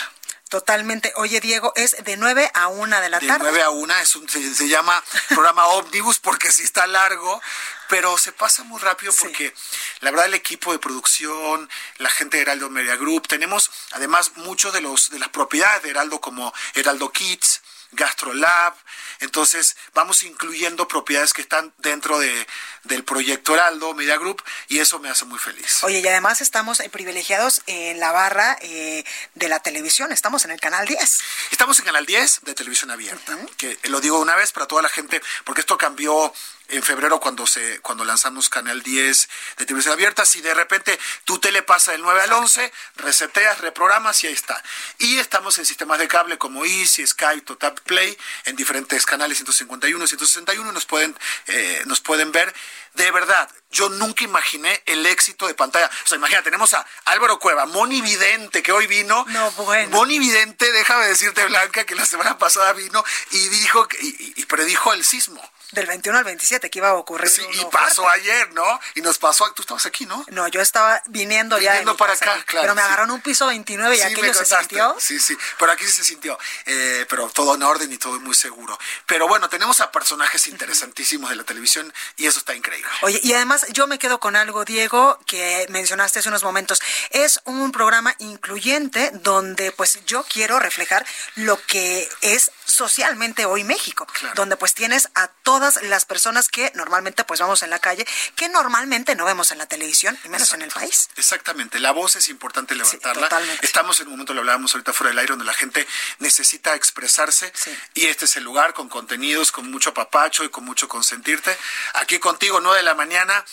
Totalmente. 0.48 1.12
Oye, 1.16 1.40
Diego, 1.40 1.74
es 1.76 1.94
de 2.04 2.16
9 2.16 2.50
a 2.54 2.68
1 2.68 3.00
de 3.02 3.09
la 3.11 3.20
tarde. 3.20 3.44
De 3.44 3.50
9 3.50 3.62
a 3.62 3.70
1, 3.70 3.94
es 3.98 4.16
un, 4.16 4.28
se, 4.28 4.66
llama 4.66 5.04
programa 5.28 5.66
Omnibus 5.68 6.18
porque 6.20 6.50
sí 6.50 6.62
está 6.62 6.87
largo, 6.87 7.42
pero 7.90 8.16
se 8.16 8.33
pasa 8.33 8.64
muy 8.64 8.81
rápido 8.81 9.12
porque 9.18 9.54
la 10.00 10.11
verdad 10.11 10.26
el 10.26 10.35
equipo 10.35 10.72
de 10.72 10.78
producción, 10.78 11.68
la 11.98 12.09
gente 12.09 12.38
de 12.38 12.44
Heraldo 12.44 12.70
Media 12.70 12.96
Group, 12.96 13.28
tenemos 13.28 13.70
además 13.92 14.33
muchos 14.37 14.72
de 14.72 14.81
los 14.81 15.11
de 15.11 15.18
las 15.18 15.28
propiedades 15.28 15.83
de 15.83 15.90
Heraldo 15.90 16.18
como 16.18 16.54
Heraldo 16.74 17.12
Kids, 17.12 17.61
GastroLab. 17.92 18.74
Entonces, 19.20 19.77
vamos 19.94 20.22
incluyendo 20.22 20.87
propiedades 20.87 21.33
que 21.33 21.42
están 21.42 21.72
dentro 21.79 22.18
de, 22.18 22.46
del 22.85 23.05
proyecto 23.05 23.55
Heraldo 23.55 23.94
Media 23.94 24.16
Group 24.16 24.42
y 24.68 24.79
eso 24.79 24.98
me 24.98 25.09
hace 25.09 25.24
muy 25.24 25.38
feliz. 25.38 25.83
Oye, 25.83 26.01
y 26.01 26.07
además 26.07 26.40
estamos 26.40 26.81
eh, 26.81 26.88
privilegiados 26.88 27.62
en 27.66 27.98
la 27.98 28.12
barra 28.12 28.57
eh, 28.61 29.05
de 29.35 29.48
la 29.48 29.61
televisión. 29.61 30.12
Estamos 30.12 30.44
en 30.44 30.51
el 30.51 30.61
canal 30.61 30.87
10. 30.87 31.20
Estamos 31.51 31.79
en 31.79 31.85
canal 31.85 32.07
10 32.07 32.40
de 32.42 32.55
televisión 32.55 32.90
abierta, 32.90 33.37
que 33.57 33.79
lo 33.85 34.01
digo 34.01 34.18
una 34.18 34.37
vez 34.37 34.53
para 34.53 34.66
toda 34.66 34.83
la 34.83 34.88
gente, 34.88 35.20
porque 35.44 35.62
esto 35.62 35.77
cambió 35.79 36.33
en 36.68 36.83
febrero 36.83 37.18
cuando 37.18 37.46
se 37.46 37.81
cuando 37.81 38.04
lanzamos 38.04 38.48
Canal 38.48 38.83
10 38.83 39.28
de 39.57 39.64
televisión 39.66 39.94
abierta, 39.94 40.24
si 40.24 40.40
de 40.40 40.54
repente 40.54 40.98
tu 41.24 41.38
tele 41.38 41.62
pasa 41.62 41.92
del 41.92 42.02
9 42.02 42.20
al 42.22 42.33
11, 42.33 42.72
reseteas, 42.96 43.61
reprogramas 43.61 44.22
y 44.24 44.26
ahí 44.26 44.35
está. 44.35 44.62
Y 44.98 45.18
estamos 45.18 45.59
en 45.59 45.64
sistemas 45.66 45.98
de 45.98 46.09
cable 46.09 46.38
como 46.38 46.64
Easy, 46.64 47.07
Sky, 47.07 47.40
Total 47.44 47.74
Play, 47.85 48.16
en 48.44 48.57
diferentes 48.57 49.07
canales 49.07 49.38
151, 49.38 50.07
161, 50.07 50.72
nos 50.72 50.85
pueden, 50.85 51.16
eh, 51.46 51.83
nos 51.87 52.00
pueden 52.00 52.33
ver. 52.33 52.54
De 52.94 53.11
verdad, 53.11 53.48
yo 53.70 53.88
nunca 53.88 54.24
imaginé 54.24 54.83
el 54.87 55.05
éxito 55.07 55.46
de 55.46 55.55
pantalla. 55.55 55.90
O 56.05 56.09
sea, 56.09 56.16
imagina, 56.16 56.42
tenemos 56.42 56.72
a 56.74 56.85
Álvaro 57.05 57.38
Cueva, 57.38 57.66
Moni 57.66 58.01
Vidente, 58.01 58.62
que 58.62 58.72
hoy 58.72 58.87
vino. 58.87 59.24
No, 59.29 59.51
bueno. 59.53 59.96
Moni 59.96 60.18
Vidente, 60.18 60.70
déjame 60.72 61.07
decirte, 61.07 61.44
Blanca, 61.46 61.85
que 61.85 61.94
la 61.94 62.07
semana 62.07 62.38
pasada 62.38 62.72
vino 62.72 63.05
y 63.31 63.48
dijo 63.48 63.87
y 64.01 64.44
predijo 64.46 64.92
el 64.92 65.05
sismo 65.05 65.42
del 65.72 65.87
21 65.87 66.18
al 66.18 66.24
27 66.24 66.70
que 66.70 66.79
iba 66.79 66.88
a 66.88 66.94
ocurrir. 66.94 67.29
Sí, 67.29 67.42
y 67.53 67.64
pasó 67.66 68.09
ayer, 68.09 68.53
¿no? 68.53 68.81
Y 68.94 69.03
nos 69.03 69.18
pasó, 69.18 69.51
tú 69.53 69.62
estabas 69.62 69.85
aquí, 69.87 70.07
¿no? 70.07 70.24
No, 70.29 70.48
yo 70.48 70.61
estaba 70.61 71.03
viniendo, 71.07 71.59
ya. 71.59 71.72
Viniendo 71.72 71.96
para 71.96 72.14
acá, 72.14 72.42
claro. 72.46 72.62
Pero 72.62 72.74
me 72.74 72.83
agarraron 72.83 73.11
un 73.11 73.20
piso 73.20 73.46
29 73.46 73.96
y 73.96 74.01
aquello 74.01 74.33
se 74.33 74.44
sintió. 74.44 74.96
Sí, 74.98 75.20
sí, 75.20 75.37
pero 75.59 75.72
aquí 75.72 75.85
sí 75.85 75.92
se 75.92 76.05
sintió. 76.05 76.38
Eh, 76.66 77.07
pero 77.09 77.29
todo 77.31 77.55
en 77.55 77.62
orden 77.62 77.92
y 77.92 77.98
todo 77.98 78.18
muy 78.20 78.35
seguro. 78.35 78.79
Pero 79.07 79.29
bueno, 79.29 79.48
tenemos 79.48 79.81
a 79.81 79.90
personajes 79.90 80.46
interesantísimos 80.46 81.31
de 81.31 81.37
la 81.37 81.44
televisión 81.44 81.92
y 82.16 82.27
eso 82.27 82.38
está 82.38 82.55
increíble. 82.55 82.77
Oye, 83.02 83.20
y 83.22 83.32
además 83.32 83.66
yo 83.72 83.86
me 83.86 83.98
quedo 83.98 84.20
con 84.20 84.36
algo, 84.36 84.64
Diego, 84.64 85.18
que 85.26 85.66
mencionaste 85.70 86.18
hace 86.18 86.28
unos 86.28 86.42
momentos. 86.42 86.80
Es 87.10 87.40
un 87.44 87.72
programa 87.72 88.14
incluyente 88.18 89.10
donde 89.14 89.72
pues 89.72 90.04
yo 90.06 90.24
quiero 90.24 90.58
reflejar 90.58 91.04
lo 91.36 91.60
que 91.66 92.08
es 92.20 92.50
socialmente 92.64 93.44
hoy 93.44 93.64
México, 93.64 94.06
donde 94.34 94.56
pues 94.56 94.74
tienes 94.74 95.08
a 95.14 95.28
todas 95.28 95.82
las 95.82 96.04
personas 96.04 96.48
que 96.48 96.70
normalmente 96.74 97.24
pues 97.24 97.40
vamos 97.40 97.62
en 97.62 97.70
la 97.70 97.78
calle, 97.78 98.06
que 98.36 98.48
normalmente 98.48 99.14
no 99.14 99.24
vemos 99.24 99.52
en 99.52 99.58
la 99.58 99.66
televisión, 99.66 100.18
y 100.24 100.28
menos 100.28 100.52
en 100.52 100.62
el 100.62 100.70
país. 100.70 101.08
Exactamente, 101.16 101.78
la 101.80 101.92
voz 101.92 102.16
es 102.16 102.28
importante 102.28 102.74
levantarla. 102.74 103.28
Estamos 103.62 104.00
en 104.00 104.06
un 104.06 104.12
momento, 104.12 104.34
lo 104.34 104.40
hablábamos 104.40 104.74
ahorita 104.74 104.92
fuera 104.92 105.10
del 105.10 105.18
aire, 105.18 105.30
donde 105.30 105.44
la 105.44 105.54
gente 105.54 105.86
necesita 106.18 106.74
expresarse 106.74 107.52
y 107.94 108.06
este 108.06 108.26
es 108.26 108.36
el 108.36 108.44
lugar 108.44 108.74
con 108.74 108.88
contenidos, 108.88 109.52
con 109.52 109.70
mucho 109.70 109.94
papacho 109.94 110.44
y 110.44 110.50
con 110.50 110.64
mucho 110.64 110.88
consentirte. 110.88 111.56
Aquí 111.94 112.18
contigo, 112.18 112.60
9 112.68 112.81
de 112.81 112.85
la 112.85 112.94
mañana 112.94 113.44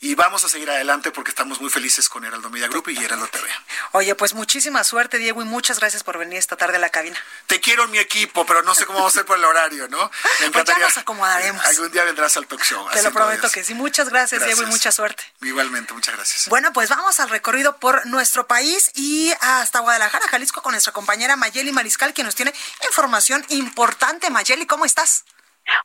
y 0.00 0.16
vamos 0.16 0.42
a 0.42 0.48
seguir 0.48 0.68
adelante 0.68 1.12
porque 1.12 1.30
estamos 1.30 1.60
muy 1.60 1.70
felices 1.70 2.08
con 2.08 2.24
Heraldo 2.24 2.50
Media 2.50 2.66
Group 2.66 2.88
y 2.88 3.04
Heraldo 3.04 3.28
TV. 3.28 3.48
Oye, 3.92 4.16
pues 4.16 4.34
muchísima 4.34 4.82
suerte, 4.82 5.16
Diego, 5.18 5.42
y 5.42 5.44
muchas 5.44 5.78
gracias 5.78 6.02
por 6.02 6.18
venir 6.18 6.38
esta 6.38 6.56
tarde 6.56 6.76
a 6.76 6.80
la 6.80 6.88
cabina. 6.88 7.16
Te 7.46 7.60
quiero 7.60 7.84
en 7.84 7.92
mi 7.92 7.98
equipo, 7.98 8.44
pero 8.44 8.62
no 8.62 8.74
sé 8.74 8.84
cómo 8.84 8.98
vamos 8.98 9.14
a 9.14 9.20
hacer 9.20 9.26
por 9.26 9.38
el 9.38 9.44
horario, 9.44 9.86
¿no? 9.86 10.10
Me 10.40 10.50
pues 10.50 10.64
ya 10.64 10.76
nos 10.76 10.98
acomodaremos. 10.98 11.64
Algún 11.64 11.92
día 11.92 12.02
vendrás 12.02 12.36
al 12.36 12.48
talk 12.48 12.64
show. 12.64 12.84
Te 12.92 13.00
lo 13.00 13.12
prometo 13.12 13.48
que 13.48 13.62
sí. 13.62 13.74
Muchas 13.74 14.08
gracias, 14.08 14.44
Diego, 14.44 14.64
y 14.64 14.66
mucha 14.66 14.90
suerte. 14.90 15.22
Igualmente, 15.40 15.94
muchas 15.94 16.16
gracias. 16.16 16.48
Bueno, 16.48 16.72
pues 16.72 16.88
vamos 16.88 17.20
al 17.20 17.30
recorrido 17.30 17.76
por 17.78 18.04
nuestro 18.06 18.48
país 18.48 18.90
y 18.94 19.32
hasta 19.40 19.78
Guadalajara, 19.78 20.26
Jalisco, 20.26 20.60
con 20.62 20.72
nuestra 20.72 20.92
compañera 20.92 21.36
Mayeli 21.36 21.70
Mariscal, 21.70 22.12
quien 22.12 22.26
nos 22.26 22.34
tiene 22.34 22.52
información 22.88 23.46
importante. 23.50 24.28
Mayeli, 24.30 24.66
¿cómo 24.66 24.84
estás? 24.84 25.24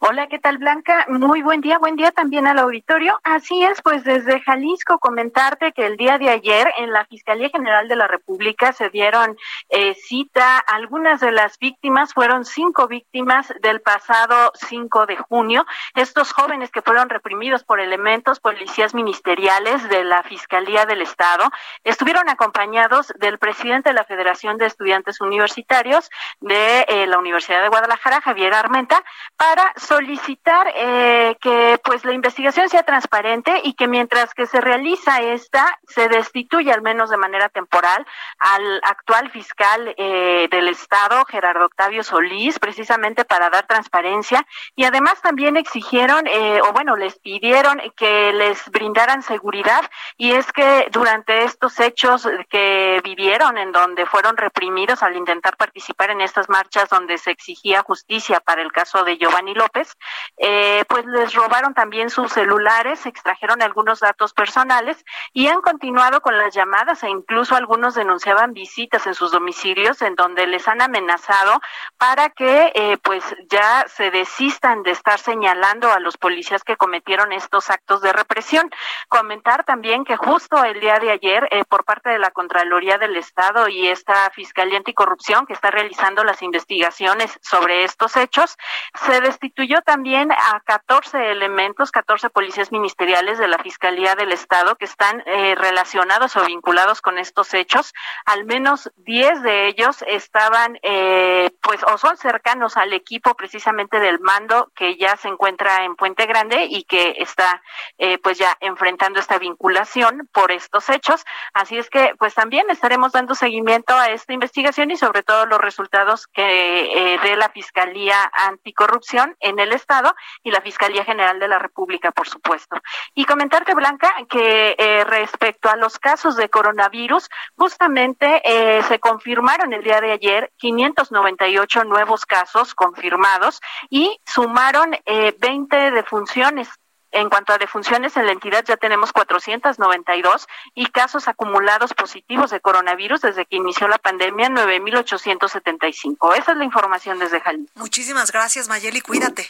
Hola, 0.01 0.27
¿qué 0.27 0.39
tal 0.39 0.57
Blanca? 0.57 1.05
Muy 1.07 1.41
buen 1.41 1.61
día, 1.61 1.77
buen 1.77 1.95
día 1.95 2.11
también 2.11 2.47
al 2.47 2.59
auditorio. 2.59 3.19
Así 3.23 3.63
es, 3.63 3.81
pues 3.81 4.03
desde 4.03 4.41
Jalisco 4.41 4.99
comentarte 4.99 5.71
que 5.71 5.85
el 5.85 5.97
día 5.97 6.17
de 6.17 6.29
ayer 6.29 6.71
en 6.77 6.91
la 6.91 7.05
Fiscalía 7.05 7.49
General 7.49 7.87
de 7.87 7.95
la 7.95 8.07
República 8.07 8.73
se 8.73 8.89
dieron 8.89 9.37
eh, 9.69 9.95
cita. 9.95 10.57
Algunas 10.59 11.21
de 11.21 11.31
las 11.31 11.57
víctimas 11.59 12.13
fueron 12.13 12.45
cinco 12.45 12.87
víctimas 12.87 13.53
del 13.61 13.81
pasado 13.81 14.51
5 14.55 15.05
de 15.05 15.17
junio. 15.17 15.65
Estos 15.95 16.33
jóvenes 16.33 16.71
que 16.71 16.81
fueron 16.81 17.09
reprimidos 17.09 17.63
por 17.63 17.79
elementos 17.79 18.39
policías 18.39 18.93
ministeriales 18.93 19.87
de 19.89 20.03
la 20.03 20.23
Fiscalía 20.23 20.85
del 20.85 21.01
Estado 21.01 21.49
estuvieron 21.83 22.29
acompañados 22.29 23.13
del 23.17 23.37
presidente 23.37 23.89
de 23.89 23.95
la 23.95 24.03
Federación 24.03 24.57
de 24.57 24.65
Estudiantes 24.65 25.21
Universitarios 25.21 26.09
de 26.39 26.85
eh, 26.87 27.07
la 27.07 27.17
Universidad 27.17 27.61
de 27.61 27.69
Guadalajara, 27.69 28.21
Javier 28.21 28.53
Armenta, 28.53 29.03
para 29.37 29.68
solicitar 29.75 30.71
eh, 30.75 31.37
que 31.41 31.79
pues 31.83 32.05
la 32.05 32.13
investigación 32.13 32.69
sea 32.69 32.83
transparente 32.83 33.61
y 33.63 33.73
que 33.73 33.87
mientras 33.87 34.33
que 34.33 34.45
se 34.45 34.61
realiza 34.61 35.21
esta 35.21 35.79
se 35.87 36.07
destituya 36.07 36.73
al 36.73 36.81
menos 36.81 37.09
de 37.09 37.17
manera 37.17 37.49
temporal 37.49 38.05
al 38.39 38.81
actual 38.83 39.29
fiscal 39.31 39.93
eh, 39.97 40.47
del 40.49 40.67
estado 40.67 41.25
Gerardo 41.25 41.65
Octavio 41.65 42.03
Solís 42.03 42.59
precisamente 42.59 43.25
para 43.25 43.49
dar 43.49 43.67
transparencia. 43.67 44.45
Y 44.75 44.85
además 44.85 45.21
también 45.21 45.57
exigieron 45.57 46.25
eh, 46.27 46.61
o 46.61 46.73
bueno 46.73 46.95
les 46.95 47.19
pidieron 47.19 47.81
que 47.95 48.33
les 48.33 48.69
brindaran 48.69 49.23
seguridad. 49.23 49.89
Y 50.17 50.31
es 50.31 50.51
que 50.51 50.87
durante 50.91 51.43
estos 51.43 51.79
hechos 51.79 52.27
que 52.49 53.01
vivieron 53.03 53.57
en 53.57 53.71
donde 53.71 54.05
fueron 54.05 54.37
reprimidos 54.37 55.03
al 55.03 55.15
intentar 55.15 55.57
participar 55.57 56.11
en 56.11 56.21
estas 56.21 56.49
marchas 56.49 56.89
donde 56.89 57.17
se 57.17 57.31
exigía 57.31 57.83
justicia 57.83 58.39
para 58.39 58.61
el 58.61 58.71
caso 58.71 59.03
de 59.03 59.17
Giovanni 59.17 59.53
López, 59.59 59.95
eh, 60.37 60.85
pues 60.87 61.05
les 61.05 61.33
robaron 61.33 61.73
también 61.73 62.09
sus 62.09 62.31
celulares, 62.31 63.05
extrajeron 63.05 63.61
algunos 63.61 63.99
datos 63.99 64.33
personales 64.33 65.03
y 65.33 65.47
han 65.47 65.61
continuado 65.61 66.21
con 66.21 66.37
las 66.37 66.55
llamadas 66.55 67.03
e 67.03 67.09
incluso 67.09 67.55
algunos 67.55 67.93
denunciaban 67.93 68.53
visitas 68.53 69.05
en 69.05 69.13
sus 69.13 69.31
domicilios 69.31 70.01
en 70.01 70.15
donde 70.15 70.47
les 70.47 70.67
han 70.67 70.81
amenazado 70.81 71.59
para 71.97 72.29
que 72.29 72.71
eh, 72.73 72.97
pues 73.03 73.23
ya 73.49 73.85
se 73.87 74.11
desistan 74.11 74.83
de 74.83 74.91
estar 74.91 75.19
señalando 75.19 75.91
a 75.91 75.99
los 75.99 76.15
policías 76.17 76.63
que 76.63 76.77
cometieron 76.77 77.33
estos 77.33 77.69
actos 77.69 78.01
de 78.01 78.13
represión. 78.13 78.71
Comentar 79.09 79.65
también 79.65 80.05
que 80.05 80.15
justo 80.15 80.63
el 80.63 80.79
día 80.79 80.99
de 80.99 81.11
ayer 81.11 81.49
eh, 81.51 81.65
por 81.65 81.83
parte 81.83 82.09
de 82.09 82.19
la 82.19 82.31
Contraloría 82.31 82.97
del 82.97 83.17
Estado 83.17 83.67
y 83.67 83.87
esta 83.87 84.29
Fiscalía 84.31 84.77
Anticorrupción 84.77 85.45
que 85.45 85.53
está 85.53 85.69
realizando 85.69 86.23
las 86.23 86.41
investigaciones 86.41 87.37
sobre 87.41 87.83
estos 87.83 88.15
hechos, 88.15 88.57
se 89.05 89.19
destituyó 89.19 89.48
también 89.85 90.31
a 90.31 90.59
14 90.61 91.31
elementos, 91.31 91.91
14 91.91 92.29
policías 92.29 92.71
ministeriales 92.71 93.37
de 93.37 93.47
la 93.47 93.57
Fiscalía 93.57 94.15
del 94.15 94.31
Estado 94.31 94.75
que 94.75 94.85
están 94.85 95.23
eh, 95.25 95.55
relacionados 95.55 96.35
o 96.35 96.45
vinculados 96.45 97.01
con 97.01 97.17
estos 97.17 97.53
hechos. 97.53 97.93
Al 98.25 98.45
menos 98.45 98.91
10 98.97 99.43
de 99.43 99.67
ellos 99.67 100.03
estaban, 100.07 100.79
eh, 100.83 101.51
pues, 101.61 101.81
o 101.83 101.97
son 101.97 102.17
cercanos 102.17 102.77
al 102.77 102.93
equipo 102.93 103.35
precisamente 103.35 103.99
del 103.99 104.19
mando 104.19 104.71
que 104.75 104.97
ya 104.97 105.17
se 105.17 105.27
encuentra 105.27 105.83
en 105.83 105.95
Puente 105.95 106.25
Grande 106.25 106.65
y 106.69 106.83
que 106.83 107.15
está, 107.17 107.61
eh, 107.97 108.17
pues, 108.19 108.37
ya 108.37 108.57
enfrentando 108.59 109.19
esta 109.19 109.37
vinculación 109.37 110.29
por 110.31 110.51
estos 110.51 110.89
hechos. 110.89 111.23
Así 111.53 111.77
es 111.77 111.89
que, 111.89 112.13
pues, 112.17 112.33
también 112.33 112.69
estaremos 112.69 113.11
dando 113.11 113.35
seguimiento 113.35 113.95
a 113.95 114.07
esta 114.07 114.33
investigación 114.33 114.91
y 114.91 114.97
sobre 114.97 115.23
todo 115.23 115.45
los 115.45 115.59
resultados 115.59 116.27
que 116.27 117.19
de 117.21 117.35
la 117.35 117.49
Fiscalía 117.49 118.31
Anticorrupción 118.33 119.35
en 119.39 119.59
el 119.59 119.73
Estado 119.73 120.15
y 120.43 120.51
la 120.51 120.61
Fiscalía 120.61 121.03
General 121.03 121.39
de 121.39 121.47
la 121.47 121.59
República, 121.59 122.11
por 122.11 122.27
supuesto. 122.27 122.77
Y 123.13 123.25
comentarte, 123.25 123.73
Blanca, 123.73 124.11
que 124.29 124.75
eh, 124.77 125.03
respecto 125.03 125.69
a 125.69 125.75
los 125.75 125.99
casos 125.99 126.35
de 126.35 126.49
coronavirus, 126.49 127.29
justamente 127.55 128.41
eh, 128.43 128.83
se 128.83 128.99
confirmaron 128.99 129.73
el 129.73 129.83
día 129.83 130.01
de 130.01 130.11
ayer 130.11 130.51
598 130.57 131.83
nuevos 131.83 132.25
casos 132.25 132.75
confirmados 132.75 133.59
y 133.89 134.19
sumaron 134.25 134.95
eh, 135.05 135.35
20 135.39 135.91
defunciones. 135.91 136.69
En 137.11 137.29
cuanto 137.29 137.53
a 137.53 137.57
defunciones 137.57 138.15
en 138.17 138.25
la 138.25 138.31
entidad 138.31 138.63
ya 138.65 138.77
tenemos 138.77 139.11
492 139.11 140.47
y 140.75 140.85
casos 140.87 141.27
acumulados 141.27 141.93
positivos 141.93 142.51
de 142.51 142.59
coronavirus 142.59 143.21
desde 143.21 143.45
que 143.45 143.55
inició 143.55 143.87
la 143.87 143.97
pandemia 143.97 144.49
9875. 144.49 146.33
Esa 146.35 146.51
es 146.51 146.57
la 146.57 146.63
información 146.63 147.17
desde 147.19 147.41
Jalisco. 147.41 147.79
Muchísimas 147.79 148.31
gracias, 148.31 148.67
Mayeli, 148.67 149.01
cuídate. 149.01 149.47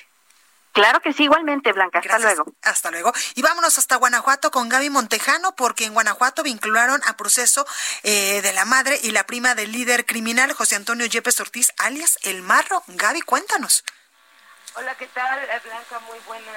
Claro 0.72 1.01
que 1.01 1.14
sí, 1.14 1.24
igualmente, 1.24 1.74
Blanca. 1.74 1.99
Hasta 1.99 2.20
luego. 2.20 2.45
Hasta 2.62 2.91
luego. 2.91 3.12
Y 3.36 3.41
vámonos 3.41 3.78
hasta 3.78 3.95
Guanajuato 3.95 4.51
con 4.51 4.70
Gaby 4.70 4.89
Montejano, 4.89 5.55
porque 5.55 5.86
en 5.86 5.93
Guanajuato 5.93 6.43
vincularon 6.43 7.01
a 7.05 7.18
proceso 7.18 7.66
eh, 8.03 8.41
de 8.41 8.53
la 8.53 8.66
madre 8.66 8.99
y 9.01 9.12
la 9.12 9.26
prima 9.26 9.55
del 9.55 9.72
líder 9.72 10.05
criminal, 10.05 10.53
José 10.53 10.76
Antonio 10.76 11.07
Yepes 11.07 11.39
Ortiz, 11.39 11.74
alias 11.80 12.20
El 12.22 12.43
Marro. 12.43 12.84
Gaby, 12.88 13.22
cuéntanos. 13.22 13.84
Hola, 14.76 14.95
¿qué 14.95 15.07
tal, 15.07 15.39
Blanca? 15.66 15.99
Muy 16.07 16.20
buena, 16.28 16.51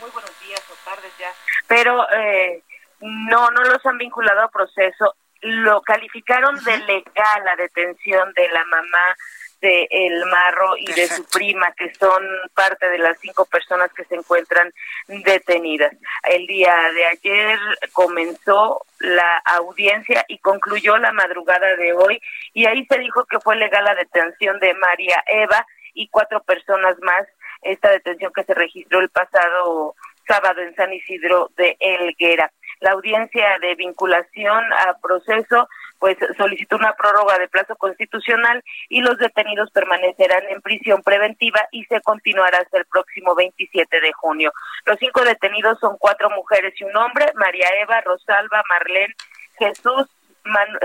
muy 0.00 0.10
buenos 0.10 0.40
días 0.40 0.62
o 0.70 0.90
tardes 0.90 1.12
ya. 1.18 1.30
Pero 1.66 2.06
eh, 2.12 2.62
no, 3.00 3.50
no 3.50 3.64
los 3.64 3.84
han 3.86 3.98
vinculado 3.98 4.42
a 4.42 4.50
proceso. 4.50 5.14
Lo 5.40 5.82
calificaron 5.82 6.62
de 6.64 6.78
legal 6.78 7.44
la 7.44 7.56
detención 7.56 8.32
de 8.34 8.48
la 8.48 8.64
mamá 8.64 9.16
de 9.60 9.88
El 9.90 10.26
Marro 10.26 10.76
y 10.76 10.92
de 10.92 11.06
su 11.08 11.24
prima, 11.24 11.72
que 11.72 11.92
son 11.94 12.22
parte 12.54 12.86
de 12.90 12.98
las 12.98 13.18
cinco 13.18 13.46
personas 13.46 13.90
que 13.94 14.04
se 14.04 14.14
encuentran 14.14 14.70
detenidas. 15.08 15.94
El 16.24 16.46
día 16.46 16.74
de 16.92 17.06
ayer 17.06 17.58
comenzó 17.92 18.84
la 18.98 19.38
audiencia 19.38 20.24
y 20.28 20.38
concluyó 20.38 20.98
la 20.98 21.12
madrugada 21.12 21.76
de 21.76 21.94
hoy 21.94 22.20
y 22.52 22.66
ahí 22.66 22.86
se 22.86 22.98
dijo 22.98 23.24
que 23.24 23.40
fue 23.40 23.56
legal 23.56 23.84
la 23.84 23.94
detención 23.94 24.60
de 24.60 24.74
María 24.74 25.22
Eva 25.26 25.66
y 25.94 26.08
cuatro 26.08 26.42
personas 26.42 26.96
más, 27.00 27.26
esta 27.64 27.90
detención 27.90 28.32
que 28.32 28.44
se 28.44 28.54
registró 28.54 29.00
el 29.00 29.08
pasado 29.08 29.94
sábado 30.26 30.60
en 30.62 30.74
San 30.74 30.92
Isidro 30.92 31.50
de 31.56 31.76
Elguera. 31.80 32.50
La 32.80 32.92
audiencia 32.92 33.58
de 33.60 33.74
vinculación 33.74 34.64
a 34.72 34.98
proceso 35.00 35.68
pues 35.98 36.18
solicitó 36.36 36.76
una 36.76 36.92
prórroga 36.92 37.38
de 37.38 37.48
plazo 37.48 37.76
constitucional 37.76 38.62
y 38.90 39.00
los 39.00 39.16
detenidos 39.16 39.70
permanecerán 39.70 40.42
en 40.50 40.60
prisión 40.60 41.02
preventiva 41.02 41.66
y 41.70 41.84
se 41.84 42.00
continuará 42.02 42.58
hasta 42.58 42.78
el 42.78 42.84
próximo 42.84 43.34
27 43.34 44.00
de 44.00 44.12
junio. 44.12 44.52
Los 44.84 44.98
cinco 44.98 45.22
detenidos 45.24 45.78
son 45.78 45.96
cuatro 45.98 46.28
mujeres 46.30 46.74
y 46.78 46.84
un 46.84 46.96
hombre, 46.96 47.26
María 47.36 47.68
Eva, 47.80 48.02
Rosalba, 48.02 48.62
Marlene, 48.68 49.14
Jesús, 49.58 50.06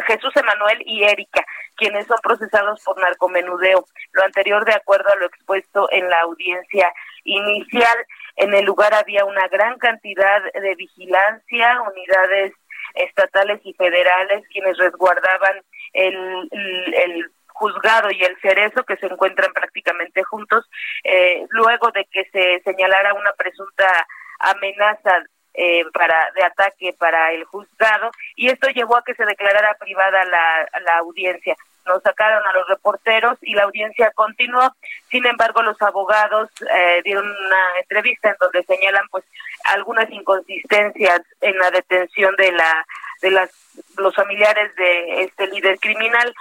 Jesús 0.08 0.36
Emanuel 0.36 0.82
y 0.86 1.04
Erika, 1.04 1.46
quienes 1.76 2.08
son 2.08 2.18
procesados 2.22 2.82
por 2.84 3.00
narcomenudeo. 3.00 3.86
Lo 4.14 4.24
anterior 4.24 4.66
de 4.66 4.74
acuerdo 4.74 5.12
a 5.12 5.16
lo 5.18 5.26
expuesto 5.26 5.90
en 5.92 6.10
la 6.10 6.22
audiencia 6.22 6.92
inicial. 7.24 7.98
En 8.38 8.54
el 8.54 8.66
lugar 8.66 8.94
había 8.94 9.26
una 9.26 9.48
gran 9.48 9.78
cantidad 9.78 10.42
de 10.54 10.76
vigilancia, 10.76 11.82
unidades 11.82 12.54
estatales 12.96 13.60
y 13.64 13.74
federales 13.74 14.44
quienes 14.52 14.78
resguardaban 14.78 15.62
el, 15.94 16.50
el, 16.52 17.32
juzgado 17.48 18.10
y 18.10 18.24
el 18.24 18.40
cerezo 18.40 18.86
que 18.86 18.96
se 18.96 19.08
encuentran 19.08 19.52
prácticamente 19.52 20.24
juntos 20.24 20.66
eh, 21.04 21.46
luego 21.50 21.92
de 21.92 22.06
que 22.06 22.24
se 22.32 22.62
señalara 22.64 23.14
una 23.14 23.34
presunta 23.34 24.08
amenaza 24.40 25.24
eh, 25.60 25.84
para 25.94 26.32
de 26.36 26.44
ataque 26.44 26.96
para 26.98 27.34
el 27.34 27.44
juzgado 27.44 28.12
y 28.36 28.48
esto 28.48 28.70
llevó 28.70 28.96
a 28.96 29.04
que 29.04 29.14
se 29.14 29.26
declarara 29.26 29.76
privada 29.80 30.24
la, 30.24 30.68
la 30.86 30.98
audiencia 31.00 31.56
nos 31.90 32.04
sacaron 32.04 32.46
a 32.46 32.54
los 32.54 32.68
reporteros 32.68 33.38
y 33.42 33.56
la 33.56 33.64
audiencia 33.64 34.12
continuó. 34.12 34.74
Sin 35.10 35.26
embargo, 35.26 35.62
los 35.64 35.82
abogados 35.82 36.50
eh, 36.74 37.02
dieron 37.04 37.26
una 37.26 37.80
entrevista 37.82 38.30
en 38.30 38.36
donde 38.40 38.64
señalan 38.64 39.08
pues 39.10 39.26
algunas 39.66 40.10
inconsistencias 40.12 41.22
en 41.42 41.58
la 41.58 41.72
detención 41.72 42.36
de 42.36 42.52
la 42.52 42.86
de 43.22 43.32
las 43.32 43.50
los 43.98 44.16
familiares 44.16 44.74
de 44.76 45.24
este 45.24 45.48
líder 45.48 45.80
criminal. 45.80 46.34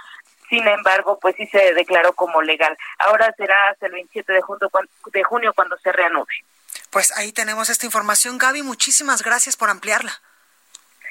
Sin 0.49 0.67
embargo, 0.67 1.19
pues 1.19 1.35
sí 1.35 1.45
se 1.47 1.73
declaró 1.73 2.13
como 2.13 2.41
legal. 2.41 2.75
Ahora 2.99 3.33
será 3.37 3.69
hasta 3.69 3.87
el 3.87 3.93
27 3.93 4.33
de 4.33 4.41
junio, 4.41 4.69
de 5.13 5.23
junio 5.23 5.53
cuando 5.53 5.77
se 5.77 5.91
reanude. 5.91 6.33
Pues 6.89 7.11
ahí 7.17 7.31
tenemos 7.31 7.69
esta 7.69 7.85
información, 7.85 8.37
Gaby. 8.37 8.63
Muchísimas 8.63 9.21
gracias 9.21 9.55
por 9.55 9.69
ampliarla. 9.69 10.21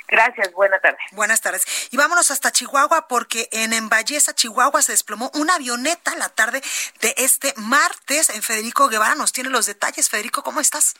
Gracias, 0.09 0.53
buenas 0.53 0.81
tardes. 0.81 1.01
Buenas 1.13 1.41
tardes. 1.43 1.89
Y 1.91 1.99
vámonos 1.99 2.31
hasta 2.31 2.51
Chihuahua 2.51 3.09
porque 3.09 3.49
en 3.53 3.75
Emballeza, 3.75 4.35
Chihuahua, 4.35 4.81
se 4.81 4.93
desplomó 4.93 5.31
una 5.35 5.57
avioneta 5.57 6.17
la 6.17 6.31
tarde 6.31 6.63
de 7.03 7.15
este 7.19 7.53
martes. 7.57 8.31
En 8.31 8.43
Federico 8.43 8.89
Guevara 8.89 9.15
nos 9.15 9.33
tiene 9.33 9.51
los 9.51 9.67
detalles. 9.67 10.09
Federico, 10.09 10.43
¿cómo 10.43 10.61
estás? 10.61 10.95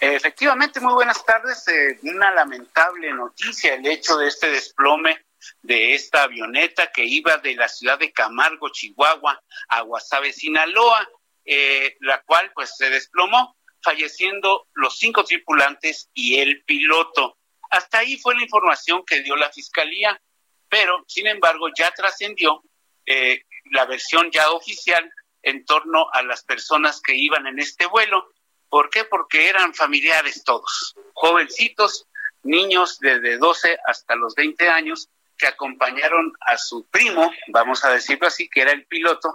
Efectivamente, 0.00 0.80
muy 0.80 0.94
buenas 0.94 1.24
tardes. 1.24 1.68
Eh, 1.68 1.98
una 2.02 2.30
lamentable 2.30 3.12
noticia 3.12 3.74
el 3.74 3.86
hecho 3.86 4.16
de 4.16 4.28
este 4.28 4.50
desplome 4.50 5.26
de 5.60 5.94
esta 5.94 6.22
avioneta 6.22 6.90
que 6.90 7.04
iba 7.04 7.36
de 7.36 7.54
la 7.54 7.68
ciudad 7.68 7.98
de 7.98 8.12
Camargo, 8.12 8.70
Chihuahua, 8.70 9.42
a 9.68 9.80
Guasave, 9.82 10.32
Sinaloa, 10.32 11.06
eh, 11.44 11.96
la 12.00 12.22
cual 12.22 12.50
pues 12.54 12.74
se 12.76 12.88
desplomó, 12.88 13.54
falleciendo 13.84 14.66
los 14.74 14.98
cinco 14.98 15.24
tripulantes 15.24 16.08
y 16.14 16.38
el 16.40 16.64
piloto. 16.64 17.36
Hasta 17.70 17.98
ahí 17.98 18.16
fue 18.16 18.34
la 18.34 18.42
información 18.42 19.04
que 19.06 19.22
dio 19.22 19.36
la 19.36 19.52
fiscalía, 19.52 20.20
pero 20.68 21.04
sin 21.06 21.26
embargo 21.26 21.68
ya 21.76 21.90
trascendió 21.90 22.62
eh, 23.06 23.42
la 23.70 23.84
versión 23.84 24.30
ya 24.30 24.50
oficial 24.50 25.08
en 25.42 25.64
torno 25.64 26.06
a 26.12 26.22
las 26.22 26.42
personas 26.44 27.00
que 27.00 27.14
iban 27.14 27.46
en 27.46 27.58
este 27.58 27.86
vuelo. 27.86 28.32
¿Por 28.68 28.90
qué? 28.90 29.04
Porque 29.04 29.48
eran 29.48 29.74
familiares 29.74 30.42
todos, 30.42 30.94
jovencitos, 31.12 32.06
niños 32.42 32.98
desde 32.98 33.38
12 33.38 33.78
hasta 33.86 34.16
los 34.16 34.34
20 34.34 34.68
años, 34.68 35.08
que 35.36 35.46
acompañaron 35.46 36.32
a 36.40 36.56
su 36.56 36.86
primo, 36.86 37.32
vamos 37.48 37.84
a 37.84 37.90
decirlo 37.90 38.28
así, 38.28 38.48
que 38.48 38.62
era 38.62 38.72
el 38.72 38.86
piloto, 38.86 39.34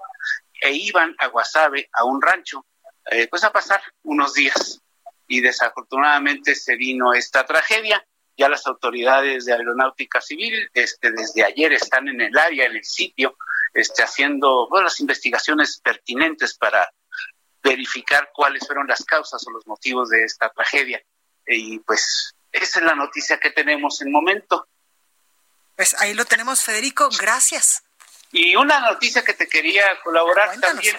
e 0.61 0.71
iban 0.71 1.15
a 1.19 1.27
Guasave, 1.27 1.89
a 1.93 2.03
un 2.05 2.21
rancho, 2.21 2.65
eh, 3.11 3.27
pues 3.27 3.43
a 3.43 3.51
pasar 3.51 3.81
unos 4.03 4.33
días. 4.33 4.81
Y 5.27 5.41
desafortunadamente 5.41 6.55
se 6.55 6.75
vino 6.75 7.13
esta 7.13 7.45
tragedia. 7.45 8.05
Ya 8.37 8.49
las 8.49 8.65
autoridades 8.65 9.45
de 9.45 9.53
aeronáutica 9.53 10.21
civil 10.21 10.69
este, 10.73 11.11
desde 11.11 11.43
ayer 11.43 11.73
están 11.73 12.07
en 12.07 12.21
el 12.21 12.37
área, 12.37 12.65
en 12.65 12.77
el 12.77 12.83
sitio, 12.83 13.37
este, 13.73 14.01
haciendo 14.01 14.67
las 14.81 14.99
investigaciones 14.99 15.79
pertinentes 15.83 16.55
para 16.57 16.89
verificar 17.61 18.31
cuáles 18.33 18.65
fueron 18.65 18.87
las 18.87 19.03
causas 19.03 19.45
o 19.45 19.51
los 19.51 19.67
motivos 19.67 20.09
de 20.09 20.23
esta 20.23 20.49
tragedia. 20.49 21.01
Y 21.45 21.79
pues 21.79 22.33
esa 22.51 22.79
es 22.79 22.85
la 22.85 22.95
noticia 22.95 23.39
que 23.39 23.51
tenemos 23.51 24.01
en 24.01 24.07
el 24.07 24.13
momento. 24.13 24.67
Pues 25.75 25.93
ahí 25.99 26.13
lo 26.13 26.25
tenemos, 26.25 26.61
Federico. 26.61 27.09
Gracias. 27.19 27.83
Y 28.31 28.55
una 28.55 28.79
noticia 28.79 29.23
que 29.23 29.33
te 29.33 29.47
quería 29.47 29.83
colaborar 30.03 30.59
también, 30.59 30.97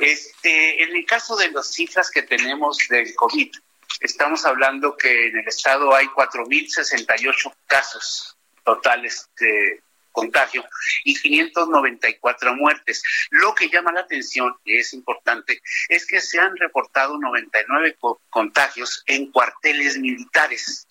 este, 0.00 0.82
en 0.82 0.96
el 0.96 1.04
caso 1.06 1.36
de 1.36 1.50
las 1.50 1.72
cifras 1.72 2.10
que 2.10 2.22
tenemos 2.22 2.78
del 2.88 3.14
COVID, 3.14 3.52
estamos 4.00 4.44
hablando 4.44 4.96
que 4.96 5.28
en 5.28 5.38
el 5.38 5.48
estado 5.48 5.94
hay 5.94 6.06
4.068 6.06 7.54
casos 7.66 8.36
totales 8.64 9.28
de 9.38 9.82
contagio 10.12 10.64
y 11.04 11.14
594 11.14 12.54
muertes. 12.54 13.02
Lo 13.30 13.54
que 13.54 13.68
llama 13.68 13.92
la 13.92 14.00
atención, 14.00 14.54
y 14.64 14.76
es 14.76 14.92
importante, 14.92 15.60
es 15.88 16.06
que 16.06 16.20
se 16.20 16.38
han 16.38 16.56
reportado 16.56 17.18
99 17.18 17.96
contagios 18.30 19.02
en 19.06 19.30
cuarteles 19.32 19.98
militares 19.98 20.86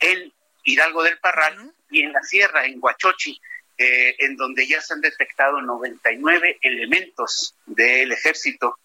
en 0.00 0.32
Hidalgo 0.64 1.02
del 1.02 1.18
Parral 1.18 1.72
y 1.90 2.02
en 2.02 2.12
la 2.12 2.22
sierra, 2.22 2.64
en 2.66 2.78
Huachochi, 2.80 3.40
eh, 3.78 4.16
en 4.18 4.36
donde 4.36 4.66
ya 4.66 4.80
se 4.80 4.94
han 4.94 5.00
detectado 5.00 5.60
99 5.60 6.58
elementos 6.62 7.56
del 7.66 8.12
ejército 8.12 8.78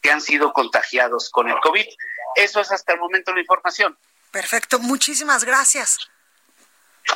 que 0.00 0.10
han 0.10 0.20
sido 0.20 0.52
contagiados 0.52 1.30
con 1.30 1.48
el 1.48 1.58
COVID. 1.60 1.86
Eso 2.36 2.60
es 2.60 2.70
hasta 2.72 2.94
el 2.94 3.00
momento 3.00 3.32
la 3.34 3.40
información. 3.40 3.96
Perfecto, 4.30 4.78
muchísimas 4.78 5.44
gracias. 5.44 5.98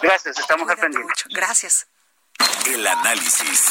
Gracias, 0.02 0.38
estamos 0.38 0.68
aprendiendo. 0.68 1.12
Gracias. 1.30 1.86
El 2.66 2.86
análisis. 2.86 3.64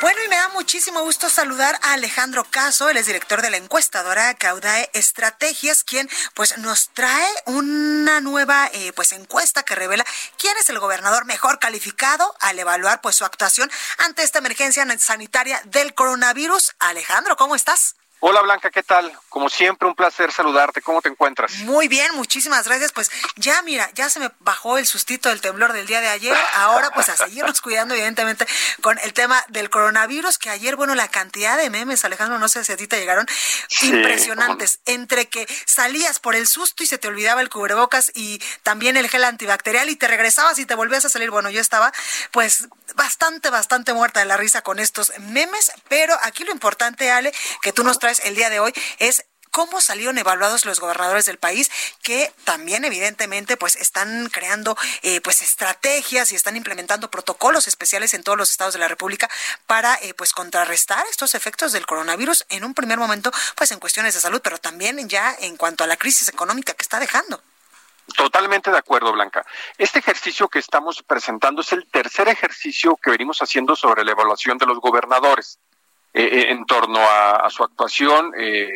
Bueno, 0.00 0.22
y 0.24 0.28
me 0.28 0.36
da 0.36 0.48
muchísimo 0.50 1.02
gusto 1.02 1.28
saludar 1.28 1.78
a 1.82 1.94
Alejandro 1.94 2.44
Caso, 2.44 2.88
él 2.88 2.96
es 2.96 3.06
director 3.06 3.42
de 3.42 3.50
la 3.50 3.56
encuestadora 3.56 4.34
Caudae 4.34 4.88
Estrategias, 4.92 5.84
quien 5.84 6.08
pues 6.34 6.56
nos 6.58 6.90
trae 6.90 7.28
una 7.46 8.20
nueva 8.20 8.70
eh, 8.72 8.92
pues 8.94 9.12
encuesta 9.12 9.62
que 9.62 9.74
revela 9.74 10.04
quién 10.38 10.56
es 10.58 10.70
el 10.70 10.78
gobernador 10.78 11.26
mejor 11.26 11.58
calificado 11.58 12.34
al 12.40 12.58
evaluar 12.58 13.00
pues 13.00 13.16
su 13.16 13.24
actuación 13.24 13.70
ante 13.98 14.22
esta 14.22 14.38
emergencia 14.38 14.86
sanitaria 14.98 15.60
del 15.64 15.94
coronavirus. 15.94 16.74
Alejandro, 16.78 17.36
¿cómo 17.36 17.56
estás? 17.56 17.96
Hola 18.22 18.42
Blanca, 18.42 18.70
¿qué 18.70 18.82
tal? 18.82 19.10
Como 19.30 19.48
siempre, 19.48 19.88
un 19.88 19.94
placer 19.94 20.30
saludarte. 20.30 20.82
¿Cómo 20.82 21.00
te 21.00 21.08
encuentras? 21.08 21.54
Muy 21.60 21.88
bien, 21.88 22.14
muchísimas 22.14 22.68
gracias. 22.68 22.92
Pues 22.92 23.10
ya, 23.36 23.62
mira, 23.62 23.90
ya 23.94 24.10
se 24.10 24.20
me 24.20 24.30
bajó 24.40 24.76
el 24.76 24.84
sustito 24.84 25.30
del 25.30 25.40
temblor 25.40 25.72
del 25.72 25.86
día 25.86 26.02
de 26.02 26.08
ayer. 26.08 26.36
Ahora, 26.56 26.90
pues 26.90 27.08
a 27.08 27.16
seguirnos 27.16 27.60
cuidando, 27.62 27.94
evidentemente, 27.94 28.46
con 28.82 28.98
el 28.98 29.14
tema 29.14 29.42
del 29.48 29.70
coronavirus, 29.70 30.36
que 30.36 30.50
ayer, 30.50 30.76
bueno, 30.76 30.94
la 30.94 31.08
cantidad 31.08 31.56
de 31.56 31.70
memes, 31.70 32.04
Alejandro, 32.04 32.38
no 32.38 32.48
sé 32.48 32.62
si 32.62 32.72
a 32.72 32.76
ti 32.76 32.86
te 32.86 33.00
llegaron, 33.00 33.26
impresionantes. 33.80 34.80
Entre 34.84 35.30
que 35.30 35.48
salías 35.64 36.20
por 36.20 36.34
el 36.34 36.46
susto 36.46 36.82
y 36.82 36.86
se 36.86 36.98
te 36.98 37.08
olvidaba 37.08 37.40
el 37.40 37.48
cubrebocas 37.48 38.12
y 38.14 38.38
también 38.62 38.98
el 38.98 39.08
gel 39.08 39.24
antibacterial 39.24 39.88
y 39.88 39.96
te 39.96 40.08
regresabas 40.08 40.58
y 40.58 40.66
te 40.66 40.74
volvías 40.74 41.06
a 41.06 41.08
salir. 41.08 41.30
Bueno, 41.30 41.48
yo 41.48 41.62
estaba, 41.62 41.90
pues, 42.32 42.68
bastante, 42.94 43.50
bastante 43.50 43.92
muerta 43.92 44.20
de 44.20 44.26
la 44.26 44.36
risa 44.36 44.62
con 44.62 44.78
estos 44.78 45.12
memes, 45.18 45.72
pero 45.88 46.16
aquí 46.22 46.44
lo 46.44 46.52
importante, 46.52 47.10
Ale, 47.10 47.32
que 47.62 47.72
tú 47.72 47.84
nos 47.84 47.98
traes 47.98 48.20
el 48.24 48.34
día 48.34 48.50
de 48.50 48.60
hoy 48.60 48.72
es 48.98 49.24
cómo 49.50 49.80
salieron 49.80 50.18
evaluados 50.18 50.64
los 50.64 50.80
gobernadores 50.80 51.26
del 51.26 51.38
país 51.38 51.70
que 52.02 52.32
también 52.44 52.84
evidentemente 52.84 53.56
pues 53.56 53.76
están 53.76 54.28
creando 54.28 54.76
eh, 55.02 55.20
pues 55.20 55.42
estrategias 55.42 56.32
y 56.32 56.36
están 56.36 56.56
implementando 56.56 57.10
protocolos 57.10 57.66
especiales 57.68 58.14
en 58.14 58.22
todos 58.22 58.38
los 58.38 58.50
estados 58.50 58.74
de 58.74 58.80
la 58.80 58.88
república 58.88 59.28
para 59.66 59.96
eh, 60.02 60.14
pues 60.14 60.32
contrarrestar 60.32 61.04
estos 61.10 61.34
efectos 61.34 61.72
del 61.72 61.86
coronavirus 61.86 62.46
en 62.48 62.64
un 62.64 62.74
primer 62.74 62.98
momento 62.98 63.32
pues 63.56 63.72
en 63.72 63.80
cuestiones 63.80 64.14
de 64.14 64.20
salud 64.20 64.40
pero 64.42 64.58
también 64.58 65.08
ya 65.08 65.36
en 65.40 65.56
cuanto 65.56 65.84
a 65.84 65.86
la 65.86 65.96
crisis 65.96 66.28
económica 66.28 66.74
que 66.74 66.82
está 66.82 67.00
dejando 67.00 67.42
Totalmente 68.16 68.70
de 68.70 68.78
acuerdo, 68.78 69.12
Blanca. 69.12 69.44
Este 69.78 69.98
ejercicio 69.98 70.48
que 70.48 70.58
estamos 70.58 71.02
presentando 71.02 71.60
es 71.60 71.72
el 71.72 71.88
tercer 71.90 72.28
ejercicio 72.28 72.96
que 72.96 73.10
venimos 73.10 73.40
haciendo 73.40 73.76
sobre 73.76 74.04
la 74.04 74.12
evaluación 74.12 74.58
de 74.58 74.66
los 74.66 74.78
gobernadores. 74.80 75.58
Eh, 76.12 76.24
eh, 76.24 76.50
en 76.50 76.66
torno 76.66 76.98
a, 76.98 77.48
su 77.50 77.62
actuación 77.62 78.32
eh, 78.36 78.68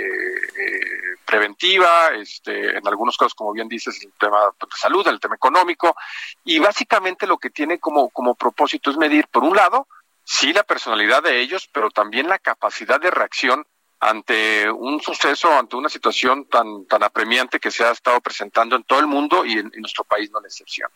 preventiva, 1.26 2.10
este, 2.14 2.78
en 2.78 2.86
algunos 2.86 3.16
casos, 3.16 3.34
como 3.34 3.52
bien 3.52 3.66
dices, 3.66 4.00
el 4.04 4.12
tema 4.12 4.38
de 4.38 4.76
salud, 4.76 5.04
el 5.08 5.18
tema 5.18 5.34
económico, 5.34 5.96
y 6.44 6.60
básicamente 6.60 7.26
lo 7.26 7.38
que 7.38 7.50
tiene 7.50 7.80
como, 7.80 8.08
como 8.10 8.36
propósito 8.36 8.92
es 8.92 8.96
medir, 8.96 9.26
por 9.26 9.42
un 9.42 9.56
lado, 9.56 9.88
sí 10.22 10.52
la 10.52 10.62
personalidad 10.62 11.24
de 11.24 11.40
ellos, 11.40 11.68
pero 11.72 11.90
también 11.90 12.28
la 12.28 12.38
capacidad 12.38 13.00
de 13.00 13.10
reacción 13.10 13.66
ante 14.04 14.70
un 14.70 15.00
suceso, 15.00 15.50
ante 15.50 15.76
una 15.76 15.88
situación 15.88 16.44
tan, 16.44 16.84
tan 16.84 17.02
apremiante 17.02 17.58
que 17.58 17.70
se 17.70 17.84
ha 17.84 17.90
estado 17.90 18.20
presentando 18.20 18.76
en 18.76 18.84
todo 18.84 19.00
el 19.00 19.06
mundo 19.06 19.46
y 19.46 19.52
en, 19.52 19.72
nuestro 19.76 20.04
país 20.04 20.30
no 20.30 20.40
es 20.40 20.42
la 20.42 20.48
excepción. 20.48 20.90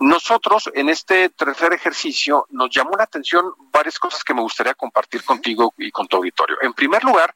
Nosotros, 0.00 0.70
en 0.74 0.90
este 0.90 1.30
tercer 1.30 1.72
ejercicio, 1.72 2.46
nos 2.50 2.68
llamó 2.68 2.90
la 2.96 3.04
atención 3.04 3.54
varias 3.70 3.98
cosas 3.98 4.22
que 4.22 4.34
me 4.34 4.42
gustaría 4.42 4.74
compartir 4.74 5.24
contigo 5.24 5.72
y 5.78 5.90
con 5.90 6.06
tu 6.06 6.18
auditorio. 6.18 6.58
En 6.60 6.74
primer 6.74 7.02
lugar, 7.04 7.34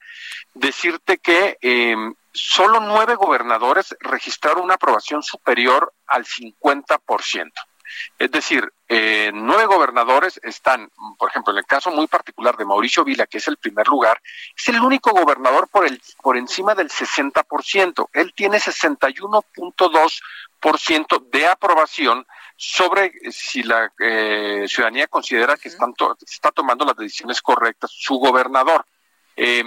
decirte 0.52 1.16
que 1.16 1.56
eh, 1.62 1.96
solo 2.32 2.80
nueve 2.80 3.14
gobernadores 3.14 3.96
registraron 4.00 4.64
una 4.64 4.74
aprobación 4.74 5.22
superior 5.22 5.94
al 6.06 6.26
50%. 6.26 7.52
Es 8.18 8.30
decir, 8.30 8.70
eh, 8.88 9.30
nueve 9.34 9.66
gobernadores 9.66 10.40
están, 10.42 10.90
por 11.18 11.28
ejemplo, 11.30 11.52
en 11.52 11.58
el 11.58 11.66
caso 11.66 11.90
muy 11.90 12.06
particular 12.06 12.56
de 12.56 12.64
Mauricio 12.64 13.04
Vila, 13.04 13.26
que 13.26 13.36
es 13.38 13.48
el 13.48 13.56
primer 13.56 13.88
lugar, 13.88 14.22
es 14.56 14.68
el 14.68 14.80
único 14.80 15.10
gobernador 15.10 15.68
por, 15.68 15.84
el, 15.86 16.00
por 16.22 16.36
encima 16.36 16.72
del 16.74 16.88
60%. 16.88 18.08
Él 18.12 18.32
tiene 18.34 18.58
61.2% 18.58 21.30
de 21.30 21.46
aprobación 21.46 22.26
sobre 22.56 23.12
si 23.30 23.62
la 23.62 23.92
eh, 23.98 24.66
ciudadanía 24.68 25.06
considera 25.08 25.56
que 25.56 25.68
están 25.68 25.94
está 26.26 26.50
tomando 26.52 26.84
las 26.84 26.96
decisiones 26.96 27.40
correctas 27.42 27.90
su 27.92 28.16
gobernador. 28.16 28.86
Eh, 29.36 29.64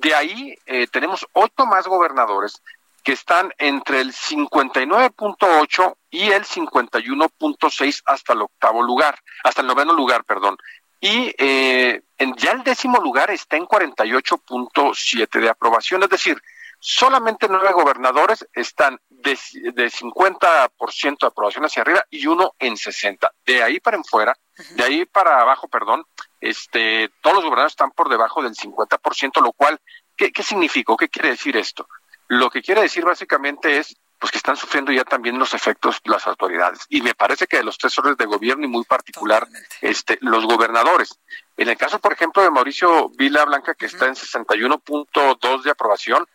de 0.00 0.14
ahí 0.14 0.54
tenemos 0.92 1.26
ocho 1.32 1.64
más 1.64 1.86
gobernadores 1.86 2.60
que 3.08 3.14
están 3.14 3.50
entre 3.56 4.02
el 4.02 4.12
59.8 4.12 5.96
y 6.10 6.30
el 6.30 6.44
51.6 6.44 8.02
hasta 8.04 8.34
el 8.34 8.42
octavo 8.42 8.82
lugar, 8.82 9.18
hasta 9.44 9.62
el 9.62 9.66
noveno 9.66 9.94
lugar, 9.94 10.24
perdón. 10.24 10.58
Y 11.00 11.34
eh, 11.38 12.02
en, 12.18 12.34
ya 12.34 12.50
el 12.52 12.62
décimo 12.62 12.98
lugar 12.98 13.30
está 13.30 13.56
en 13.56 13.64
48.7 13.64 15.40
de 15.40 15.48
aprobación, 15.48 16.02
es 16.02 16.10
decir, 16.10 16.38
solamente 16.80 17.46
nueve 17.48 17.72
gobernadores 17.72 18.46
están 18.52 19.00
de, 19.08 19.38
de 19.72 19.90
50% 19.90 21.18
de 21.18 21.26
aprobación 21.26 21.64
hacia 21.64 21.80
arriba 21.80 22.04
y 22.10 22.26
uno 22.26 22.52
en 22.58 22.76
60. 22.76 23.32
De 23.46 23.62
ahí 23.62 23.80
para 23.80 23.96
en 23.96 24.04
fuera, 24.04 24.36
de 24.72 24.84
ahí 24.84 25.06
para 25.06 25.40
abajo, 25.40 25.66
perdón, 25.68 26.04
este, 26.42 27.08
todos 27.22 27.36
los 27.36 27.44
gobernadores 27.44 27.72
están 27.72 27.90
por 27.92 28.10
debajo 28.10 28.42
del 28.42 28.54
50%, 28.54 29.40
lo 29.40 29.52
cual, 29.52 29.80
¿qué, 30.14 30.30
qué 30.30 30.42
significa? 30.42 30.92
¿Qué 30.98 31.08
quiere 31.08 31.30
decir 31.30 31.56
esto? 31.56 31.88
Lo 32.28 32.50
que 32.50 32.62
quiere 32.62 32.82
decir 32.82 33.04
básicamente 33.04 33.78
es 33.78 33.96
pues 34.18 34.32
que 34.32 34.38
están 34.38 34.56
sufriendo 34.56 34.90
ya 34.90 35.04
también 35.04 35.38
los 35.38 35.54
efectos 35.54 36.00
las 36.04 36.26
autoridades. 36.26 36.80
Y 36.88 37.02
me 37.02 37.14
parece 37.14 37.46
que 37.46 37.58
de 37.58 37.64
los 37.64 37.78
tres 37.78 37.96
órdenes 37.98 38.18
de 38.18 38.26
gobierno 38.26 38.64
y 38.64 38.68
muy 38.68 38.84
particular 38.84 39.46
este, 39.80 40.18
los 40.20 40.44
gobernadores. 40.44 41.18
En 41.56 41.68
el 41.68 41.76
caso, 41.76 41.98
por 42.00 42.12
ejemplo, 42.12 42.42
de 42.42 42.50
Mauricio 42.50 43.10
Vila 43.10 43.44
Blanca, 43.44 43.74
que 43.74 43.86
está 43.86 44.06
en 44.06 44.14
61.2 44.14 45.62
de 45.62 45.70
aprobación, 45.70 46.26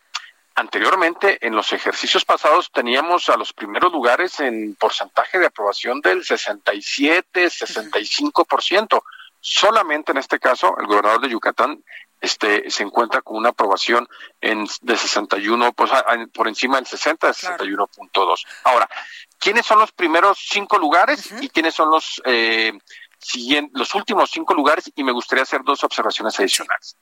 anteriormente 0.56 1.46
en 1.46 1.56
los 1.56 1.74
ejercicios 1.74 2.24
pasados 2.24 2.72
teníamos 2.72 3.28
a 3.30 3.38
los 3.38 3.54
primeros 3.54 3.92
lugares 3.92 4.40
en 4.40 4.76
porcentaje 4.76 5.40
de 5.40 5.48
aprobación 5.48 6.00
del 6.00 6.24
67, 6.24 7.48
65%. 7.48 9.04
Solamente 9.42 10.14
en 10.14 10.20
este 10.20 10.40
caso, 10.40 10.78
el 10.80 10.88
gobernador 10.88 11.20
de 11.22 11.30
Yucatán 11.30 11.84
este, 12.24 12.72
se 12.72 12.84
encuentra 12.84 13.22
con 13.22 13.36
una 13.36 13.50
aprobación 13.50 14.08
en, 14.40 14.66
de 14.82 14.96
61, 14.96 15.74
pues, 15.74 15.92
por 16.34 16.48
encima 16.48 16.78
del 16.78 16.88
60, 16.88 17.28
de 17.28 17.34
61.2. 17.34 18.46
Ahora, 18.64 18.90
¿quiénes 19.38 19.66
son 19.66 19.80
los 19.80 19.92
primeros 19.92 20.40
cinco 20.40 20.78
lugares 20.78 21.34
y 21.42 21.50
quiénes 21.50 21.76
son 21.76 21.90
los, 21.90 22.22
eh, 22.24 22.72
los 23.74 23.94
últimos 23.94 24.32
cinco 24.32 24.54
lugares? 24.54 24.90
Y 24.96 25.04
me 25.04 25.12
gustaría 25.12 25.44
hacer 25.44 25.64
dos 25.66 25.84
observaciones 25.84 26.40
adicionales. 26.40 26.96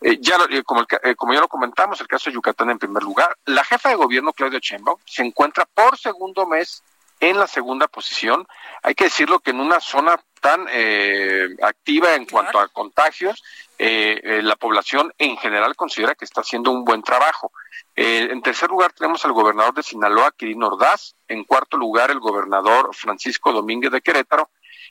Eh, 0.00 0.18
ya 0.20 0.38
eh, 0.50 0.64
como, 0.64 0.84
eh, 1.04 1.14
como 1.14 1.34
ya 1.34 1.40
lo 1.40 1.46
comentamos, 1.46 2.00
el 2.00 2.08
caso 2.08 2.28
de 2.28 2.34
Yucatán 2.34 2.68
en 2.70 2.78
primer 2.80 3.04
lugar, 3.04 3.38
la 3.44 3.62
jefa 3.62 3.90
de 3.90 3.94
gobierno, 3.94 4.32
Claudia 4.32 4.58
Sheinbaum, 4.60 4.98
se 5.06 5.22
encuentra 5.22 5.66
por 5.72 5.96
segundo 5.96 6.48
mes 6.48 6.82
en 7.20 7.38
la 7.38 7.46
segunda 7.46 7.86
posición. 7.86 8.44
Hay 8.82 8.96
que 8.96 9.04
decirlo 9.04 9.38
que 9.38 9.52
en 9.52 9.60
una 9.60 9.78
zona 9.78 10.20
tan 10.44 10.66
eh, 10.70 11.56
activa 11.62 12.14
en 12.14 12.26
cuanto 12.26 12.60
a 12.60 12.68
contagios, 12.68 13.42
eh, 13.78 14.20
eh, 14.22 14.42
la 14.42 14.56
población 14.56 15.10
en 15.16 15.38
general 15.38 15.74
considera 15.74 16.14
que 16.14 16.26
está 16.26 16.42
haciendo 16.42 16.70
un 16.70 16.84
buen 16.84 17.02
trabajo. 17.02 17.50
en 17.96 18.42
tercer 18.42 18.68
lugar 18.68 18.92
tenemos 18.92 19.24
al 19.24 19.32
gobernador 19.32 19.72
de 19.72 19.82
Sinaloa, 19.82 20.32
Quirino 20.36 20.66
Ordaz. 20.66 21.14
En 21.28 21.44
cuarto 21.44 21.78
lugar, 21.78 22.10
el 22.10 22.20
gobernador 22.20 22.94
Francisco 22.94 23.54
Domínguez 23.54 23.90
de 23.90 24.02
Querétaro. 24.02 24.50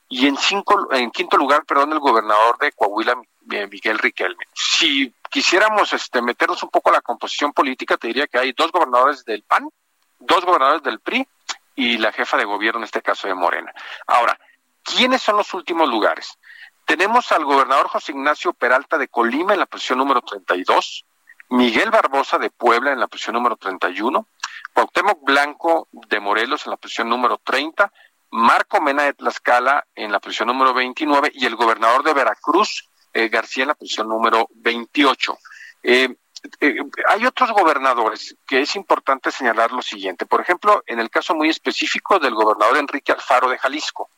Y 0.09 0.25
en, 0.25 0.37
cinco, 0.37 0.91
en 0.91 1.11
quinto 1.11 1.37
lugar, 1.37 1.65
perdón, 1.65 1.93
el 1.93 1.99
gobernador 1.99 2.57
de 2.57 2.71
Coahuila, 2.71 3.21
Miguel 3.45 3.99
Riquelme. 3.99 4.45
Si 4.55 5.13
quisiéramos 5.29 5.93
este, 5.93 6.19
meternos 6.23 6.63
un 6.63 6.69
poco 6.69 6.89
a 6.89 6.93
la 6.93 7.01
composición 7.01 7.53
política, 7.53 7.97
te 7.97 8.07
diría 8.07 8.25
que 8.25 8.39
hay 8.39 8.53
dos 8.53 8.71
gobernadores 8.71 9.23
del 9.23 9.43
PAN, 9.43 9.69
dos 10.17 10.43
gobernadores 10.45 10.81
del 10.81 10.99
PRI 10.99 11.27
y 11.75 11.99
la 11.99 12.11
jefa 12.11 12.37
de 12.37 12.45
gobierno, 12.45 12.79
en 12.79 12.85
este 12.85 13.03
caso 13.03 13.27
de 13.27 13.35
Morena. 13.35 13.71
Ahora, 14.07 14.39
¿quiénes 14.83 15.21
son 15.21 15.37
los 15.37 15.53
últimos 15.53 15.89
lugares? 15.89 16.37
Tenemos 16.85 17.31
al 17.31 17.45
gobernador 17.45 17.87
José 17.87 18.11
Ignacio 18.11 18.53
Peralta 18.53 18.97
de 18.97 19.07
Colima 19.07 19.53
en 19.53 19.59
la 19.59 19.65
posición 19.65 19.99
número 19.99 20.21
32, 20.21 21.05
Miguel 21.49 21.91
Barbosa 21.91 22.37
de 22.37 22.49
Puebla 22.49 22.91
en 22.91 22.99
la 22.99 23.07
posición 23.07 23.35
número 23.35 23.55
31, 23.55 24.27
Cuauhtémoc 24.73 25.23
Blanco 25.23 25.87
de 25.91 26.19
Morelos 26.19 26.65
en 26.65 26.71
la 26.71 26.77
posición 26.77 27.09
número 27.09 27.39
30, 27.43 27.91
Marco 28.31 28.81
Mena 28.81 29.03
de 29.03 29.13
Tlaxcala 29.13 29.85
en 29.95 30.11
la 30.11 30.19
posición 30.19 30.47
número 30.47 30.73
29 30.73 31.31
y 31.33 31.45
el 31.45 31.55
gobernador 31.55 32.03
de 32.03 32.13
Veracruz, 32.13 32.89
eh, 33.13 33.29
García, 33.29 33.63
en 33.63 33.67
la 33.69 33.75
posición 33.75 34.09
número 34.09 34.47
28. 34.55 35.37
Eh, 35.83 36.15
eh, 36.59 36.75
hay 37.07 37.25
otros 37.25 37.51
gobernadores 37.51 38.35
que 38.45 38.61
es 38.61 38.75
importante 38.75 39.31
señalar 39.31 39.71
lo 39.71 39.81
siguiente. 39.81 40.25
Por 40.25 40.41
ejemplo, 40.41 40.83
en 40.87 40.99
el 40.99 41.09
caso 41.09 41.35
muy 41.35 41.49
específico 41.49 42.19
del 42.19 42.33
gobernador 42.33 42.77
Enrique 42.77 43.11
Alfaro 43.11 43.49
de 43.49 43.57
Jalisco. 43.57 44.09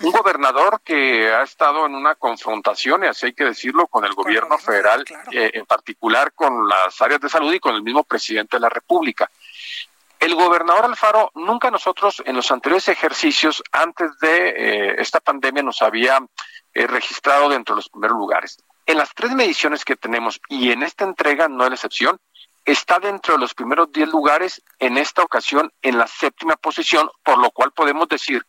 Un 0.00 0.10
gobernador 0.10 0.80
que 0.82 1.32
ha 1.32 1.42
estado 1.42 1.86
en 1.86 1.94
una 1.94 2.16
confrontación, 2.16 3.04
y 3.04 3.06
así 3.06 3.26
hay 3.26 3.32
que 3.32 3.44
decirlo, 3.44 3.86
con 3.86 4.04
el 4.04 4.14
gobierno 4.14 4.58
federal, 4.58 5.04
eh, 5.30 5.52
en 5.54 5.66
particular 5.66 6.32
con 6.32 6.68
las 6.68 7.00
áreas 7.00 7.20
de 7.20 7.28
salud 7.28 7.52
y 7.52 7.60
con 7.60 7.74
el 7.74 7.82
mismo 7.82 8.02
presidente 8.04 8.56
de 8.56 8.60
la 8.60 8.68
República. 8.68 9.30
El 10.18 10.34
gobernador 10.34 10.86
Alfaro, 10.86 11.30
nunca 11.34 11.70
nosotros 11.70 12.22
en 12.24 12.34
los 12.34 12.50
anteriores 12.50 12.88
ejercicios, 12.88 13.62
antes 13.70 14.18
de 14.18 14.48
eh, 14.48 14.94
esta 14.98 15.20
pandemia, 15.20 15.62
nos 15.62 15.80
había 15.82 16.18
registrado 16.74 17.48
dentro 17.48 17.74
de 17.74 17.78
los 17.78 17.88
primeros 17.88 18.18
lugares 18.18 18.58
en 18.86 18.98
las 18.98 19.14
tres 19.14 19.32
mediciones 19.32 19.84
que 19.84 19.96
tenemos 19.96 20.40
y 20.48 20.70
en 20.70 20.82
esta 20.82 21.04
entrega 21.04 21.48
no 21.48 21.64
es 21.64 21.70
la 21.70 21.74
excepción, 21.76 22.20
está 22.64 22.98
dentro 22.98 23.34
de 23.34 23.40
los 23.40 23.54
primeros 23.54 23.92
10 23.92 24.08
lugares, 24.08 24.62
en 24.78 24.96
esta 24.96 25.22
ocasión 25.22 25.72
en 25.82 25.98
la 25.98 26.06
séptima 26.06 26.56
posición, 26.56 27.10
por 27.22 27.38
lo 27.38 27.50
cual 27.50 27.72
podemos 27.72 28.08
decir 28.08 28.46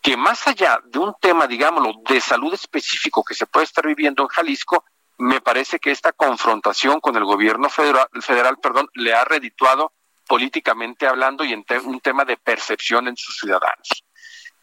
que 0.00 0.16
más 0.16 0.46
allá 0.46 0.80
de 0.84 0.98
un 0.98 1.14
tema, 1.20 1.46
digámoslo, 1.46 1.92
de 2.08 2.20
salud 2.20 2.54
específico 2.54 3.22
que 3.22 3.34
se 3.34 3.46
puede 3.46 3.64
estar 3.64 3.86
viviendo 3.86 4.22
en 4.22 4.28
Jalisco, 4.28 4.84
me 5.18 5.40
parece 5.42 5.78
que 5.78 5.90
esta 5.90 6.12
confrontación 6.12 7.00
con 7.00 7.16
el 7.16 7.24
gobierno 7.24 7.68
federal, 7.68 8.08
federal 8.22 8.56
perdón, 8.58 8.88
le 8.94 9.12
ha 9.12 9.24
redituado 9.24 9.92
políticamente 10.26 11.06
hablando 11.06 11.44
y 11.44 11.52
en 11.52 11.64
un 11.84 12.00
tema 12.00 12.24
de 12.24 12.36
percepción 12.36 13.08
en 13.08 13.16
sus 13.16 13.36
ciudadanos. 13.38 14.04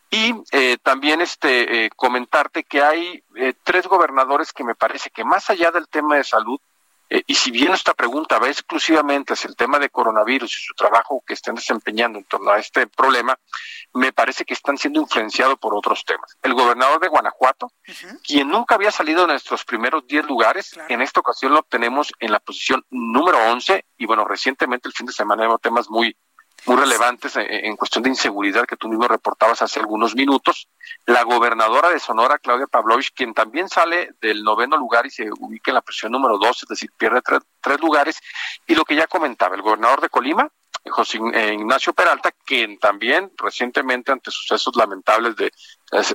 Y 0.09 0.33
eh, 0.51 0.77
también 0.81 1.21
este 1.21 1.85
eh, 1.85 1.89
comentarte 1.95 2.63
que 2.63 2.81
hay 2.81 3.21
eh, 3.35 3.53
tres 3.63 3.85
gobernadores 3.87 4.53
que 4.53 4.63
me 4.63 4.75
parece 4.75 5.09
que 5.09 5.25
más 5.25 5.49
allá 5.49 5.69
del 5.71 5.89
tema 5.89 6.15
de 6.15 6.23
salud, 6.23 6.59
y 7.09 7.35
si 7.35 7.51
bien 7.51 7.73
esta 7.73 7.93
pregunta 7.93 8.39
va 8.39 8.47
exclusivamente 8.47 9.33
hacia 9.33 9.47
el 9.47 9.55
tema 9.55 9.79
de 9.79 9.89
coronavirus 9.89 10.57
y 10.57 10.61
su 10.61 10.73
trabajo 10.73 11.23
que 11.25 11.33
estén 11.33 11.55
desempeñando 11.55 12.19
en 12.19 12.25
torno 12.25 12.51
a 12.51 12.59
este 12.59 12.87
problema, 12.87 13.37
me 13.93 14.11
parece 14.11 14.45
que 14.45 14.53
están 14.53 14.77
siendo 14.77 15.01
influenciados 15.01 15.57
por 15.57 15.73
otros 15.73 16.03
temas. 16.05 16.37
El 16.41 16.53
gobernador 16.53 16.99
de 16.99 17.07
Guanajuato, 17.07 17.71
quien 18.25 18.49
nunca 18.49 18.75
había 18.75 18.91
salido 18.91 19.21
de 19.21 19.27
nuestros 19.27 19.63
primeros 19.63 20.05
10 20.07 20.25
lugares, 20.25 20.77
en 20.89 21.01
esta 21.01 21.19
ocasión 21.19 21.53
lo 21.53 21.63
tenemos 21.63 22.11
en 22.19 22.31
la 22.31 22.39
posición 22.39 22.85
número 22.89 23.37
11 23.51 23.85
y 23.97 24.05
bueno, 24.05 24.25
recientemente 24.25 24.87
el 24.87 24.93
fin 24.93 25.05
de 25.05 25.13
semana 25.13 25.47
hubo 25.47 25.59
temas 25.59 25.89
muy 25.89 26.15
muy 26.65 26.75
relevantes 26.75 27.33
en 27.37 27.75
cuestión 27.77 28.03
de 28.03 28.09
inseguridad 28.09 28.65
que 28.65 28.75
tú 28.75 28.89
mismo 28.89 29.07
reportabas 29.07 29.61
hace 29.61 29.79
algunos 29.79 30.15
minutos. 30.15 30.67
La 31.05 31.23
gobernadora 31.23 31.89
de 31.89 31.99
Sonora, 31.99 32.39
Claudia 32.39 32.67
Pavlovich, 32.67 33.13
quien 33.13 33.33
también 33.33 33.69
sale 33.69 34.11
del 34.19 34.43
noveno 34.43 34.75
lugar 34.75 35.05
y 35.05 35.09
se 35.09 35.29
ubica 35.39 35.71
en 35.71 35.75
la 35.75 35.81
presión 35.81 36.11
número 36.11 36.37
dos, 36.37 36.63
es 36.63 36.69
decir, 36.69 36.89
pierde 36.97 37.21
tres 37.61 37.79
lugares. 37.79 38.19
Y 38.65 38.75
lo 38.75 38.83
que 38.83 38.95
ya 38.95 39.07
comentaba, 39.07 39.55
el 39.55 39.61
gobernador 39.61 40.01
de 40.01 40.09
Colima, 40.09 40.49
José 40.89 41.19
eh, 41.33 41.53
Ignacio 41.53 41.93
Peralta, 41.93 42.31
quien 42.45 42.77
también 42.79 43.31
recientemente 43.38 44.11
ante 44.11 44.31
sucesos 44.31 44.75
lamentables 44.75 45.35
de 45.35 45.51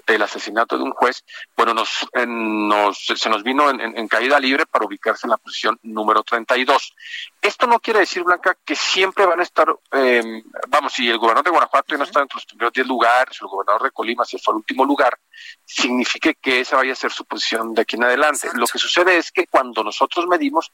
el 0.07 0.23
asesinato 0.23 0.77
de 0.77 0.85
un 0.85 0.93
juez, 0.93 1.25
bueno, 1.57 1.73
nos, 1.73 2.07
nos 2.27 3.07
se 3.07 3.31
nos 3.31 3.43
vino 3.43 3.71
en, 3.71 4.09
caída 4.09 4.39
libre 4.39 4.67
para 4.67 4.85
ubicarse 4.85 5.27
en 5.27 5.31
la 5.31 5.39
posición 5.39 5.79
número 5.83 6.23
32. 6.23 6.95
Esto 7.41 7.67
no 7.67 7.81
quiere 7.81 8.01
decir, 8.01 8.23
Blanca, 8.23 8.57
que 8.65 8.77
siempre 8.77 9.25
van 9.25 9.41
a 9.41 9.43
estar, 9.43 9.75
em, 9.93 10.43
vamos, 10.69 10.93
si 10.93 11.09
el 11.09 11.17
gobernador 11.17 11.45
de 11.45 11.51
Guanajuato 11.51 11.97
no 11.97 12.05
está 12.05 12.21
entre 12.21 12.37
los 12.37 12.47
primeros 12.47 12.73
10 12.75 12.87
lugares, 12.87 13.39
el 13.41 13.49
gobernador 13.49 13.85
de 13.85 13.91
Colima 13.93 14.25
si 14.25 14.39
fue 14.39 14.53
el 14.53 14.59
último 14.59 14.85
lugar, 14.85 15.19
signifique 15.65 16.35
que 16.35 16.61
esa 16.61 16.77
vaya 16.77 16.93
a 16.93 16.97
ser 16.97 17.11
su 17.11 17.25
posición 17.25 17.73
de 17.73 17.83
aquí 17.83 17.97
en 17.97 18.05
adelante. 18.05 18.51
Lo 18.55 18.67
que 18.67 18.79
sucede 18.79 19.17
es 19.17 19.33
que 19.33 19.47
cuando 19.47 19.83
nosotros 19.83 20.27
medimos, 20.27 20.71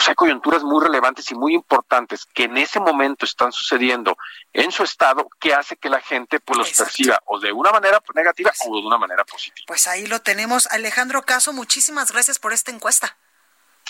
pues 0.00 0.08
hay 0.08 0.14
coyunturas 0.14 0.62
muy 0.62 0.82
relevantes 0.82 1.30
y 1.30 1.34
muy 1.34 1.54
importantes 1.54 2.24
que 2.24 2.44
en 2.44 2.56
ese 2.56 2.80
momento 2.80 3.26
están 3.26 3.52
sucediendo 3.52 4.16
en 4.54 4.72
su 4.72 4.82
estado 4.82 5.28
que 5.38 5.52
hace 5.52 5.76
que 5.76 5.90
la 5.90 6.00
gente 6.00 6.40
pues 6.40 6.56
los 6.56 6.72
perciba 6.72 7.20
o 7.26 7.38
de 7.38 7.52
una 7.52 7.70
manera 7.70 8.02
negativa 8.14 8.50
o 8.66 8.80
de 8.80 8.86
una 8.86 8.96
manera 8.96 9.26
positiva. 9.26 9.66
Pues 9.66 9.86
ahí 9.86 10.06
lo 10.06 10.22
tenemos. 10.22 10.66
Alejandro 10.68 11.20
Caso, 11.20 11.52
muchísimas 11.52 12.12
gracias 12.12 12.38
por 12.38 12.54
esta 12.54 12.70
encuesta. 12.70 13.18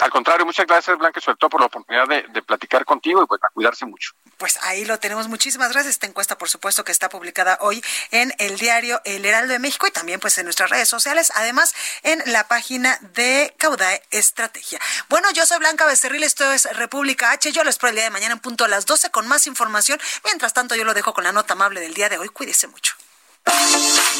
Al 0.00 0.10
contrario, 0.10 0.46
muchas 0.46 0.66
gracias, 0.66 0.96
Blanca, 0.96 1.20
sobre 1.20 1.36
todo 1.36 1.50
por 1.50 1.60
la 1.60 1.66
oportunidad 1.66 2.06
de, 2.08 2.42
platicar 2.42 2.84
contigo 2.84 3.22
y 3.22 3.26
pues 3.26 3.40
a 3.44 3.48
cuidarse 3.50 3.84
mucho. 3.84 4.12
Pues 4.38 4.58
ahí 4.62 4.84
lo 4.84 4.98
tenemos. 4.98 5.28
Muchísimas 5.28 5.72
gracias. 5.72 5.94
Esta 5.94 6.06
encuesta, 6.06 6.38
por 6.38 6.48
supuesto, 6.48 6.84
que 6.84 6.92
está 6.92 7.08
publicada 7.08 7.58
hoy 7.60 7.82
en 8.10 8.34
el 8.38 8.56
diario 8.56 9.00
El 9.04 9.24
Heraldo 9.24 9.52
de 9.52 9.58
México 9.58 9.86
y 9.86 9.90
también 9.90 10.18
pues 10.18 10.38
en 10.38 10.44
nuestras 10.44 10.70
redes 10.70 10.88
sociales, 10.88 11.30
además 11.36 11.74
en 12.02 12.22
la 12.32 12.48
página 12.48 12.98
de 13.14 13.54
Caudae 13.58 14.02
Estrategia. 14.10 14.80
Bueno, 15.08 15.30
yo 15.32 15.44
soy 15.44 15.58
Blanca 15.58 15.86
Becerril, 15.86 16.22
esto 16.22 16.50
es 16.50 16.64
República 16.76 17.32
H. 17.32 17.52
Yo 17.52 17.62
les 17.62 17.74
espero 17.74 17.90
el 17.90 17.96
día 17.96 18.04
de 18.04 18.10
mañana 18.10 18.32
en 18.32 18.40
punto 18.40 18.64
a 18.64 18.68
las 18.68 18.86
12 18.86 19.10
con 19.10 19.28
más 19.28 19.46
información. 19.46 20.00
Mientras 20.24 20.54
tanto, 20.54 20.74
yo 20.74 20.84
lo 20.84 20.94
dejo 20.94 21.12
con 21.12 21.24
la 21.24 21.32
nota 21.32 21.52
amable 21.52 21.80
del 21.80 21.94
día 21.94 22.08
de 22.08 22.18
hoy. 22.18 22.28
Cuídese 22.28 22.66
mucho. 22.66 22.99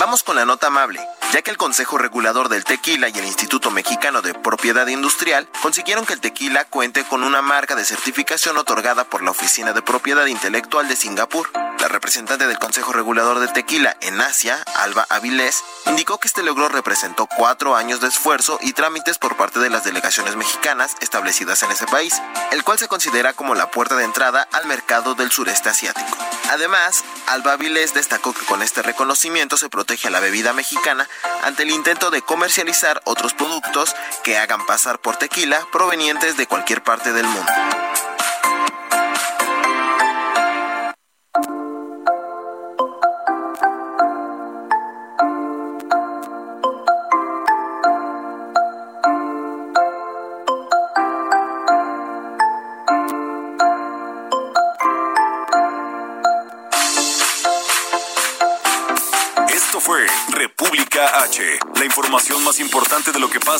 Vamos 0.01 0.23
con 0.23 0.35
la 0.35 0.47
nota 0.47 0.69
amable, 0.69 0.99
ya 1.35 1.43
que 1.43 1.51
el 1.51 1.59
Consejo 1.59 1.99
Regulador 1.99 2.49
del 2.49 2.65
Tequila 2.65 3.11
y 3.11 3.19
el 3.19 3.27
Instituto 3.27 3.71
Mexicano 3.71 4.23
de 4.23 4.33
Propiedad 4.33 4.87
Industrial 4.87 5.47
consiguieron 5.61 6.07
que 6.07 6.15
el 6.15 6.21
tequila 6.21 6.65
cuente 6.65 7.05
con 7.05 7.23
una 7.23 7.43
marca 7.43 7.77
de 7.77 7.85
certificación 7.85 8.57
otorgada 8.57 9.05
por 9.05 9.23
la 9.23 9.33
Oficina 9.33 9.75
de 9.75 9.83
Propiedad 9.83 10.25
Intelectual 10.25 10.89
de 10.89 10.97
Singapur. 10.97 11.51
La 11.81 11.89
representante 11.89 12.47
del 12.47 12.59
Consejo 12.59 12.93
Regulador 12.93 13.41
del 13.41 13.53
Tequila 13.53 13.95
en 14.01 14.21
Asia, 14.23 14.63
Alba 14.77 15.07
Avilés, 15.11 15.63
indicó 15.87 16.19
que 16.19 16.29
este 16.29 16.43
logro 16.43 16.69
representó 16.69 17.27
cuatro 17.27 17.77
años 17.77 18.01
de 18.01 18.09
esfuerzo 18.09 18.59
y 18.63 18.73
trámites 18.73 19.19
por 19.19 19.37
parte 19.37 19.61
de 19.61 19.71
las 19.71 19.85
delegaciones 19.85 20.37
mexicanas 20.37 20.97
establecidas 21.01 21.63
en 21.63 21.73
ese 21.73 21.87
país, 21.87 22.21
el 22.53 22.65
cual 22.65 22.79
se 22.79 22.89
considera 22.89 23.35
como 23.35 23.55
la 23.55 23.71
puerta 23.71 23.97
de 23.97 24.05
entrada 24.05 24.49
al 24.53 24.67
mercado 24.67 25.15
del 25.15 25.31
sureste 25.31 25.69
asiático. 25.69 26.17
Además, 26.51 27.05
Alba 27.27 27.53
Avilés 27.53 27.95
destacó 27.95 28.33
que 28.33 28.45
con 28.45 28.61
este 28.63 28.83
reconocimiento 28.83 29.10
se 29.15 29.69
protege 29.69 30.09
a 30.09 30.11
la 30.11 30.21
bebida 30.21 30.53
mexicana 30.53 31.09
ante 31.43 31.63
el 31.63 31.71
intento 31.71 32.11
de 32.11 32.23
comercializar 32.23 33.01
otros 33.05 33.35
productos 33.35 33.95
que 34.23 34.39
hagan 34.39 34.65
pasar 34.67 35.01
por 35.01 35.17
tequila 35.17 35.67
provenientes 35.73 36.37
de 36.37 36.47
cualquier 36.47 36.83
parte 36.83 37.13
del 37.13 37.27
mundo. 37.27 37.53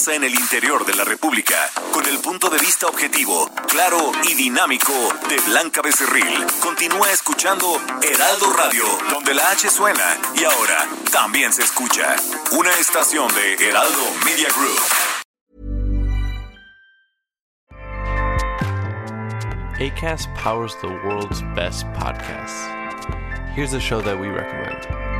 En 0.09 0.25
el 0.25 0.35
interior 0.35 0.87
de 0.87 0.95
la 0.95 1.05
República. 1.05 1.57
Con 1.93 2.07
el 2.07 2.19
punto 2.21 2.49
de 2.49 2.59
vista 2.59 2.87
objetivo, 2.87 3.51
claro 3.69 4.13
y 4.25 4.35
dinámico 4.35 4.93
de 5.29 5.37
Blanca 5.41 5.83
Becerril. 5.83 6.47
Continúa 6.61 7.11
escuchando 7.13 7.67
Heraldo 8.03 8.53
Radio, 8.55 8.85
donde 9.11 9.35
la 9.35 9.51
H 9.51 9.69
suena 9.69 10.17
y 10.35 10.45
ahora 10.45 10.89
también 11.13 11.53
se 11.53 11.63
escucha. 11.63 12.17
Una 12.53 12.73
estación 12.79 13.29
de 13.35 13.69
Heraldo 13.69 14.03
Media 14.25 14.49
Group. 14.57 14.81
ACAST 19.79 20.29
powers 20.35 20.75
the 20.81 20.89
world's 21.05 21.43
best 21.55 21.85
podcasts. 21.93 22.69
Here's 23.55 23.75
a 23.75 23.81
show 23.81 24.01
that 24.01 24.19
we 24.19 24.29
recommend. 24.29 25.20